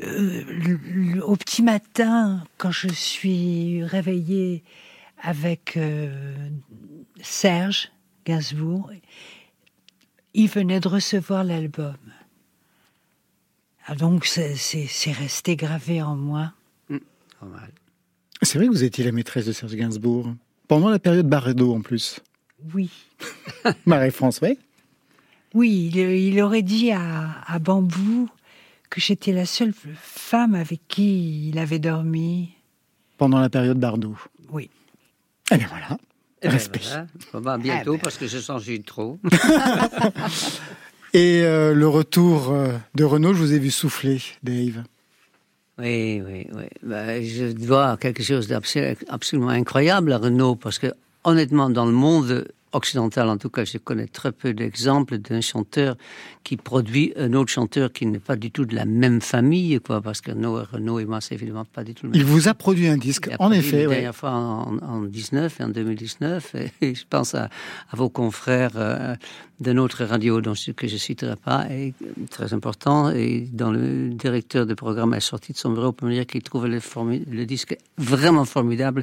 euh, 0.00 1.20
au 1.22 1.36
petit 1.36 1.62
matin, 1.62 2.42
quand 2.56 2.70
je 2.70 2.88
suis 2.88 3.84
réveillée 3.84 4.62
avec 5.20 5.76
euh, 5.76 6.48
Serge 7.20 7.90
Gainsbourg, 8.24 8.90
il 10.34 10.48
venait 10.48 10.80
de 10.80 10.88
recevoir 10.88 11.44
l'album. 11.44 11.96
Ah, 13.86 13.94
donc, 13.94 14.24
c'est- 14.26 14.54
resté 15.12 15.56
gravé 15.56 16.00
en 16.02 16.16
moi. 16.16 16.52
Pas 16.88 17.46
mal. 17.46 17.70
C'est 18.42 18.58
vrai 18.58 18.66
que 18.66 18.72
vous 18.72 18.84
étiez 18.84 19.04
la 19.04 19.12
maîtresse 19.12 19.46
de 19.46 19.52
Serge 19.52 19.74
Gainsbourg 19.74 20.32
pendant 20.68 20.88
la 20.88 20.98
période 20.98 21.26
Barredo 21.28 21.74
en 21.74 21.80
plus. 21.80 22.20
Oui. 22.74 22.90
Marie-France, 23.86 24.40
oui. 24.42 24.58
Oui, 25.58 25.90
il, 25.92 25.98
il 25.98 26.40
aurait 26.40 26.62
dit 26.62 26.92
à, 26.92 27.42
à 27.46 27.58
Bambou 27.58 28.28
que 28.90 29.00
j'étais 29.00 29.32
la 29.32 29.44
seule 29.44 29.72
femme 30.00 30.54
avec 30.54 30.80
qui 30.86 31.48
il 31.48 31.58
avait 31.58 31.80
dormi. 31.80 32.50
Pendant 33.16 33.40
la 33.40 33.48
période 33.50 33.78
Bardot. 33.78 34.14
Oui. 34.52 34.70
Eh 35.50 35.56
bien 35.56 35.66
voilà. 35.68 35.98
Eh 36.42 36.46
ben, 36.46 36.52
Respect. 36.52 36.80
voilà. 37.32 37.56
Bon, 37.56 37.62
bientôt, 37.62 37.92
Ah 37.94 37.96
ben. 37.96 38.00
parce 38.02 38.16
que 38.16 38.28
je 38.28 38.38
sens 38.38 38.60
que 38.62 38.66
j'ai 38.70 38.80
trop. 38.82 39.18
Et 41.14 41.40
euh, 41.42 41.74
le 41.74 41.88
retour 41.88 42.50
euh, 42.52 42.76
de 42.94 43.02
Renault, 43.04 43.32
je 43.34 43.38
vous 43.38 43.52
ai 43.54 43.58
vu 43.58 43.70
souffler, 43.70 44.20
Dave. 44.42 44.84
Oui, 45.78 46.22
oui, 46.24 46.46
oui. 46.54 46.64
Ben, 46.82 47.24
je 47.24 47.52
dois 47.52 47.96
quelque 47.96 48.22
chose 48.22 48.46
d'absolument 48.46 49.48
incroyable 49.48 50.12
à 50.12 50.18
Renault, 50.18 50.54
parce 50.54 50.78
que 50.78 50.88
honnêtement, 51.24 51.70
dans 51.70 51.86
le 51.86 51.92
monde 51.92 52.46
occidental, 52.72 53.28
en 53.28 53.36
tout 53.36 53.50
cas, 53.50 53.64
je 53.64 53.78
connais 53.78 54.06
très 54.06 54.32
peu 54.32 54.52
d'exemples 54.52 55.18
d'un 55.18 55.40
chanteur 55.40 55.96
qui 56.44 56.56
produit 56.56 57.12
un 57.16 57.32
autre 57.34 57.50
chanteur 57.50 57.92
qui 57.92 58.06
n'est 58.06 58.18
pas 58.18 58.36
du 58.36 58.50
tout 58.50 58.64
de 58.64 58.74
la 58.74 58.84
même 58.84 59.20
famille, 59.20 59.78
quoi, 59.84 60.00
parce 60.00 60.20
que 60.20 60.30
Renault, 60.32 60.62
Renault 60.72 60.98
et 60.98 61.04
moi, 61.04 61.20
c'est 61.20 61.34
évidemment 61.34 61.64
pas 61.64 61.84
du 61.84 61.94
tout 61.94 62.06
le 62.06 62.12
même. 62.12 62.20
Il 62.20 62.24
vous 62.26 62.48
a 62.48 62.54
produit 62.54 62.88
un 62.88 62.96
disque, 62.96 63.30
en 63.38 63.52
effet. 63.52 63.82
La 63.82 63.88
ouais. 63.88 63.94
dernière 63.96 64.14
fois 64.16 64.30
en, 64.32 64.78
en 64.78 65.02
19 65.02 65.60
et 65.60 65.64
en 65.64 65.68
2019. 65.68 66.54
Et 66.80 66.94
je 66.94 67.04
pense 67.08 67.34
à, 67.34 67.44
à 67.90 67.96
vos 67.96 68.08
confrères 68.08 68.72
euh, 68.76 69.14
d'une 69.60 69.78
autre 69.78 70.04
radio 70.04 70.40
dont 70.40 70.54
je, 70.54 70.70
que 70.72 70.86
je 70.86 70.96
citerai 70.96 71.36
pas, 71.36 71.66
et 71.70 71.94
très 72.30 72.52
important. 72.54 73.10
Et 73.10 73.48
dans 73.52 73.70
le 73.72 74.08
directeur 74.10 74.66
de 74.66 74.74
programme 74.74 75.14
est 75.14 75.20
sorti 75.20 75.52
de 75.52 75.58
son 75.58 75.70
bureau 75.72 75.92
pour 75.92 76.06
me 76.08 76.12
dire 76.14 76.26
qu'il 76.26 76.42
le, 76.42 76.78
formi- 76.80 77.24
le 77.30 77.44
disque 77.46 77.76
vraiment 77.98 78.44
formidable. 78.44 79.02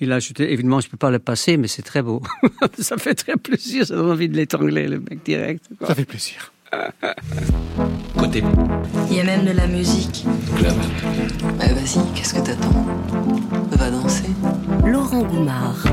Il 0.00 0.12
a 0.12 0.16
ajouté, 0.16 0.50
évidemment, 0.52 0.80
je 0.80 0.88
peux 0.88 0.96
pas 0.96 1.10
le 1.10 1.18
passer, 1.18 1.56
mais 1.56 1.68
c'est 1.68 1.82
très 1.82 2.00
beau. 2.02 2.22
ça 2.78 2.96
fait 2.96 3.14
très 3.14 3.36
plaisir, 3.36 3.86
ça 3.86 3.94
donne 3.96 4.10
envie 4.10 4.28
de 4.28 4.36
l'étrangler, 4.36 4.88
le 4.88 4.98
mec 5.00 5.22
direct. 5.24 5.64
quoi. 5.78 5.88
Ça 5.88 5.94
fait 5.94 6.04
plaisir. 6.06 6.52
Côté 8.16 8.42
Il 9.10 9.16
y 9.16 9.20
a 9.20 9.24
même 9.24 9.44
de 9.44 9.50
la 9.50 9.66
musique. 9.66 10.24
club. 10.56 10.74
Bah 11.58 11.66
vas-y, 11.74 12.00
qu'est-ce 12.14 12.34
que 12.34 12.40
t'attends? 12.40 12.86
Va 13.72 13.90
danser. 13.90 14.30
Laurent 14.86 15.22
Goumard. 15.22 15.84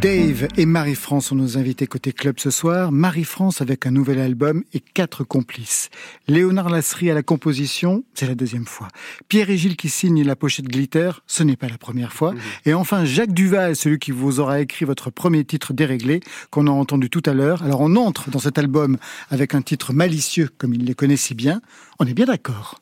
Dave 0.00 0.48
et 0.56 0.64
Marie-France 0.64 1.26
sont 1.26 1.34
nos 1.34 1.58
invités 1.58 1.86
côté 1.86 2.14
club 2.14 2.36
ce 2.38 2.50
soir. 2.50 2.90
Marie-France 2.90 3.60
avec 3.60 3.84
un 3.84 3.90
nouvel 3.90 4.18
album 4.18 4.64
et 4.72 4.80
quatre 4.80 5.24
complices. 5.24 5.90
Léonard 6.26 6.70
Lasserie 6.70 7.10
à 7.10 7.14
la 7.14 7.22
composition, 7.22 8.02
c'est 8.14 8.26
la 8.26 8.34
deuxième 8.34 8.64
fois. 8.64 8.88
Pierre 9.28 9.50
et 9.50 9.58
Gilles 9.58 9.76
qui 9.76 9.90
signent 9.90 10.24
la 10.24 10.36
pochette 10.36 10.68
Glitter, 10.68 11.10
ce 11.26 11.42
n'est 11.42 11.56
pas 11.56 11.68
la 11.68 11.76
première 11.76 12.14
fois. 12.14 12.32
Et 12.64 12.72
enfin 12.72 13.04
Jacques 13.04 13.34
Duval, 13.34 13.76
celui 13.76 13.98
qui 13.98 14.10
vous 14.10 14.40
aura 14.40 14.60
écrit 14.60 14.86
votre 14.86 15.10
premier 15.10 15.44
titre 15.44 15.74
déréglé, 15.74 16.20
qu'on 16.50 16.66
a 16.66 16.70
entendu 16.70 17.10
tout 17.10 17.22
à 17.26 17.34
l'heure. 17.34 17.62
Alors 17.62 17.82
on 17.82 17.94
entre 17.96 18.30
dans 18.30 18.38
cet 18.38 18.56
album 18.56 18.96
avec 19.28 19.54
un 19.54 19.60
titre 19.60 19.92
malicieux 19.92 20.48
comme 20.56 20.72
il 20.72 20.86
les 20.86 20.94
connaît 20.94 21.18
si 21.18 21.34
bien. 21.34 21.60
On 21.98 22.06
est 22.06 22.14
bien 22.14 22.26
d'accord. 22.26 22.80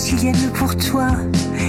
Je 0.00 0.06
veux 0.06 0.16
ce 0.16 0.22
qu'il 0.22 0.32
vienne 0.32 0.50
pour 0.54 0.76
toi, 0.76 1.08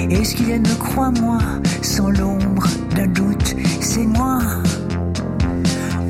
et 0.10 0.24
ce 0.24 0.36
qu'il 0.36 0.46
vienne 0.46 0.62
me 0.62 0.76
crois-moi, 0.76 1.40
sans 1.82 2.10
l'ombre 2.10 2.66
d'un 2.96 3.08
doute, 3.08 3.56
c'est 3.82 4.06
moi. 4.06 4.40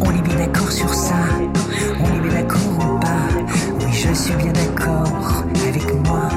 On 0.01 0.11
est 0.11 0.21
bien 0.21 0.35
d'accord 0.35 0.71
sur 0.71 0.93
ça, 0.93 1.15
on 1.99 2.15
est 2.15 2.19
bien 2.19 2.41
d'accord 2.41 2.77
ou 2.77 2.99
pas, 2.99 3.27
oui 3.79 3.91
je 3.91 4.13
suis 4.13 4.35
bien 4.35 4.51
d'accord 4.51 5.43
avec 5.67 5.93
moi. 6.05 6.29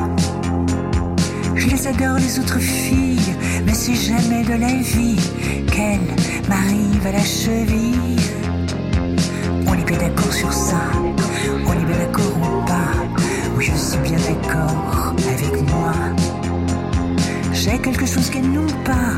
Je 1.55 1.69
les 1.69 1.87
adore 1.87 2.17
les 2.19 2.39
autres 2.39 2.61
filles, 2.61 3.35
mais 3.67 3.75
c'est 3.75 3.95
jamais 3.95 4.43
de 4.43 4.55
la 4.55 4.75
vie 4.75 5.21
qu'elles 5.71 6.01
m'arrivent 6.49 7.07
à 7.07 7.13
la 7.13 7.25
cheville. 7.25 8.21
On 9.67 9.75
est 9.75 9.85
bien 9.85 9.99
d'accord 9.99 10.33
sur 10.33 10.53
ça, 10.53 10.81
on 11.67 11.73
est 11.73 11.85
bien 11.85 11.99
d'accord 11.99 12.39
ou 12.39 12.67
pas, 12.67 13.24
je 13.65 13.73
suis 13.73 13.99
bien 14.01 14.19
d'accord 14.19 15.15
avec 15.27 15.55
moi. 15.71 15.93
J'ai 17.53 17.79
quelque 17.79 18.05
chose 18.05 18.29
qu'elles 18.29 18.51
n'ont 18.51 18.77
pas, 18.85 19.11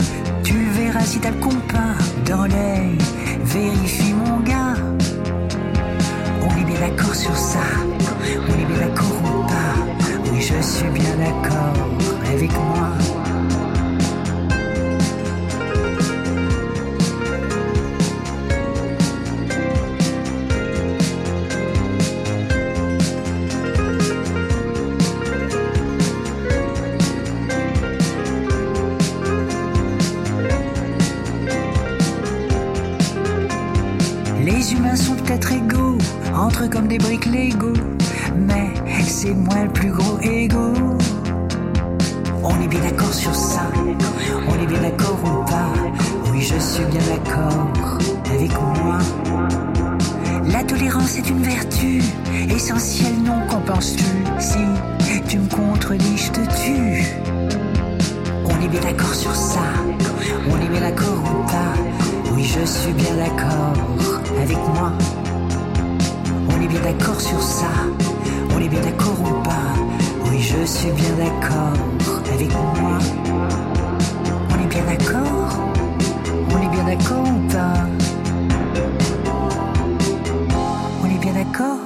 tu 0.44 0.54
verras 0.78 1.00
si 1.00 1.18
t'as 1.18 1.32
le 1.32 1.38
compas 1.38 1.96
dans 2.24 2.44
l'œil. 2.46 2.96
Vérifie 3.44 4.12
mon 4.12 4.38
gars, 4.40 4.76
on 6.42 6.60
est 6.60 6.64
bien 6.64 6.80
d'accord 6.80 7.14
sur 7.14 7.36
ça, 7.36 7.66
on 8.48 8.54
est 8.62 8.66
bien 8.66 8.86
d'accord 8.86 9.16
ou 9.24 9.42
pas, 9.48 9.74
oui 10.30 10.40
je 10.40 10.60
suis 10.62 10.90
bien 10.90 11.16
d'accord 11.18 11.74
avec 12.32 12.52
moi. 12.52 13.25
Comme 36.70 36.88
des 36.88 36.98
briques 36.98 37.26
Lego, 37.26 37.72
mais 38.36 38.70
c'est 39.04 39.34
moi 39.34 39.64
le 39.64 39.70
plus 39.70 39.90
gros 39.90 40.18
ego. 40.20 40.72
On 42.42 42.60
est 42.60 42.68
bien 42.68 42.80
d'accord 42.80 43.12
sur 43.12 43.34
ça, 43.34 43.62
on 44.48 44.62
est 44.62 44.66
bien 44.66 44.80
d'accord 44.80 45.18
ou 45.24 45.44
pas, 45.48 45.68
oui 46.32 46.40
je 46.40 46.58
suis 46.58 46.84
bien 46.84 47.00
d'accord 47.08 47.68
avec 48.32 48.52
moi. 48.52 48.98
La 50.50 50.64
tolérance 50.64 51.16
est 51.16 51.28
une 51.28 51.42
vertu, 51.42 52.02
essentielle 52.50 53.22
non 53.24 53.46
qu'en 53.48 53.60
penses-tu? 53.60 54.04
Si 54.38 54.58
tu 55.28 55.38
me 55.38 55.48
contredis, 55.48 56.16
je 56.16 56.30
te 56.30 56.40
tue. 56.62 57.04
On 58.44 58.64
est 58.64 58.68
bien 58.68 58.80
d'accord 58.80 59.14
sur 59.14 59.34
ça, 59.34 59.60
on 60.50 60.56
est 60.64 60.68
bien 60.68 60.80
d'accord 60.80 61.22
ou 61.24 61.46
pas, 61.46 62.32
oui 62.34 62.44
je 62.44 62.64
suis 62.64 62.92
bien 62.92 63.14
d'accord 63.16 63.72
avec 64.42 64.58
moi. 64.74 64.92
On 66.48 66.60
est 66.60 66.68
bien 66.68 66.80
d'accord 66.80 67.20
sur 67.20 67.42
ça, 67.42 67.66
on 68.54 68.60
est 68.60 68.68
bien 68.68 68.80
d'accord 68.80 69.20
ou 69.20 69.42
pas, 69.42 69.72
oui 70.30 70.40
je 70.40 70.64
suis 70.64 70.90
bien 70.90 71.12
d'accord 71.18 71.76
avec 72.32 72.52
moi. 72.52 72.98
On 74.50 74.62
est 74.62 74.66
bien 74.66 74.84
d'accord, 74.84 75.58
on 76.50 76.62
est 76.62 76.68
bien 76.68 76.84
d'accord 76.84 77.24
ou 77.26 77.52
pas? 77.52 77.86
On 81.02 81.06
est 81.06 81.18
bien 81.18 81.32
d'accord? 81.32 81.85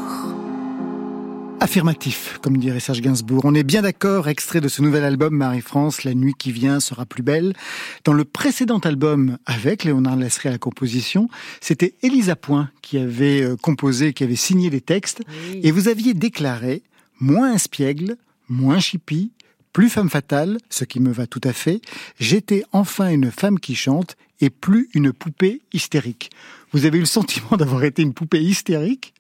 Affirmatif, 1.71 2.41
comme 2.43 2.57
dirait 2.57 2.81
Serge 2.81 3.01
Gainsbourg. 3.01 3.43
On 3.45 3.55
est 3.55 3.62
bien 3.62 3.83
d'accord, 3.83 4.27
extrait 4.27 4.61
de 4.61 4.66
ce 4.66 4.83
nouvel 4.83 5.05
album 5.05 5.37
Marie-France, 5.37 6.03
La 6.03 6.14
nuit 6.14 6.35
qui 6.37 6.51
vient 6.51 6.81
sera 6.81 7.07
plus 7.07 7.23
belle. 7.23 7.55
Dans 8.03 8.12
le 8.12 8.25
précédent 8.25 8.81
album, 8.81 9.39
avec 9.47 9.85
Léonard 9.85 10.16
Lasserie 10.16 10.49
à 10.49 10.53
la 10.53 10.59
composition, 10.59 11.29
c'était 11.61 11.95
Elisa 12.03 12.35
Point 12.35 12.71
qui 12.83 12.99
avait 12.99 13.43
euh, 13.43 13.55
composé, 13.55 14.12
qui 14.14 14.25
avait 14.25 14.35
signé 14.35 14.68
les 14.68 14.81
textes. 14.81 15.23
Et 15.62 15.71
vous 15.71 15.87
aviez 15.87 16.12
déclaré, 16.12 16.83
moins 17.21 17.55
espiègle, 17.55 18.16
moins 18.49 18.81
chippie, 18.81 19.31
Plus 19.73 19.91
femme 19.91 20.11
fatale, 20.11 20.59
ce 20.71 20.85
qui 20.85 20.99
me 20.99 21.12
va 21.12 21.29
tout 21.29 21.41
à 21.45 21.53
fait, 21.53 21.83
j'étais 22.18 22.64
enfin 22.73 23.11
une 23.11 23.31
femme 23.31 23.61
qui 23.61 23.77
chante 23.77 24.16
et 24.41 24.51
plus 24.51 24.89
une 24.93 25.12
poupée 25.12 25.62
hystérique. 25.73 26.31
Vous 26.73 26.85
avez 26.85 26.99
eu 26.99 27.03
le 27.03 27.07
sentiment 27.07 27.51
d'avoir 27.57 27.85
été 27.85 28.03
une 28.03 28.12
poupée 28.12 28.43
hystérique? 28.43 29.14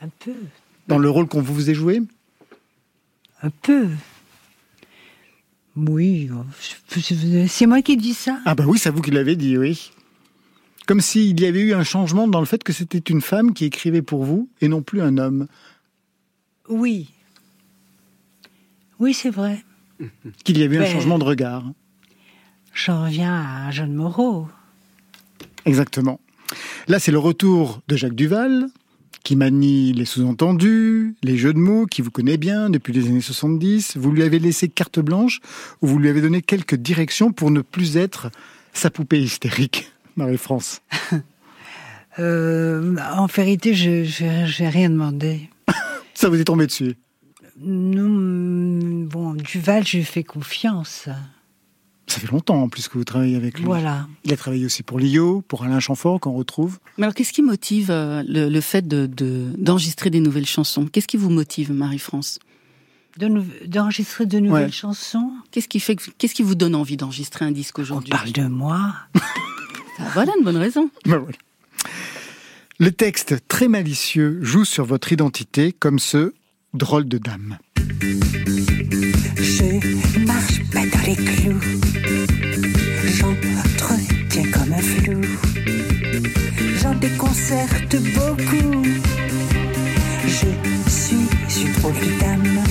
Un 0.00 0.08
peu. 0.08 0.32
Dans 0.92 0.98
le 0.98 1.10
rôle 1.10 1.26
qu'on 1.28 1.40
vous 1.40 1.70
a 1.70 1.72
joué? 1.72 2.00
Un 3.42 3.50
peu. 3.50 3.88
Oui, 5.74 6.30
c'est 7.48 7.66
moi 7.66 7.80
qui 7.82 7.96
dis 7.96 8.14
ça. 8.14 8.38
Ah 8.44 8.54
bah 8.54 8.64
oui, 8.66 8.78
c'est 8.78 8.90
vous 8.90 9.00
qui 9.00 9.10
l'avez 9.10 9.36
dit, 9.36 9.56
oui. 9.56 9.90
Comme 10.86 11.00
s'il 11.00 11.40
y 11.40 11.46
avait 11.46 11.60
eu 11.60 11.72
un 11.74 11.84
changement 11.84 12.28
dans 12.28 12.40
le 12.40 12.46
fait 12.46 12.62
que 12.62 12.72
c'était 12.72 12.98
une 12.98 13.20
femme 13.22 13.54
qui 13.54 13.64
écrivait 13.64 14.02
pour 14.02 14.24
vous 14.24 14.48
et 14.60 14.68
non 14.68 14.82
plus 14.82 15.00
un 15.00 15.16
homme. 15.16 15.46
Oui. 16.68 17.08
Oui, 18.98 19.14
c'est 19.14 19.30
vrai. 19.30 19.64
Qu'il 20.44 20.58
y 20.58 20.62
avait 20.62 20.76
eu 20.76 20.78
un 20.80 20.82
Ben- 20.82 20.92
changement 20.92 21.18
de 21.18 21.24
regard. 21.24 21.64
J'en 22.74 23.04
reviens 23.04 23.34
à 23.66 23.70
Jeanne 23.70 23.94
Moreau. 23.94 24.48
Exactement. 25.64 26.20
Là, 26.88 26.98
c'est 26.98 27.12
le 27.12 27.18
retour 27.18 27.80
de 27.88 27.96
Jacques 27.96 28.14
Duval, 28.14 28.66
qui 29.22 29.36
manie 29.36 29.92
les 29.92 30.04
sous-entendus, 30.04 31.14
les 31.22 31.36
jeux 31.36 31.52
de 31.52 31.58
mots, 31.58 31.86
qui 31.86 32.02
vous 32.02 32.10
connaît 32.10 32.36
bien 32.36 32.70
depuis 32.70 32.92
les 32.92 33.06
années 33.06 33.20
70. 33.20 33.96
Vous 33.96 34.12
lui 34.12 34.22
avez 34.22 34.38
laissé 34.38 34.68
carte 34.68 35.00
blanche, 35.00 35.40
ou 35.80 35.86
vous 35.86 35.98
lui 35.98 36.08
avez 36.08 36.20
donné 36.20 36.42
quelques 36.42 36.74
directions 36.74 37.32
pour 37.32 37.50
ne 37.50 37.60
plus 37.60 37.96
être 37.96 38.30
sa 38.72 38.90
poupée 38.90 39.20
hystérique, 39.20 39.92
Marie-France. 40.16 40.80
Euh, 42.18 42.94
en 43.16 43.24
vérité, 43.24 43.72
j'ai 43.72 44.68
rien 44.68 44.90
demandé. 44.90 45.48
Ça 46.12 46.28
vous 46.28 46.38
est 46.38 46.44
tombé 46.44 46.66
dessus? 46.66 46.94
Non, 47.58 48.06
mm, 48.06 49.06
bon, 49.06 49.32
Duval, 49.32 49.86
je 49.86 49.96
lui 49.96 50.04
fais 50.04 50.22
confiance. 50.22 51.08
Ça 52.12 52.20
fait 52.20 52.30
longtemps 52.30 52.60
en 52.62 52.68
plus 52.68 52.88
que 52.88 52.98
vous 52.98 53.04
travaillez 53.04 53.36
avec 53.36 53.58
lui. 53.58 53.64
Voilà. 53.64 54.06
Il 54.24 54.32
a 54.34 54.36
travaillé 54.36 54.66
aussi 54.66 54.82
pour 54.82 54.98
Lio, 54.98 55.40
pour 55.48 55.62
Alain 55.62 55.80
Chamfort, 55.80 56.20
qu'on 56.20 56.32
retrouve. 56.32 56.78
Mais 56.98 57.04
alors, 57.04 57.14
qu'est-ce 57.14 57.32
qui 57.32 57.40
motive 57.40 57.90
euh, 57.90 58.22
le, 58.28 58.50
le 58.50 58.60
fait 58.60 58.86
de- 58.86 59.06
de- 59.06 59.46
d'enregistrer 59.56 60.10
des 60.10 60.20
nouvelles 60.20 60.44
chansons? 60.44 60.84
Qu'est-ce 60.92 61.06
qui 61.08 61.16
vous 61.16 61.30
motive, 61.30 61.72
Marie-France? 61.72 62.38
De 63.18 63.28
nou- 63.28 63.46
D'enregistrer 63.66 64.26
de 64.26 64.40
nouvelles 64.40 64.66
Ouais. 64.66 64.72
chansons? 64.72 65.30
Qu'est-ce 65.52 65.68
qui 65.68 65.80
fait, 65.80 65.96
que- 65.96 66.10
qu'est-ce 66.18 66.34
qui 66.34 66.42
vous 66.42 66.54
donne 66.54 66.74
envie 66.74 66.98
d'enregistrer 66.98 67.46
un 67.46 67.50
disque 67.50 67.78
aujourd'hui? 67.78 68.12
On 68.12 68.16
parle 68.18 68.32
de 68.32 68.46
moi. 68.46 68.92
Ah, 69.98 70.04
Voilà 70.14 70.32
une 70.38 70.44
bonne 70.44 70.56
raison. 70.58 70.90
Ben 71.06 71.16
voilà. 71.18 71.36
Le 72.78 72.90
texte 72.92 73.36
très 73.48 73.68
malicieux 73.68 74.38
joue 74.42 74.64
sur 74.66 74.84
votre 74.84 75.12
identité 75.12 75.72
comme 75.72 75.98
ce 75.98 76.32
drôle 76.74 77.06
de 77.08 77.18
dame. 77.18 77.58
Je 79.36 80.24
marche 80.26 80.70
pas 80.72 80.86
dans 80.86 81.06
les 81.06 81.14
clous. 81.16 81.60
Flou. 85.00 85.20
J'en 86.80 86.94
déconcerte 86.94 87.96
beaucoup. 88.14 88.82
Je 90.24 90.90
suis 90.90 91.64
une 91.64 91.72
drôle 91.72 91.94
de 91.94 92.20
dame. 92.20 92.64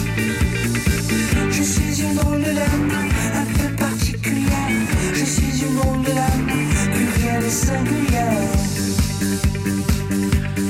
Je 1.52 1.64
suis 1.64 2.02
une 2.02 2.16
drôle 2.16 2.40
de 2.40 2.54
dame, 2.54 2.92
un 3.36 3.46
peu 3.46 3.76
particulière. 3.76 4.70
Je 5.14 5.26
suis 5.26 5.64
une 5.66 5.76
drôle 5.76 6.02
de 6.02 6.12
dame, 6.12 6.48
plurielle 6.94 7.44
et 7.44 7.50
singulière. 7.50 8.72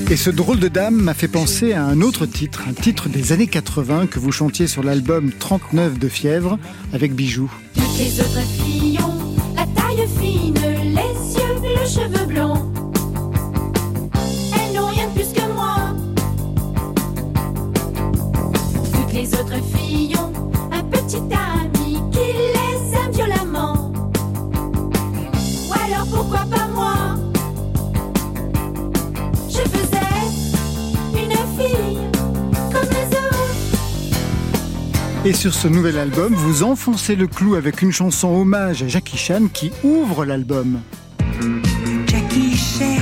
Et 0.10 0.18
ce 0.18 0.30
drôle 0.30 0.60
de 0.60 0.68
dame 0.68 0.96
m'a 0.96 1.14
fait 1.14 1.30
penser 1.30 1.72
à 1.72 1.86
un 1.86 2.02
autre 2.02 2.26
titre, 2.26 2.64
un 2.68 2.74
titre 2.74 3.08
des 3.08 3.32
années 3.32 3.48
80 3.48 4.08
que 4.08 4.20
vous 4.20 4.34
chantiez 4.34 4.68
sur 4.68 4.84
l'album 4.84 5.32
39 5.32 6.00
de 6.00 6.10
Fièvre 6.10 6.60
avec 6.92 7.14
Bijoux. 7.16 7.50
Toutes 7.76 7.98
les 7.98 8.20
autres 8.20 8.42
filles 8.42 9.00
ont 9.00 9.11
Et 35.24 35.34
sur 35.34 35.54
ce 35.54 35.68
nouvel 35.68 36.00
album, 36.00 36.34
vous 36.34 36.64
enfoncez 36.64 37.16
le 37.16 37.28
clou 37.28 37.54
avec 37.54 37.84
une 37.84 37.92
chanson 37.92 38.30
hommage 38.30 38.82
à 38.82 38.88
Jackie 38.88 39.18
Chan 39.18 39.50
qui 39.54 39.72
ouvre 39.84 40.26
l'album. 40.26 40.80
Jackie 42.08 42.58
Chan 42.58 42.98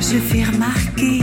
se 0.00 0.14
fait 0.14 0.44
remarquer 0.44 1.22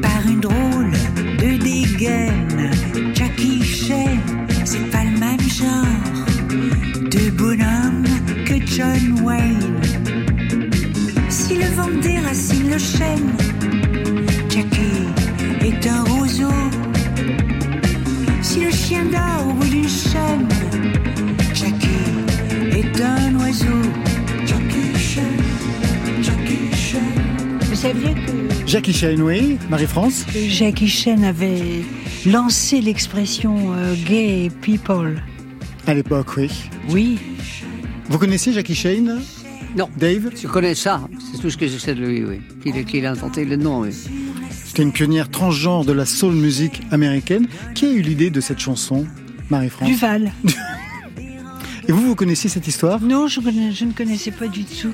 par 0.00 0.24
une 0.24 0.40
drôle 0.40 0.92
de 1.16 1.58
dégaine. 1.58 2.70
Jackie 3.12 3.64
Chan, 3.64 4.18
c'est 4.64 4.88
pas 4.92 5.02
le 5.02 5.18
même 5.18 5.40
genre 5.40 5.84
de 7.10 7.30
bonhomme 7.30 8.04
que 8.46 8.64
John 8.66 9.20
Wayne. 9.24 9.80
Si 11.28 11.56
le 11.56 11.66
vent 11.74 11.90
déracine 12.00 12.70
le 12.70 12.78
chêne, 12.78 13.32
Vous 27.88 27.94
saviez 27.94 28.14
que 28.14 28.66
Jackie 28.66 28.92
Chan, 28.92 29.16
oui, 29.18 29.56
Marie-France 29.70 30.26
Jackie 30.48 30.88
Chan 30.88 31.22
avait 31.22 31.82
lancé 32.26 32.82
l'expression 32.82 33.72
euh, 33.72 33.94
gay 34.06 34.50
people 34.60 35.22
À 35.86 35.94
l'époque, 35.94 36.36
oui. 36.36 36.50
Oui. 36.90 37.18
Vous 38.10 38.18
connaissez 38.18 38.52
Jackie 38.52 38.74
Chan? 38.74 39.20
Non. 39.74 39.88
Dave? 39.96 40.30
Je 40.36 40.46
connais 40.48 40.74
ça, 40.74 41.00
c'est 41.32 41.40
tout 41.40 41.48
ce 41.48 41.56
que 41.56 41.66
je 41.66 41.78
sais 41.78 41.94
de 41.94 42.04
lui, 42.04 42.24
oui. 42.24 42.40
Qu'il 42.62 42.84
qu'il 42.84 43.06
a 43.06 43.12
inventé 43.12 43.46
le 43.46 43.56
nom, 43.56 43.80
oui. 43.80 43.90
C'était 44.50 44.82
une 44.82 44.92
pionnière 44.92 45.30
transgenre 45.30 45.86
de 45.86 45.92
la 45.92 46.04
soul 46.04 46.34
music 46.34 46.82
américaine. 46.90 47.46
Qui 47.74 47.86
a 47.86 47.90
eu 47.92 48.02
l'idée 48.02 48.28
de 48.28 48.42
cette 48.42 48.58
chanson, 48.58 49.06
Marie-France? 49.48 49.88
Duval. 49.88 50.32
Et 51.88 51.92
vous, 51.92 52.02
vous 52.02 52.14
connaissiez 52.14 52.50
cette 52.50 52.66
histoire? 52.66 53.00
Non, 53.00 53.28
je, 53.28 53.40
connais- 53.40 53.72
je 53.72 53.86
ne 53.86 53.92
connaissais 53.92 54.30
pas 54.30 54.46
du 54.46 54.64
tout. 54.64 54.92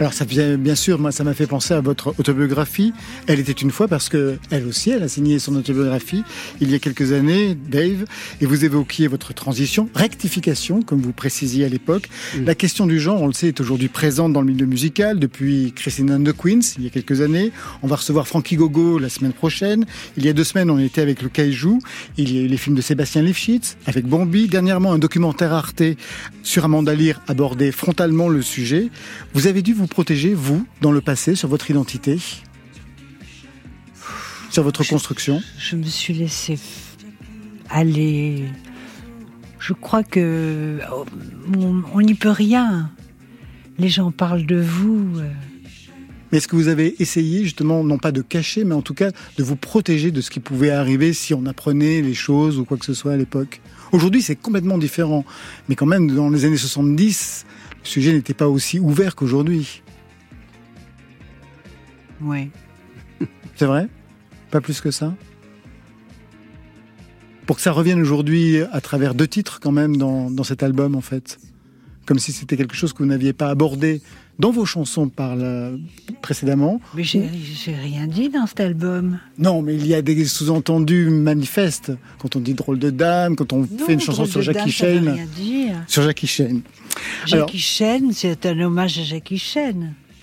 Alors 0.00 0.12
ça 0.12 0.24
vient 0.24 0.56
bien 0.56 0.74
sûr, 0.74 0.98
moi 0.98 1.12
ça 1.12 1.22
m'a 1.22 1.34
fait 1.34 1.46
penser 1.46 1.72
à 1.72 1.80
votre 1.80 2.14
autobiographie. 2.18 2.92
Elle 3.28 3.38
était 3.38 3.52
une 3.52 3.70
fois 3.70 3.86
parce 3.86 4.08
que 4.08 4.38
elle 4.50 4.66
aussi, 4.66 4.90
elle 4.90 5.04
a 5.04 5.08
signé 5.08 5.38
son 5.38 5.54
autobiographie 5.54 6.24
il 6.60 6.70
y 6.70 6.74
a 6.74 6.80
quelques 6.80 7.12
années, 7.12 7.54
Dave, 7.54 8.04
et 8.40 8.46
vous 8.46 8.64
évoquiez 8.64 9.06
votre 9.06 9.34
transition, 9.34 9.88
rectification, 9.94 10.82
comme 10.82 11.00
vous 11.00 11.12
précisiez 11.12 11.64
à 11.64 11.68
l'époque. 11.68 12.08
La 12.44 12.56
question 12.56 12.86
du 12.86 12.98
genre, 12.98 13.22
on 13.22 13.28
le 13.28 13.32
sait, 13.32 13.48
est 13.48 13.60
aujourd'hui 13.60 13.88
présente 13.88 14.32
dans 14.32 14.40
le 14.40 14.48
milieu 14.48 14.66
musical 14.66 15.20
depuis 15.20 15.72
Christine 15.76 16.10
and 16.10 16.24
the 16.24 16.36
Queens 16.36 16.74
il 16.76 16.84
y 16.84 16.86
a 16.88 16.90
quelques 16.90 17.20
années. 17.20 17.52
On 17.82 17.86
va 17.86 17.96
recevoir 17.96 18.26
Frankie 18.26 18.56
Gogo 18.56 18.98
la 18.98 19.08
semaine 19.08 19.32
prochaine. 19.32 19.84
Il 20.16 20.24
y 20.24 20.28
a 20.28 20.32
deux 20.32 20.44
semaines, 20.44 20.70
on 20.70 20.78
était 20.78 21.02
avec 21.02 21.22
le 21.22 21.28
Kaiju. 21.28 21.78
Il 22.16 22.32
y 22.34 22.40
a 22.40 22.42
eu 22.42 22.46
les 22.48 22.56
films 22.56 22.74
de 22.74 22.82
Sébastien 22.82 23.22
Lifshitz 23.22 23.76
avec 23.86 24.06
Bambi. 24.06 24.48
Dernièrement, 24.48 24.92
un 24.92 24.98
documentaire 24.98 25.52
Arte 25.52 25.82
sur 26.42 26.64
Amanda 26.64 26.94
Lear 26.94 27.20
abordait 27.28 27.70
frontalement 27.70 28.28
le 28.28 28.42
sujet. 28.42 28.88
Vous 29.34 29.46
avez 29.46 29.62
dû 29.62 29.72
vous 29.72 29.83
protéger, 29.86 30.34
vous, 30.34 30.66
dans 30.80 30.92
le 30.92 31.00
passé, 31.00 31.34
sur 31.34 31.48
votre 31.48 31.70
identité, 31.70 32.18
sur 34.50 34.62
votre 34.62 34.84
construction. 34.84 35.42
Je 35.58 35.76
me 35.76 35.84
suis 35.84 36.14
laissé 36.14 36.54
f- 36.54 36.58
aller. 37.70 38.44
Je 39.58 39.72
crois 39.72 40.02
que 40.04 40.78
on 41.58 41.82
on 41.92 42.00
n'y 42.00 42.14
peut 42.14 42.30
rien. 42.30 42.90
Les 43.78 43.88
gens 43.88 44.12
parlent 44.12 44.46
de 44.46 44.60
vous. 44.60 45.18
euh, 45.18 45.28
Mais 46.30 46.38
est-ce 46.38 46.46
que 46.46 46.54
vous 46.54 46.68
avez 46.68 46.94
essayé 47.02 47.42
justement, 47.42 47.82
non 47.82 47.98
pas 47.98 48.12
de 48.12 48.22
cacher, 48.22 48.62
mais 48.64 48.74
en 48.74 48.82
tout 48.82 48.94
cas 48.94 49.10
de 49.36 49.42
vous 49.42 49.56
protéger 49.56 50.12
de 50.12 50.20
ce 50.20 50.30
qui 50.30 50.38
pouvait 50.38 50.70
arriver 50.70 51.12
si 51.12 51.34
on 51.34 51.44
apprenait 51.46 52.00
les 52.02 52.14
choses 52.14 52.58
ou 52.58 52.64
quoi 52.64 52.76
que 52.76 52.84
ce 52.84 52.94
soit 52.94 53.12
à 53.14 53.16
l'époque? 53.16 53.60
Aujourd'hui, 53.90 54.22
c'est 54.22 54.36
complètement 54.36 54.78
différent. 54.78 55.24
Mais 55.68 55.74
quand 55.74 55.86
même, 55.86 56.10
dans 56.14 56.30
les 56.30 56.44
années 56.44 56.56
70, 56.56 57.46
le 57.84 57.88
sujet 57.88 58.12
n'était 58.12 58.34
pas 58.34 58.48
aussi 58.48 58.78
ouvert 58.80 59.14
qu'aujourd'hui. 59.14 59.82
Oui. 62.20 62.50
C'est 63.56 63.66
vrai? 63.66 63.88
Pas 64.50 64.60
plus 64.60 64.80
que 64.80 64.90
ça? 64.90 65.14
Pour 67.46 67.56
que 67.56 67.62
ça 67.62 67.72
revienne 67.72 68.00
aujourd'hui 68.00 68.62
à 68.72 68.80
travers 68.80 69.14
deux 69.14 69.28
titres 69.28 69.60
quand 69.60 69.72
même 69.72 69.96
dans, 69.96 70.30
dans 70.30 70.44
cet 70.44 70.62
album 70.62 70.94
en 70.94 71.02
fait. 71.02 71.38
comme 72.06 72.18
si 72.18 72.32
c'était 72.32 72.56
quelque 72.56 72.74
chose 72.74 72.92
que 72.92 72.98
vous 72.98 73.08
n'aviez 73.08 73.32
pas 73.32 73.48
abordé 73.48 74.02
dans 74.38 74.50
vos 74.50 74.64
chansons 74.64 75.08
par 75.08 75.36
la- 75.36 75.70
précédemment. 76.22 76.80
Mais 76.94 77.04
j'ai 77.04 77.22
rien 77.74 78.06
dit 78.06 78.28
dans 78.30 78.46
cet 78.46 78.60
album. 78.60 79.18
Non, 79.38 79.62
mais 79.62 79.74
il 79.74 79.86
y 79.86 79.94
a 79.94 80.02
des 80.02 80.24
sous-entendus 80.24 81.08
manifestes 81.10 81.92
quand 82.18 82.36
on 82.36 82.40
dit 82.40 82.54
drôle 82.54 82.78
de 82.78 82.90
dame, 82.90 83.36
quand 83.36 83.52
on 83.52 83.60
Non, 83.60 83.68
fait 83.86 83.92
une 83.94 84.00
chanson 84.00 84.24
sur 84.24 84.42
Jackie 84.42 84.70
Chan. 84.72 85.02
Sur 85.86 86.02
Jackie 86.02 86.26
Chan. 86.26 86.60
Jackie 87.26 87.58
Chan, 87.58 88.00
c'est 88.12 88.46
un 88.46 88.60
hommage 88.60 88.98
à 88.98 89.02
Jackie 89.04 89.38
Chan. 89.38 89.74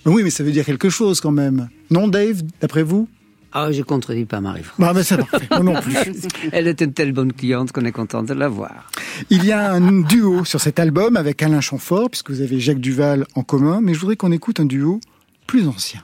Oui, 0.05 0.24
mais 0.24 0.30
ça 0.32 0.43
veut 0.43 0.51
dire 0.51 0.66
quelque 0.66 0.89
chose 0.89 1.22
quand 1.22 1.32
même. 1.32 1.70
Non, 1.89 2.07
Dave, 2.07 2.41
d'après 2.59 2.84
vous? 2.84 3.07
Ah, 3.54 3.72
je 3.72 3.82
contredis 3.82 4.26
pas 4.26 4.39
Marie-France. 4.39 4.80
Bah, 4.80 4.93
mais 4.95 5.04
c'est 5.04 5.18
parfait. 5.18 5.47
Moi 5.52 5.64
non 5.64 5.82
plus. 5.82 5.95
Elle 6.52 6.68
est 6.68 6.82
une 6.82 6.93
telle 6.93 7.12
bonne 7.12 7.34
cliente 7.34 7.72
qu'on 7.72 7.86
est 7.86 7.91
content 7.91 8.24
de 8.24 8.34
la 8.34 8.47
voir. 8.47 8.89
Il 9.30 9.45
y 9.45 9.52
a 9.52 9.72
un 9.74 10.02
duo 10.02 10.45
sur 10.45 10.62
cet 10.62 10.80
album 10.80 11.18
avec 11.18 11.43
Alain 11.43 11.62
Chamfort, 11.62 12.10
puisque 12.10 12.32
vous 12.32 12.41
avez 12.41 12.60
Jacques 12.60 12.80
Duval 12.80 13.26
en 13.36 13.43
commun, 13.43 13.80
mais 13.82 13.93
je 13.93 13.99
voudrais 13.99 14.16
qu'on 14.16 14.32
écoute 14.32 14.60
un 14.60 14.66
duo 14.66 15.02
plus 15.47 15.68
ancien. 15.68 16.02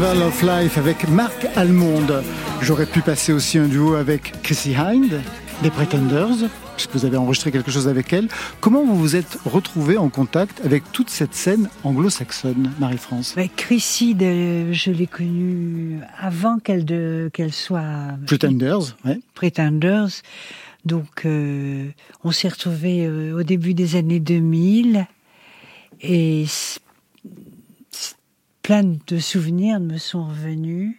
Carnival 0.00 0.28
of 0.28 0.42
Life 0.42 0.78
avec 0.78 1.08
Marc 1.10 1.46
Almonde. 1.56 2.22
J'aurais 2.62 2.86
pu 2.86 3.02
passer 3.02 3.34
aussi 3.34 3.58
un 3.58 3.66
duo 3.66 3.96
avec 3.96 4.32
Chrissy 4.42 4.74
Hind, 4.74 5.20
des 5.62 5.70
Pretenders, 5.70 6.48
puisque 6.74 6.92
vous 6.92 7.04
avez 7.04 7.18
enregistré 7.18 7.52
quelque 7.52 7.70
chose 7.70 7.86
avec 7.86 8.10
elle. 8.14 8.28
Comment 8.60 8.82
vous 8.82 8.96
vous 8.96 9.14
êtes 9.14 9.36
retrouvé 9.44 9.98
en 9.98 10.08
contact 10.08 10.62
avec 10.64 10.90
toute 10.92 11.10
cette 11.10 11.34
scène 11.34 11.68
anglo-saxonne, 11.84 12.72
Marie-France? 12.78 13.34
Bah, 13.36 13.42
Chrissy, 13.54 14.16
je 14.18 14.90
l'ai 14.90 15.06
connue 15.06 16.00
avant 16.18 16.58
qu'elle 16.58 17.52
soit 17.52 18.16
Pretenders, 18.26 18.96
ouais. 19.04 19.20
Pretenders. 19.34 20.22
Donc, 20.86 21.26
euh, 21.26 21.88
on 22.24 22.30
s'est 22.30 22.48
retrouvés 22.48 23.04
euh, 23.06 23.38
au 23.38 23.42
début 23.42 23.74
des 23.74 23.96
années 23.96 24.20
2000 24.20 25.06
et 26.00 26.46
plein 28.70 28.96
de 29.08 29.18
souvenirs 29.18 29.80
me 29.80 29.98
sont 29.98 30.28
revenus. 30.28 30.94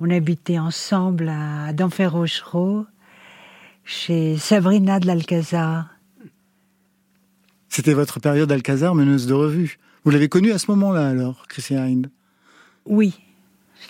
On 0.00 0.10
habitait 0.10 0.58
ensemble 0.58 1.30
à 1.30 1.72
Denfert-Rochereau, 1.72 2.84
chez 3.86 4.36
Sabrina 4.36 5.00
de 5.00 5.06
l'Alcazar. 5.06 5.88
C'était 7.70 7.94
votre 7.94 8.20
période 8.20 8.52
Alcazar, 8.52 8.94
meneuse 8.94 9.26
de 9.26 9.32
revue. 9.32 9.78
Vous 10.04 10.10
l'avez 10.10 10.28
connue 10.28 10.52
à 10.52 10.58
ce 10.58 10.70
moment-là, 10.72 11.08
alors, 11.08 11.46
Chrissy 11.48 11.74
Hind 11.74 12.10
Oui. 12.84 13.14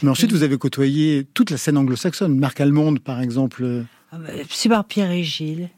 Mais 0.05 0.09
ensuite, 0.11 0.31
vous 0.31 0.45
avez 0.45 0.57
côtoyé 0.57 1.27
toute 1.35 1.51
la 1.51 1.57
scène 1.57 1.79
anglo-saxonne. 1.79 2.39
Marc 2.39 2.61
Almonde, 2.61 3.01
par 3.01 3.21
exemple, 3.21 3.87
Ah 4.13 4.19
bah, 4.19 4.29
C'est 4.49 4.69
par 4.69 4.85
Pierre 4.85 5.11
et 5.11 5.25
Gilles. 5.25 5.69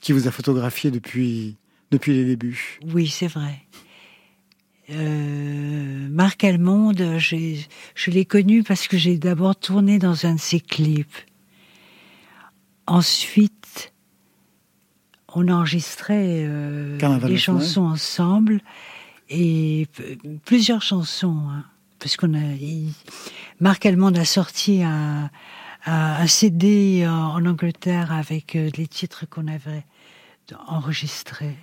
qui 0.00 0.12
vous 0.12 0.28
a 0.28 0.30
photographié 0.30 0.92
depuis, 0.92 1.56
depuis 1.90 2.12
les 2.12 2.26
débuts. 2.26 2.78
Oui, 2.94 3.08
c'est 3.08 3.26
vrai. 3.26 3.62
Euh, 4.90 6.08
Marc 6.10 6.44
Almonde, 6.44 7.16
je 7.18 8.10
l'ai 8.10 8.24
connu 8.24 8.62
parce 8.62 8.88
que 8.88 8.96
j'ai 8.98 9.16
d'abord 9.16 9.56
tourné 9.56 9.98
dans 9.98 10.26
un 10.26 10.34
de 10.34 10.40
ses 10.40 10.60
clips. 10.60 11.16
Ensuite, 12.86 13.92
on 15.34 15.48
enregistrait 15.48 16.44
euh, 16.46 16.98
des 17.28 17.36
chansons 17.38 17.82
ensemble 17.84 18.60
et 19.30 19.86
plusieurs 20.44 20.82
chansons, 20.82 21.38
hein, 21.48 21.64
parce 21.98 22.16
qu'on 22.16 22.34
a. 22.34 22.42
il- 22.60 22.92
Marc 23.60 23.86
Almonde 23.86 24.18
a 24.18 24.24
sorti 24.24 24.82
un, 24.82 25.30
un, 25.86 25.92
un 25.92 26.26
CD 26.26 27.06
en, 27.06 27.12
en 27.36 27.46
Angleterre 27.46 28.12
avec 28.12 28.56
euh, 28.56 28.68
les 28.76 28.88
titres 28.88 29.26
qu'on 29.30 29.46
avait 29.46 29.84
enregistrés. 30.66 31.56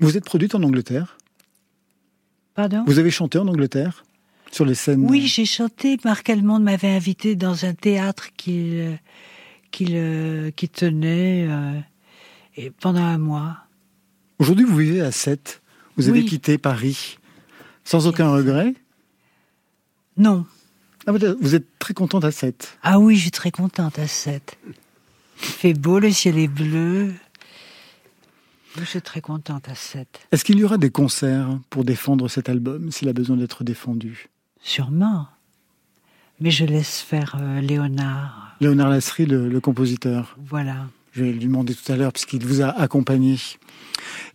Vous 0.00 0.16
êtes 0.16 0.24
produite 0.24 0.54
en 0.54 0.62
Angleterre? 0.62 1.17
Pardon 2.58 2.82
Vous 2.88 2.98
avez 2.98 3.12
chanté 3.12 3.38
en 3.38 3.46
Angleterre 3.46 4.04
Sur 4.50 4.64
les 4.64 4.74
scènes? 4.74 5.06
Oui, 5.08 5.28
j'ai 5.28 5.44
chanté. 5.44 5.96
Marc 6.04 6.28
Allemande 6.28 6.64
m'avait 6.64 6.88
invité 6.88 7.36
dans 7.36 7.64
un 7.64 7.72
théâtre 7.72 8.30
qu'il 8.36 8.80
euh, 8.80 8.96
qu'il 9.70 10.52
qu'il 10.56 10.68
tenait 10.68 11.46
euh, 11.48 11.78
et 12.56 12.70
pendant 12.70 13.04
un 13.04 13.18
mois. 13.18 13.58
Aujourd'hui, 14.40 14.64
vous 14.64 14.76
vivez 14.76 15.00
à 15.02 15.12
7. 15.12 15.62
Vous 15.96 16.08
avez 16.08 16.24
quitté 16.24 16.58
Paris 16.58 17.18
sans 17.84 18.08
aucun 18.08 18.28
regret? 18.28 18.74
Non. 20.16 20.44
Ah, 21.06 21.12
Vous 21.12 21.54
êtes 21.54 21.78
très 21.78 21.94
contente 21.94 22.24
à 22.24 22.32
7. 22.32 22.76
Ah 22.82 22.98
oui, 22.98 23.14
je 23.14 23.20
suis 23.20 23.30
très 23.30 23.52
contente 23.52 24.00
à 24.00 24.08
7. 24.08 24.58
Il 25.42 25.46
fait 25.46 25.74
beau, 25.74 26.00
le 26.00 26.10
ciel 26.10 26.36
est 26.36 26.48
bleu. 26.48 27.14
Je 28.76 28.84
suis 28.84 29.00
très 29.00 29.20
contente 29.20 29.68
à 29.68 29.74
7. 29.74 30.06
Est-ce 30.30 30.44
qu'il 30.44 30.58
y 30.58 30.64
aura 30.64 30.78
des 30.78 30.90
concerts 30.90 31.58
pour 31.70 31.84
défendre 31.84 32.28
cet 32.28 32.48
album, 32.48 32.90
s'il 32.92 33.08
a 33.08 33.12
besoin 33.12 33.36
d'être 33.36 33.64
défendu? 33.64 34.28
Sûrement. 34.60 35.26
Mais 36.40 36.50
je 36.50 36.64
laisse 36.64 37.00
faire 37.00 37.36
euh, 37.40 37.60
Léonard. 37.60 38.56
Léonard 38.60 38.90
Lasserie, 38.90 39.26
le, 39.26 39.48
le 39.48 39.60
compositeur. 39.60 40.36
Voilà. 40.44 40.86
Je 41.12 41.24
vais 41.24 41.32
lui 41.32 41.46
demander 41.46 41.74
tout 41.74 41.90
à 41.90 41.96
l'heure, 41.96 42.12
puisqu'il 42.12 42.44
vous 42.44 42.60
a 42.60 42.68
accompagné. 42.68 43.36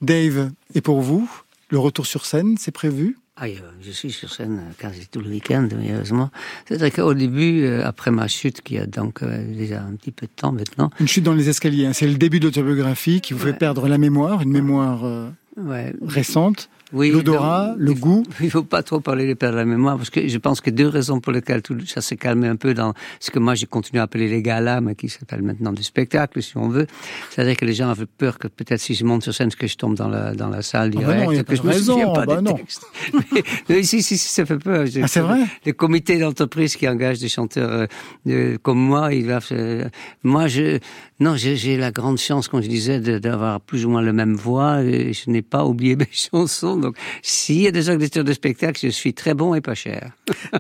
Dave, 0.02 0.52
et 0.74 0.82
pour 0.82 1.02
vous, 1.02 1.30
le 1.70 1.80
retour 1.80 2.06
sur 2.06 2.26
scène, 2.26 2.58
c'est 2.58 2.72
prévu? 2.72 3.18
Ah, 3.36 3.46
je 3.82 3.92
suis 3.92 4.12
sur 4.12 4.32
scène 4.32 4.60
euh, 4.60 4.72
quasi 4.78 5.08
tout 5.08 5.20
le 5.20 5.30
week-end, 5.30 5.68
heureusement. 5.90 6.30
C'est-à-dire 6.68 6.94
qu'au 6.94 7.16
début, 7.16 7.64
euh, 7.64 7.84
après 7.84 8.12
ma 8.12 8.28
chute, 8.28 8.62
qui 8.62 8.78
a 8.78 8.86
donc 8.86 9.24
euh, 9.24 9.44
déjà 9.56 9.82
un 9.82 9.96
petit 9.96 10.12
peu 10.12 10.28
de 10.28 10.32
temps 10.36 10.52
maintenant, 10.52 10.92
Une 11.00 11.08
chute 11.08 11.24
dans 11.24 11.34
les 11.34 11.50
escaliers, 11.50 11.88
hein, 11.88 11.94
c'est 11.94 12.08
le 12.08 12.14
début 12.14 12.40
de 12.40 12.46
l'autobiographie 12.46 13.22
qui 13.22 13.34
vous 13.34 13.40
fait 13.40 13.54
perdre 13.54 13.88
la 13.88 13.98
mémoire, 13.98 14.42
une 14.44 14.52
mémoire 14.52 15.04
euh, 15.06 15.30
ouais, 15.58 15.94
récente. 16.06 16.70
Oui, 16.94 17.10
L'odorat, 17.10 17.74
le 17.76 17.94
goût. 17.96 18.24
Il 18.40 18.52
faut 18.52 18.64
pas 18.64 18.84
trop 18.84 19.00
parler 19.00 19.28
de 19.28 19.34
perdre 19.34 19.58
la 19.58 19.66
mémoire, 19.66 19.98
parce 19.98 20.12
que 20.12 20.28
je 20.28 20.38
pense 20.38 20.62
que 20.62 20.70
deux 20.70 20.88
raisons 20.88 21.20
pour 21.20 21.34
lesquelles 21.34 21.64
tout 21.64 21.76
ça 21.88 22.02
s'est 22.02 22.18
calmé 22.18 22.48
un 22.48 22.56
peu 22.56 22.76
dans 22.76 22.94
ce 23.20 23.32
que 23.32 23.40
moi 23.40 23.56
j'ai 23.56 23.66
continué 23.66 24.00
à 24.00 24.04
appeler 24.04 24.28
les 24.28 24.44
galas, 24.44 24.80
mais 24.80 24.94
qui 24.94 25.10
s'appelle 25.10 25.42
maintenant 25.42 25.74
du 25.74 25.82
spectacle, 25.82 26.40
si 26.44 26.56
on 26.56 26.70
veut. 26.70 26.86
C'est-à-dire 27.32 27.58
que 27.58 27.66
les 27.66 27.74
gens 27.74 27.90
avaient 27.90 28.06
peur 28.06 28.38
que 28.38 28.48
peut-être 28.48 28.80
si 28.80 28.94
je 28.94 29.06
monte 29.06 29.24
sur 29.24 29.34
scène, 29.34 29.50
que 29.50 29.66
je 29.66 29.76
tombe 29.76 29.96
dans 29.96 30.08
la, 30.08 30.36
dans 30.36 30.50
la 30.50 30.62
salle 30.62 30.92
Ah 30.98 31.02
bah 31.02 31.16
non, 31.16 31.32
il 31.32 31.38
y 31.38 31.40
a 31.40 31.44
que 31.44 31.56
je 31.56 31.64
de 31.64 31.68
me 31.68 31.74
souviens 31.74 32.14
pas 32.14 32.26
bah 32.28 32.36
des 32.36 32.42
non. 32.44 32.54
textes. 32.54 32.86
mais, 33.70 33.82
si, 33.82 34.04
si, 34.04 34.18
si, 34.18 34.30
ça 34.30 34.46
fait 34.46 34.60
peur. 34.60 34.86
Ah, 35.02 35.08
c'est 35.08 35.22
vrai? 35.22 35.40
Les 35.66 35.74
comités 35.74 36.20
d'entreprise 36.20 36.76
qui 36.76 36.88
engagent 36.88 37.20
des 37.20 37.30
chanteurs 37.30 37.72
euh, 37.72 37.86
euh, 38.28 38.58
comme 38.62 38.80
moi, 38.80 39.14
ils 39.14 39.26
doivent. 39.26 39.48
euh, 39.52 39.90
moi, 40.24 40.48
je, 40.48 40.78
non, 41.20 41.36
j'ai 41.38 41.78
la 41.78 41.92
grande 41.92 42.18
chance, 42.18 42.48
comme 42.48 42.62
je 42.62 42.68
disais, 42.68 43.00
d'avoir 43.00 43.62
plus 43.62 43.86
ou 43.86 43.90
moins 43.90 44.02
la 44.02 44.14
même 44.14 44.36
voix. 44.36 44.84
Je 44.84 45.30
n'ai 45.30 45.42
pas 45.44 45.66
oublié 45.66 45.96
mes 45.98 46.10
chansons. 46.12 46.78
Donc, 46.78 46.96
s'il 47.22 47.62
y 47.62 47.68
a 47.68 47.72
des 47.72 47.90
acteurs 47.90 48.24
de 48.24 48.34
spectacle, 48.34 48.80
je 48.82 48.90
suis 48.90 49.14
très 49.14 49.34
bon 49.34 49.54
et 49.56 49.62
pas 49.62 49.76
cher. 49.76 50.12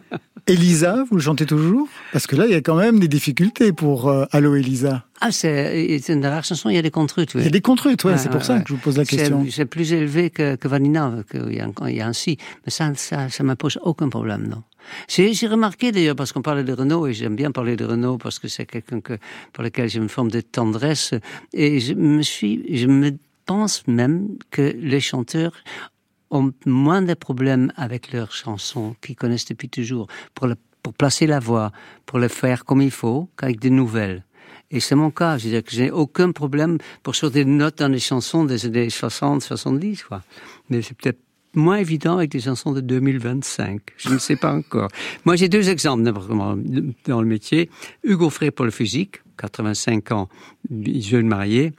Elisa, 0.45 1.05
vous 1.09 1.15
le 1.15 1.21
chantez 1.21 1.45
toujours? 1.45 1.87
Parce 2.11 2.27
que 2.27 2.35
là, 2.35 2.45
il 2.45 2.51
y 2.51 2.55
a 2.55 2.59
quand 2.61 2.75
même 2.75 2.99
des 2.99 3.07
difficultés 3.07 3.71
pour 3.71 4.09
euh, 4.09 4.25
Allô 4.31 4.55
Elisa. 4.55 5.05
Ah, 5.21 5.31
c'est 5.31 6.01
une 6.09 6.25
rare 6.25 6.43
chanson, 6.43 6.69
il 6.69 6.75
y 6.75 6.77
a 6.77 6.81
des 6.81 6.91
contrutes. 6.91 7.33
oui. 7.33 7.41
Il 7.41 7.45
y 7.45 7.47
a 7.47 7.51
des 7.51 7.61
contrutes, 7.61 8.03
ouais, 8.03 8.17
c'est 8.17 8.27
pour 8.27 8.41
ouais, 8.41 8.45
ça 8.45 8.59
que 8.59 8.67
je 8.67 8.73
vous 8.73 8.79
pose 8.79 8.97
la 8.97 9.05
question. 9.05 9.45
C'est 9.49 9.63
plus 9.65 9.93
élevé 9.93 10.29
que, 10.31 10.55
que 10.57 10.67
Vanina, 10.67 11.13
que 11.29 11.37
il 11.49 11.55
y 11.55 11.61
a, 11.61 11.65
un- 11.67 11.87
il 11.89 11.95
y 11.95 12.01
a 12.01 12.07
un 12.07 12.11
si. 12.11 12.37
Mais 12.65 12.71
ça, 12.71 12.91
ça, 12.95 13.29
ça 13.29 13.43
me 13.45 13.55
pose 13.55 13.79
aucun 13.83 14.09
problème, 14.09 14.47
non. 14.49 14.63
J'ai 15.07 15.31
remarqué 15.47 15.93
d'ailleurs, 15.93 16.17
parce 16.17 16.33
qu'on 16.33 16.41
parlait 16.41 16.65
de 16.65 16.73
Renaud, 16.73 17.07
et 17.07 17.13
j'aime 17.13 17.37
bien 17.37 17.51
parler 17.51 17.77
de 17.77 17.85
Renaud 17.85 18.17
parce 18.17 18.37
que 18.37 18.49
c'est 18.49 18.65
quelqu'un 18.65 18.99
que, 18.99 19.13
pour 19.53 19.63
lequel 19.63 19.87
j'ai 19.89 19.99
une 19.99 20.09
forme 20.09 20.29
de 20.29 20.41
tendresse, 20.41 21.13
et 21.53 21.79
je 21.79 21.93
me 21.93 22.21
suis, 22.21 22.65
je 22.75 22.87
me 22.87 23.11
pense 23.45 23.85
même 23.87 24.37
que 24.51 24.75
les 24.77 24.99
chanteurs 24.99 25.53
ont 26.31 26.51
moins 26.65 27.01
de 27.01 27.13
problèmes 27.13 27.71
avec 27.75 28.11
leurs 28.11 28.31
chansons 28.31 28.95
qu'ils 29.01 29.15
connaissent 29.15 29.45
depuis 29.45 29.69
toujours, 29.69 30.07
pour, 30.33 30.47
pour 30.81 30.93
placer 30.93 31.27
la 31.27 31.39
voix, 31.39 31.71
pour 32.05 32.19
le 32.19 32.27
faire 32.27 32.65
comme 32.65 32.81
il 32.81 32.91
faut, 32.91 33.29
qu'avec 33.37 33.59
des 33.59 33.69
nouvelles. 33.69 34.23
Et 34.71 34.79
c'est 34.79 34.95
mon 34.95 35.11
cas, 35.11 35.37
je 35.37 35.59
que 35.59 35.71
j'ai 35.71 35.91
aucun 35.91 36.31
problème 36.31 36.79
pour 37.03 37.15
sortir 37.15 37.45
des 37.45 37.49
notes 37.49 37.77
dans 37.77 37.91
les 37.91 37.99
chansons 37.99 38.43
des 38.43 38.65
années 38.65 38.89
60, 38.89 39.43
70, 39.43 40.03
quoi. 40.03 40.23
Mais 40.69 40.81
c'est 40.81 40.97
peut-être 40.97 41.19
moins 41.53 41.77
évident 41.77 42.17
avec 42.17 42.31
des 42.31 42.39
chansons 42.39 42.71
de 42.71 42.81
2025. 42.81 43.81
Je 43.97 44.09
ne 44.09 44.17
sais 44.17 44.35
pas 44.35 44.51
encore. 44.51 44.89
Moi, 45.25 45.35
j'ai 45.35 45.47
deux 45.47 45.69
exemples 45.69 46.03
dans 46.03 47.21
le 47.21 47.27
métier. 47.27 47.69
Hugo 48.03 48.31
Frey 48.31 48.49
pour 48.49 48.65
le 48.65 48.71
physique, 48.71 49.21
85 49.37 50.11
ans, 50.11 50.29
jeune 50.71 51.27
marié. 51.27 51.73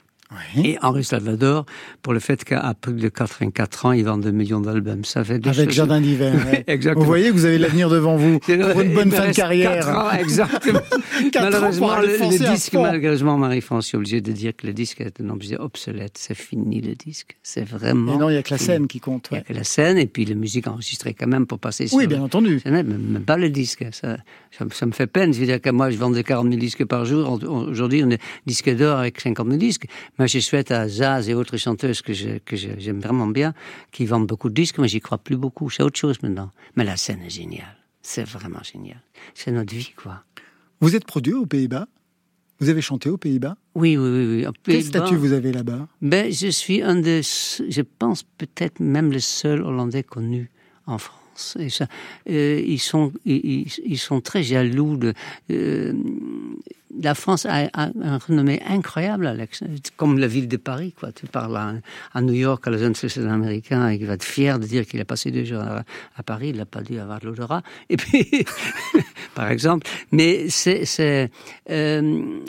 Et 0.62 0.76
Henri 0.82 1.04
Salvador 1.04 1.66
pour 2.02 2.12
le 2.12 2.20
fait 2.20 2.44
qu'à 2.44 2.74
plus 2.80 2.92
de 2.94 3.08
84 3.08 3.86
ans, 3.86 3.92
il 3.92 4.04
vend 4.04 4.18
2 4.18 4.30
millions 4.30 4.60
d'albums. 4.60 5.04
Ça 5.04 5.24
fait 5.24 5.34
Avec 5.46 5.66
choses- 5.70 5.74
Jardin 5.74 6.00
d'hiver. 6.00 6.34
ouais. 6.52 6.64
Exactement. 6.66 7.02
Vous 7.04 7.08
voyez 7.08 7.28
que 7.30 7.34
vous 7.34 7.44
avez 7.44 7.58
l'avenir 7.58 7.88
devant 7.88 8.16
vous 8.16 8.38
pour 8.38 8.80
une 8.80 8.94
bonne 8.94 9.10
fin 9.10 9.28
de 9.28 9.32
carrière. 9.34 9.72
quatre 9.84 9.88
ans, 9.90 10.10
exactement. 10.12 10.78
Ans 11.14 11.40
malheureusement, 11.42 11.92
aller 11.92 12.08
le, 12.18 12.30
le 12.46 12.52
disque, 12.54 12.74
malheureusement, 12.74 13.36
Marie-France, 13.38 13.84
je 13.84 13.88
suis 13.88 13.96
obligé 13.96 14.20
de 14.20 14.32
dire 14.32 14.52
que 14.56 14.66
le 14.66 14.72
disque 14.72 15.00
est 15.00 15.20
un 15.20 15.28
objet 15.30 15.56
obsolète. 15.56 16.16
C'est 16.18 16.34
fini, 16.34 16.80
le 16.80 16.94
disque. 16.94 17.36
C'est 17.42 17.64
vraiment. 17.64 18.14
Et 18.14 18.18
non, 18.18 18.28
il 18.30 18.34
y 18.34 18.36
a 18.36 18.42
que 18.42 18.50
la 18.50 18.58
fini. 18.58 18.66
scène 18.66 18.86
qui 18.86 19.00
compte. 19.00 19.28
Il 19.30 19.34
n'y 19.34 19.38
a 19.38 19.40
ouais. 19.42 19.46
que 19.48 19.52
la 19.52 19.64
scène 19.64 19.98
et 19.98 20.06
puis 20.06 20.24
la 20.24 20.34
musique 20.34 20.66
enregistrée 20.66 21.14
quand 21.14 21.26
même 21.26 21.46
pour 21.46 21.58
passer 21.58 21.86
sur 21.86 21.98
Oui, 21.98 22.06
bien 22.06 22.22
entendu. 22.22 22.60
même 22.66 23.22
pas 23.26 23.36
le 23.36 23.48
disque. 23.50 23.84
Ça, 23.92 24.16
ça, 24.50 24.64
ça 24.72 24.86
me 24.86 24.92
fait 24.92 25.06
peine. 25.06 25.32
Je 25.32 25.40
veux 25.40 25.46
dire 25.46 25.60
que 25.60 25.70
moi, 25.70 25.90
je 25.90 25.96
vendais 25.96 26.22
40 26.24 26.48
000 26.48 26.58
disques 26.58 26.84
par 26.84 27.04
jour. 27.04 27.38
Aujourd'hui, 27.48 28.02
on 28.04 28.10
est 28.10 28.20
disque 28.46 28.74
d'or 28.74 28.98
avec 28.98 29.20
50 29.20 29.46
000 29.46 29.58
disques. 29.58 29.86
Moi, 30.24 30.28
je 30.28 30.38
souhaite 30.38 30.70
à 30.70 30.88
Zaz 30.88 31.28
et 31.28 31.34
autres 31.34 31.58
chanteuses 31.58 32.00
que 32.00 32.14
je- 32.14 32.38
que 32.38 32.56
je- 32.56 32.70
j'aime 32.78 32.98
vraiment 32.98 33.26
bien, 33.26 33.52
qui 33.92 34.06
vendent 34.06 34.26
beaucoup 34.26 34.48
de 34.48 34.54
disques, 34.54 34.78
mais 34.78 34.88
j'y 34.88 34.98
crois 35.00 35.18
plus 35.18 35.36
beaucoup. 35.36 35.68
C'est 35.68 35.82
autre 35.82 35.98
chose 36.00 36.16
maintenant. 36.22 36.50
Mais 36.76 36.84
la 36.84 36.96
scène 36.96 37.20
est 37.20 37.28
géniale. 37.28 37.76
C'est 38.00 38.24
vraiment 38.24 38.62
génial. 38.62 39.02
C'est 39.34 39.50
notre 39.52 39.74
vie, 39.74 39.92
quoi. 39.94 40.24
Vous 40.80 40.96
êtes 40.96 41.04
produit 41.04 41.34
aux 41.34 41.44
Pays-Bas? 41.44 41.88
Vous 42.58 42.70
avez 42.70 42.80
chanté 42.80 43.10
aux 43.10 43.18
Pays-Bas? 43.18 43.58
Oui, 43.74 43.98
oui, 43.98 44.08
oui. 44.08 44.36
oui. 44.36 44.46
Aux 44.46 44.52
Quel 44.62 44.82
statut 44.82 45.16
vous 45.16 45.34
avez 45.34 45.52
là-bas? 45.52 45.88
Ben, 46.00 46.32
je 46.32 46.48
suis 46.48 46.80
un 46.80 46.94
des, 46.96 47.20
je 47.22 47.82
pense 47.82 48.22
peut-être 48.22 48.80
même 48.80 49.12
le 49.12 49.20
seul 49.20 49.60
Hollandais 49.60 50.04
connu 50.04 50.50
en 50.86 50.96
France. 50.96 51.20
Euh, 52.30 52.62
ils 52.64 52.78
sont, 52.78 54.20
très 54.22 54.42
jaloux 54.42 54.96
de. 54.96 55.14
euh, 55.50 55.92
la 57.02 57.14
France 57.14 57.46
a, 57.46 57.68
a 57.72 57.90
un 58.02 58.18
renommée 58.18 58.62
incroyable, 58.66 59.26
Alex. 59.26 59.64
Comme 59.96 60.18
la 60.18 60.26
ville 60.26 60.48
de 60.48 60.56
Paris. 60.56 60.94
Tu 61.16 61.26
parles 61.26 61.56
à, 62.12 62.20
New 62.20 62.32
York, 62.34 62.66
à 62.66 62.70
Los 62.70 62.84
Angeles, 62.84 63.18
un 63.18 63.30
Américain, 63.30 63.90
et 63.90 63.96
il 63.96 64.06
va 64.06 64.14
être 64.14 64.24
fier 64.24 64.58
de 64.58 64.66
dire 64.66 64.86
qu'il 64.86 65.00
a 65.00 65.04
passé 65.04 65.30
deux 65.30 65.44
jours 65.44 65.62
à, 65.62 66.22
Paris. 66.22 66.50
Il 66.50 66.56
n'a 66.58 66.66
pas 66.66 66.82
dû 66.82 66.98
avoir 66.98 67.18
l'odorat. 67.22 67.62
Et 67.88 67.96
puis, 67.96 68.46
par 69.34 69.50
exemple. 69.50 69.86
Mais 70.12 70.48
c'est, 70.48 70.84
c'est, 70.84 71.30
euh, 71.70 72.40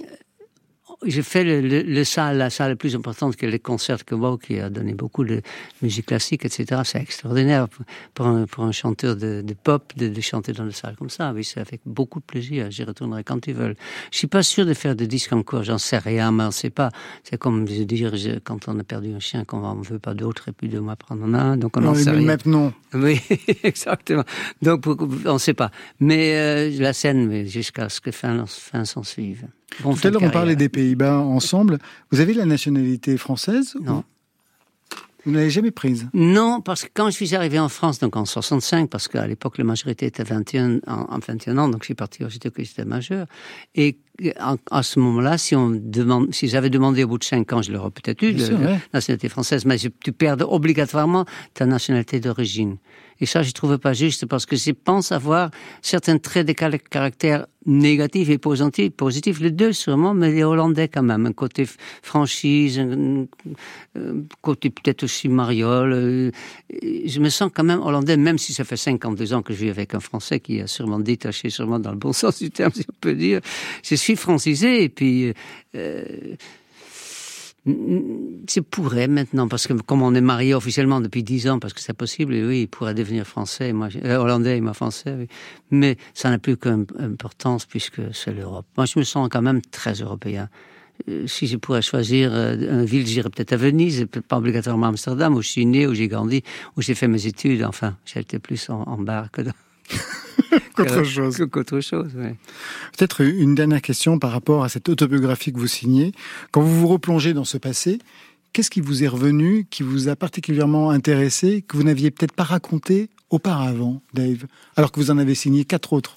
j'ai 1.06 1.22
fait 1.22 1.44
le, 1.44 1.62
le, 1.62 1.82
le 1.82 2.04
salle, 2.04 2.38
la 2.38 2.50
salle 2.50 2.70
la 2.72 2.76
plus 2.76 2.96
importante 2.96 3.36
que 3.36 3.46
les 3.46 3.60
concerts 3.60 4.06
que 4.06 4.16
Wow, 4.16 4.38
qui 4.38 4.60
a 4.60 4.70
donné 4.70 4.94
beaucoup 4.94 5.24
de 5.24 5.42
musique 5.82 6.06
classique, 6.08 6.46
etc. 6.46 6.82
C'est 6.86 7.00
extraordinaire 7.02 7.68
pour- 8.14 8.28
un, 8.28 8.46
pour 8.46 8.64
un 8.64 8.72
chanteur 8.72 9.16
de, 9.16 9.42
de 9.42 9.54
pop 9.54 9.94
de, 9.98 10.08
de 10.08 10.22
chanter 10.22 10.54
dans 10.54 10.66
une 10.66 10.72
salle 10.72 10.96
comme 10.96 11.10
ça. 11.10 11.32
Oui, 11.34 11.44
c'est 11.44 11.60
avec 11.60 11.82
beaucoup 11.86 12.20
de 12.20 12.26
plaisir. 12.26 12.72
J'y 12.72 12.84
retournerai 12.84 13.24
quand 13.24 13.46
ils 13.48 13.54
veulent. 13.54 13.76
Je 14.12 14.18
suis 14.18 14.28
pas 14.28 14.44
sûr 14.44 14.66
de 14.66 14.74
faire 14.74 14.96
des 14.96 15.08
disques 15.08 15.34
encore. 15.34 15.64
J'en 15.64 15.78
sais 15.78 15.98
rien, 15.98 16.32
mais 16.32 16.44
on 16.46 16.52
sait 16.52 16.70
pas. 16.70 16.92
C'est 17.24 17.38
comme 17.38 17.68
je 17.68 17.84
dire 17.84 18.16
je- 18.16 18.40
quand 18.40 18.68
on 18.68 18.80
a 18.80 18.84
perdu 18.84 19.14
un 19.14 19.20
chien, 19.20 19.44
qu'on 19.46 19.64
en 19.64 19.76
veut 19.82 20.00
pas 20.00 20.14
d'autre, 20.14 20.50
et 20.50 20.52
puis 20.52 20.68
deux 20.70 20.82
mois 20.82 20.96
prendre 20.96 21.24
en 21.26 21.34
un, 21.34 21.58
donc 21.58 21.76
on 21.78 21.82
Non, 21.82 21.88
n'en 21.90 21.96
sait 21.96 22.12
rien. 22.12 22.22
maintenant. 22.22 22.74
Oui, 22.94 23.20
exactement. 23.64 24.24
Donc, 24.62 24.86
on 24.88 25.34
ne 25.34 25.38
sait 25.38 25.54
pas. 25.54 25.72
Mais 26.00 26.36
euh, 26.38 26.70
la 26.80 26.94
scène, 26.94 27.46
jusqu'à 27.46 27.90
ce 27.90 28.00
que 28.02 28.12
fin, 28.12 28.46
fin 28.48 28.86
s'en 28.86 29.04
suive. 29.04 29.46
Bon, 29.82 29.94
Tout 29.96 30.08
à 30.08 30.12
l'heure, 30.12 30.24
on 30.24 30.30
parlait 30.30 30.56
des 30.56 30.70
Pays-Bas 30.70 31.20
ensemble. 31.20 31.80
Vous 32.12 32.20
avez 32.20 32.34
la 32.34 32.46
nationalité 32.46 33.18
française 33.18 33.76
Non. 33.82 34.04
Vous 35.26 35.32
ne 35.32 35.38
l'avez 35.38 35.50
jamais 35.50 35.72
prise 35.72 36.08
Non, 36.14 36.62
parce 36.62 36.84
que 36.84 36.90
quand 36.94 37.08
je 37.10 37.16
suis 37.16 37.34
arrivé 37.34 37.58
en 37.58 37.68
France, 37.68 37.98
donc 37.98 38.16
en 38.16 38.26
65, 38.26 38.92
parce 38.92 39.08
qu'à 39.08 39.26
l'époque, 39.26 39.58
la 39.58 39.64
majorité 39.64 40.06
était 40.06 40.24
21, 40.24 40.82
en, 40.86 41.08
en 41.10 41.18
21 41.20 41.58
ans, 41.58 41.68
donc 41.68 41.82
je 41.82 41.86
suis 41.86 41.96
parti 41.96 42.24
aussitôt 42.24 42.52
que 42.52 42.64
j'étais 42.64 42.86
majeur. 42.86 43.26
Et 43.74 43.98
en- 44.40 44.58
à 44.70 44.84
ce 44.84 45.00
moment-là, 45.00 45.40
si 45.40 45.56
on 45.56 45.72
demande, 45.72 46.32
si 46.32 46.48
j'avais 46.48 46.70
demandé 46.70 47.04
au 47.04 47.08
bout 47.08 47.18
de 47.18 47.24
5 47.24 47.52
ans, 47.54 47.64
je 47.64 47.72
l'aurais 47.72 47.90
peut-être 47.90 48.22
eu, 48.22 48.34
la 48.34 48.50
ouais. 48.50 48.80
nationalité 48.94 49.28
française, 49.28 49.66
mais 49.66 49.78
tu 49.78 49.90
perds 50.12 50.38
obligatoirement 50.48 51.26
ta 51.56 51.66
nationalité 51.66 52.20
d'origine. 52.20 52.78
Et 53.22 53.26
ça, 53.26 53.44
je 53.44 53.52
trouve 53.52 53.78
pas 53.78 53.94
juste 53.94 54.26
parce 54.26 54.46
que 54.46 54.56
je 54.56 54.72
pense 54.72 55.12
avoir 55.12 55.50
certains 55.82 56.18
traits 56.18 56.48
de 56.48 56.54
car- 56.54 56.72
caractère 56.90 57.46
négatifs 57.66 58.30
et 58.30 58.38
positifs, 58.38 58.92
positifs, 58.92 59.40
les 59.40 59.52
deux 59.52 59.74
sûrement, 59.74 60.14
mais 60.14 60.32
les 60.32 60.44
Hollandais 60.44 60.88
quand 60.88 61.02
même. 61.02 61.26
Un 61.26 61.32
côté 61.34 61.66
franchise, 62.04 62.78
un, 62.80 63.26
côté 64.42 64.70
peut-être 64.70 65.04
aussi 65.04 65.30
mariole. 65.30 65.94
euh, 65.94 66.32
Je 66.84 67.20
me 67.20 67.30
sens 67.30 67.50
quand 67.54 67.64
même 67.64 67.82
Hollandais, 67.82 68.18
même 68.18 68.38
si 68.38 68.54
ça 68.54 68.64
fait 68.66 68.78
52 68.78 69.34
ans 69.34 69.42
que 69.42 69.54
je 69.54 69.60
vis 69.66 69.70
avec 69.70 69.96
un 69.96 70.00
Français 70.00 70.40
qui 70.40 70.62
a 70.62 70.68
sûrement 70.68 71.00
détaché, 71.00 71.50
sûrement 71.50 71.80
dans 71.80 71.92
le 71.92 71.98
bon 71.98 72.14
sens 72.22 72.40
du 72.40 72.52
terme, 72.52 72.72
si 72.74 72.86
on 72.90 72.96
peut 73.00 73.16
dire. 73.16 73.40
Je 73.84 73.96
suis 73.96 74.16
francisé 74.16 74.84
et 74.84 74.90
puis... 74.90 75.34
euh, 75.76 76.04
je 77.66 78.60
pourrais 78.60 79.08
maintenant, 79.08 79.48
parce 79.48 79.66
que 79.66 79.74
comme 79.74 80.04
on 80.04 80.14
est 80.14 80.22
marié 80.22 80.54
officiellement 80.54 81.02
depuis 81.02 81.24
10 81.24 81.50
ans, 81.50 81.60
parce 81.60 81.74
que 81.74 81.82
c'est 81.82 81.94
possible, 81.98 82.34
oui, 82.34 82.62
il 82.62 82.68
pourrait 82.68 82.94
devenir 82.94 83.26
français, 83.26 83.74
moi, 83.74 83.90
euh, 84.04 84.18
hollandais 84.18 84.58
et 84.58 84.62
moi 84.62 84.74
français, 84.74 85.16
oui. 85.18 85.28
Mais 85.72 85.98
ça 86.14 86.30
n'a 86.30 86.38
plus 86.38 86.58
d'importance 86.58 87.66
puisque 87.66 88.02
c'est 88.14 88.34
l'Europe. 88.34 88.66
Moi, 88.78 88.86
je 88.86 89.00
me 89.00 89.04
sens 89.04 89.30
quand 89.32 89.42
même 89.42 89.62
très 89.62 89.94
européen. 89.94 90.48
Euh, 91.10 91.26
Si 91.28 91.48
je 91.48 91.58
pourrais 91.58 91.82
choisir 91.82 92.32
euh, 92.34 92.56
une 92.56 92.86
ville, 92.86 93.08
j'irais 93.08 93.30
peut-être 93.30 93.54
à 93.54 93.58
Venise, 93.58 94.06
pas 94.28 94.38
obligatoirement 94.38 94.86
à 94.86 94.90
Amsterdam, 94.90 95.36
où 95.36 95.42
je 95.42 95.50
suis 95.50 95.66
né, 95.66 95.88
où 95.88 95.96
j'ai 95.96 96.08
grandi, 96.08 96.44
où 96.78 96.82
j'ai 96.84 96.94
fait 96.94 97.08
mes 97.08 97.26
études. 97.26 97.64
Enfin, 97.64 97.98
j'étais 98.06 98.40
plus 98.40 98.70
en, 98.70 98.84
en. 98.84 99.04
Qu'autre 100.76 101.04
chose. 101.04 101.46
Qu'autre 101.52 101.80
chose, 101.80 102.12
oui. 102.16 102.30
Peut-être 102.98 103.22
une 103.22 103.56
dernière 103.56 103.82
question 103.82 104.20
par 104.20 104.32
rapport 104.32 104.64
à 104.64 104.70
cette 104.70 104.90
autobiographie 104.90 105.52
que 105.54 105.60
vous 105.60 105.68
signez. 105.68 106.14
Quand 106.52 106.62
vous 106.62 106.80
vous 106.80 106.88
replongez 106.88 107.34
dans 107.34 107.46
ce 107.46 107.58
passé, 107.58 108.00
qu'est-ce 108.54 108.70
qui 108.70 108.82
vous 108.82 109.04
est 109.04 109.08
revenu, 109.08 109.66
qui 109.70 109.84
vous 109.84 110.08
a 110.08 110.16
particulièrement 110.16 110.92
intéressé, 110.92 111.62
que 111.62 111.78
vous 111.78 111.84
n'aviez 111.84 112.12
peut-être 112.12 112.34
pas 112.34 112.44
raconté 112.44 113.10
auparavant, 113.30 114.02
Dave, 114.14 114.46
alors 114.76 114.92
que 114.92 115.00
vous 115.00 115.12
en 115.12 115.18
avez 115.18 115.36
signé 115.36 115.66
quatre 115.66 115.94
autres? 115.94 116.16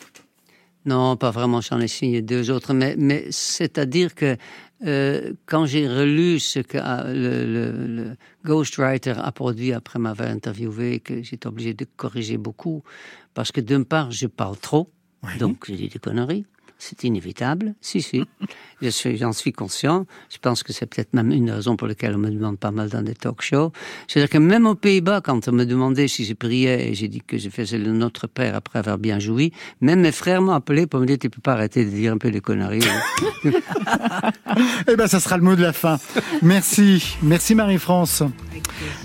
Non, 0.85 1.17
pas 1.17 1.31
vraiment, 1.31 1.61
j'en 1.61 1.81
ai 1.81 1.89
signé 1.89 2.23
deux 2.23 2.51
autres, 2.51 2.73
mais, 2.73 2.95
mais 2.97 3.27
c'est-à-dire 3.31 4.15
que 4.15 4.37
euh, 4.87 5.33
quand 5.47 5.67
j'ai 5.67 5.89
relu 5.89 6.39
ce 6.39 6.61
que 6.61 6.79
euh, 6.79 7.13
le, 7.13 7.45
le, 7.53 7.87
le 7.87 8.17
ghostwriter 8.45 9.15
a 9.17 9.33
produit 9.33 9.73
après 9.73 9.99
m'avoir 9.99 10.29
interviewé, 10.29 11.01
que 11.01 11.23
j'étais 11.23 11.47
obligé 11.47 11.75
de 11.75 11.85
corriger 11.97 12.39
beaucoup, 12.39 12.83
parce 13.35 13.51
que 13.51 13.61
d'une 13.61 13.85
part, 13.85 14.11
je 14.13 14.27
parle 14.27 14.57
trop, 14.57 14.91
donc 15.39 15.65
je 15.67 15.75
dis 15.75 15.89
des 15.89 15.99
conneries. 15.99 16.45
C'est 16.79 17.03
inévitable, 17.03 17.75
si, 17.81 18.01
si. 18.03 18.25
Je 18.81 18.91
suis, 18.91 19.17
j'en 19.17 19.33
suis 19.33 19.53
conscient. 19.53 20.07
Je 20.31 20.39
pense 20.39 20.63
que 20.63 20.73
c'est 20.73 20.87
peut-être 20.87 21.13
même 21.13 21.33
une 21.33 21.51
raison 21.51 21.77
pour 21.77 21.89
laquelle 21.89 22.15
on 22.15 22.19
me 22.19 22.31
demande 22.31 22.61
pas 22.61 22.71
mal 22.71 22.89
dans 22.89 23.03
des 23.03 23.15
talk 23.15 23.43
shows. 23.43 23.73
C'est-à-dire 24.07 24.31
que 24.31 24.39
même 24.39 24.67
aux 24.67 24.77
Pays-Bas, 24.77 25.21
quand 25.21 25.49
on 25.49 25.53
me 25.53 25.65
demandait 25.65 26.07
si 26.07 26.25
je 26.25 26.33
priais 26.33 26.89
et 26.89 26.95
j'ai 26.95 27.09
dit 27.09 27.21
que 27.21 27.39
je 27.39 27.51
faisais 27.51 27.77
le 27.77 27.91
Notre 27.91 28.29
Père 28.29 28.55
après 28.55 28.79
avoir 28.79 28.99
bien 28.99 29.19
joui, 29.19 29.53
même 29.81 30.03
mes 30.03 30.13
frères 30.13 30.43
m'ont 30.43 30.53
appelé 30.53 30.87
pour 30.87 31.01
me 31.01 31.07
dire 31.07 31.19
tu 31.19 31.29
peux 31.29 31.41
pas 31.41 31.55
arrêter 31.55 31.85
de 31.85 31.91
dire 31.91 32.13
un 32.13 32.19
peu 32.19 32.31
des 32.31 32.41
conneries. 32.41 32.85
Eh 34.89 34.97
ben, 34.97 35.07
ça 35.07 35.21
sera 35.21 35.37
le 35.37 35.45
mot 35.45 35.55
de 35.55 35.63
la 35.63 35.73
fin. 35.73 35.99
Merci. 36.43 37.17
Merci 37.23 37.55
Marie-France. 37.55 38.23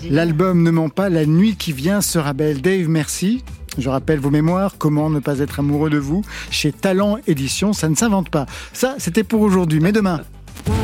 L'album 0.08 0.62
Ne 0.62 0.70
ment 0.70 0.88
pas, 0.88 1.08
la 1.08 1.26
nuit 1.26 1.56
qui 1.56 1.72
vient 1.72 2.00
sera 2.00 2.32
belle. 2.32 2.60
Dave, 2.60 2.88
merci. 2.88 3.44
Je 3.78 3.88
rappelle 3.88 4.18
vos 4.18 4.30
mémoires, 4.30 4.76
Comment 4.78 5.10
ne 5.10 5.20
pas 5.20 5.38
être 5.38 5.60
amoureux 5.60 5.90
de 5.90 5.98
vous, 5.98 6.22
chez 6.50 6.72
Talent 6.72 7.18
Édition, 7.26 7.72
ça 7.72 7.88
ne 7.88 7.94
s'invente 7.94 8.30
pas. 8.30 8.46
Ça, 8.72 8.94
c'était 8.98 9.24
pour 9.24 9.40
aujourd'hui, 9.40 9.80
mais 9.80 9.92
demain. 9.92 10.20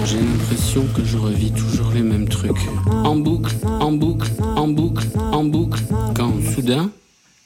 J'ai 0.05 0.19
l'impression 0.19 0.85
que 0.95 1.05
je 1.05 1.17
revis 1.17 1.53
toujours 1.53 1.91
les 1.95 2.03
mêmes 2.03 2.29
trucs. 2.29 2.69
En 2.87 3.17
boucle, 3.17 3.55
en 3.65 3.93
boucle, 3.93 4.31
en 4.43 4.69
boucle, 4.69 5.07
en 5.17 5.45
boucle. 5.45 5.81
Quand 6.15 6.33
soudain, 6.55 6.91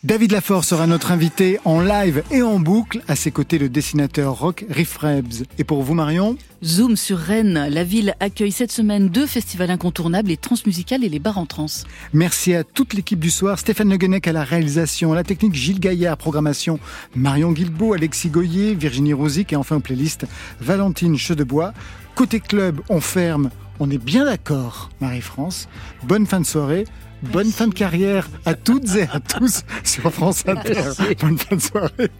David 0.05 0.33
Lafort 0.33 0.67
sera 0.67 0.87
notre 0.87 1.13
invité 1.13 1.59
en 1.65 1.81
live 1.81 2.25
et 2.31 2.43
en 2.43 2.61
boucle. 2.61 3.01
À 3.09 3.17
ses 3.17 3.31
côtés, 3.31 3.57
le 3.57 3.71
dessinateur 3.71 4.39
rock 4.39 4.67
Riff 4.69 4.99
Rebs. 4.99 5.45
Et 5.57 5.65
pour 5.65 5.83
vous, 5.83 5.95
Marion? 5.95 6.37
Zoom 6.63 6.95
sur 6.95 7.17
Rennes. 7.17 7.69
La 7.71 7.85
ville 7.85 8.15
accueille 8.21 8.53
cette 8.53 8.71
semaine 8.71 9.09
deux 9.09 9.25
festivals 9.27 9.71
incontournables, 9.71 10.29
les 10.29 10.37
Transmusicales 10.37 11.05
et 11.05 11.09
les 11.09 11.21
Bars 11.21 11.39
en 11.39 11.47
Trans. 11.47 11.69
Merci 12.13 12.53
à 12.53 12.65
toute 12.65 12.93
l'équipe 12.93 13.19
du 13.19 13.31
soir. 13.31 13.59
Stéphane 13.59 13.89
Le 13.89 13.97
Guenec 13.97 14.29
à 14.29 14.33
la 14.33 14.45
réalisation, 14.45 15.15
à 15.15 15.15
la 15.15 15.25
technique 15.25 15.55
Gilles 15.55 15.81
Gaillard, 15.81 16.19
programmation 16.19 16.79
Marion 17.17 17.53
Guilbeault, 17.53 17.95
Alexis 17.95 18.29
Goyer, 18.29 18.75
Virginie 18.75 19.15
Rosic 19.15 19.55
et 19.55 19.57
enfin 19.57 19.77
aux 19.77 19.81
playlists 19.81 20.27
Valentine 20.61 21.17
Chedebois. 21.17 21.73
Côté 22.15 22.41
club, 22.41 22.83
on 22.91 23.01
ferme. 23.01 23.49
On 23.81 23.91
est 23.91 23.97
bien 23.97 24.27
d'accord, 24.27 24.91
Marie-France. 25.01 25.67
Bonne 26.03 26.27
fin 26.27 26.41
de 26.41 26.47
soirée. 26.47 26.85
Bonne 27.33 27.51
fin 27.51 27.69
de 27.69 27.75
carrière 27.75 28.29
à 28.45 28.55
toutes 28.55 28.95
et 28.97 29.03
à 29.03 29.21
tous 29.21 29.63
sur 29.83 30.13
France 30.13 30.45
Inter. 30.47 30.83
Bonne 31.21 31.39
fin 31.39 31.57
de 31.57 31.61
soirée. 31.61 32.11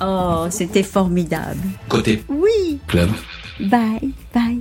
Oh, 0.00 0.46
c'était 0.50 0.82
formidable. 0.82 1.60
Côté 1.88 2.22
Oui. 2.28 2.78
club. 2.88 3.10
Bye, 3.60 4.12
bye. 4.34 4.60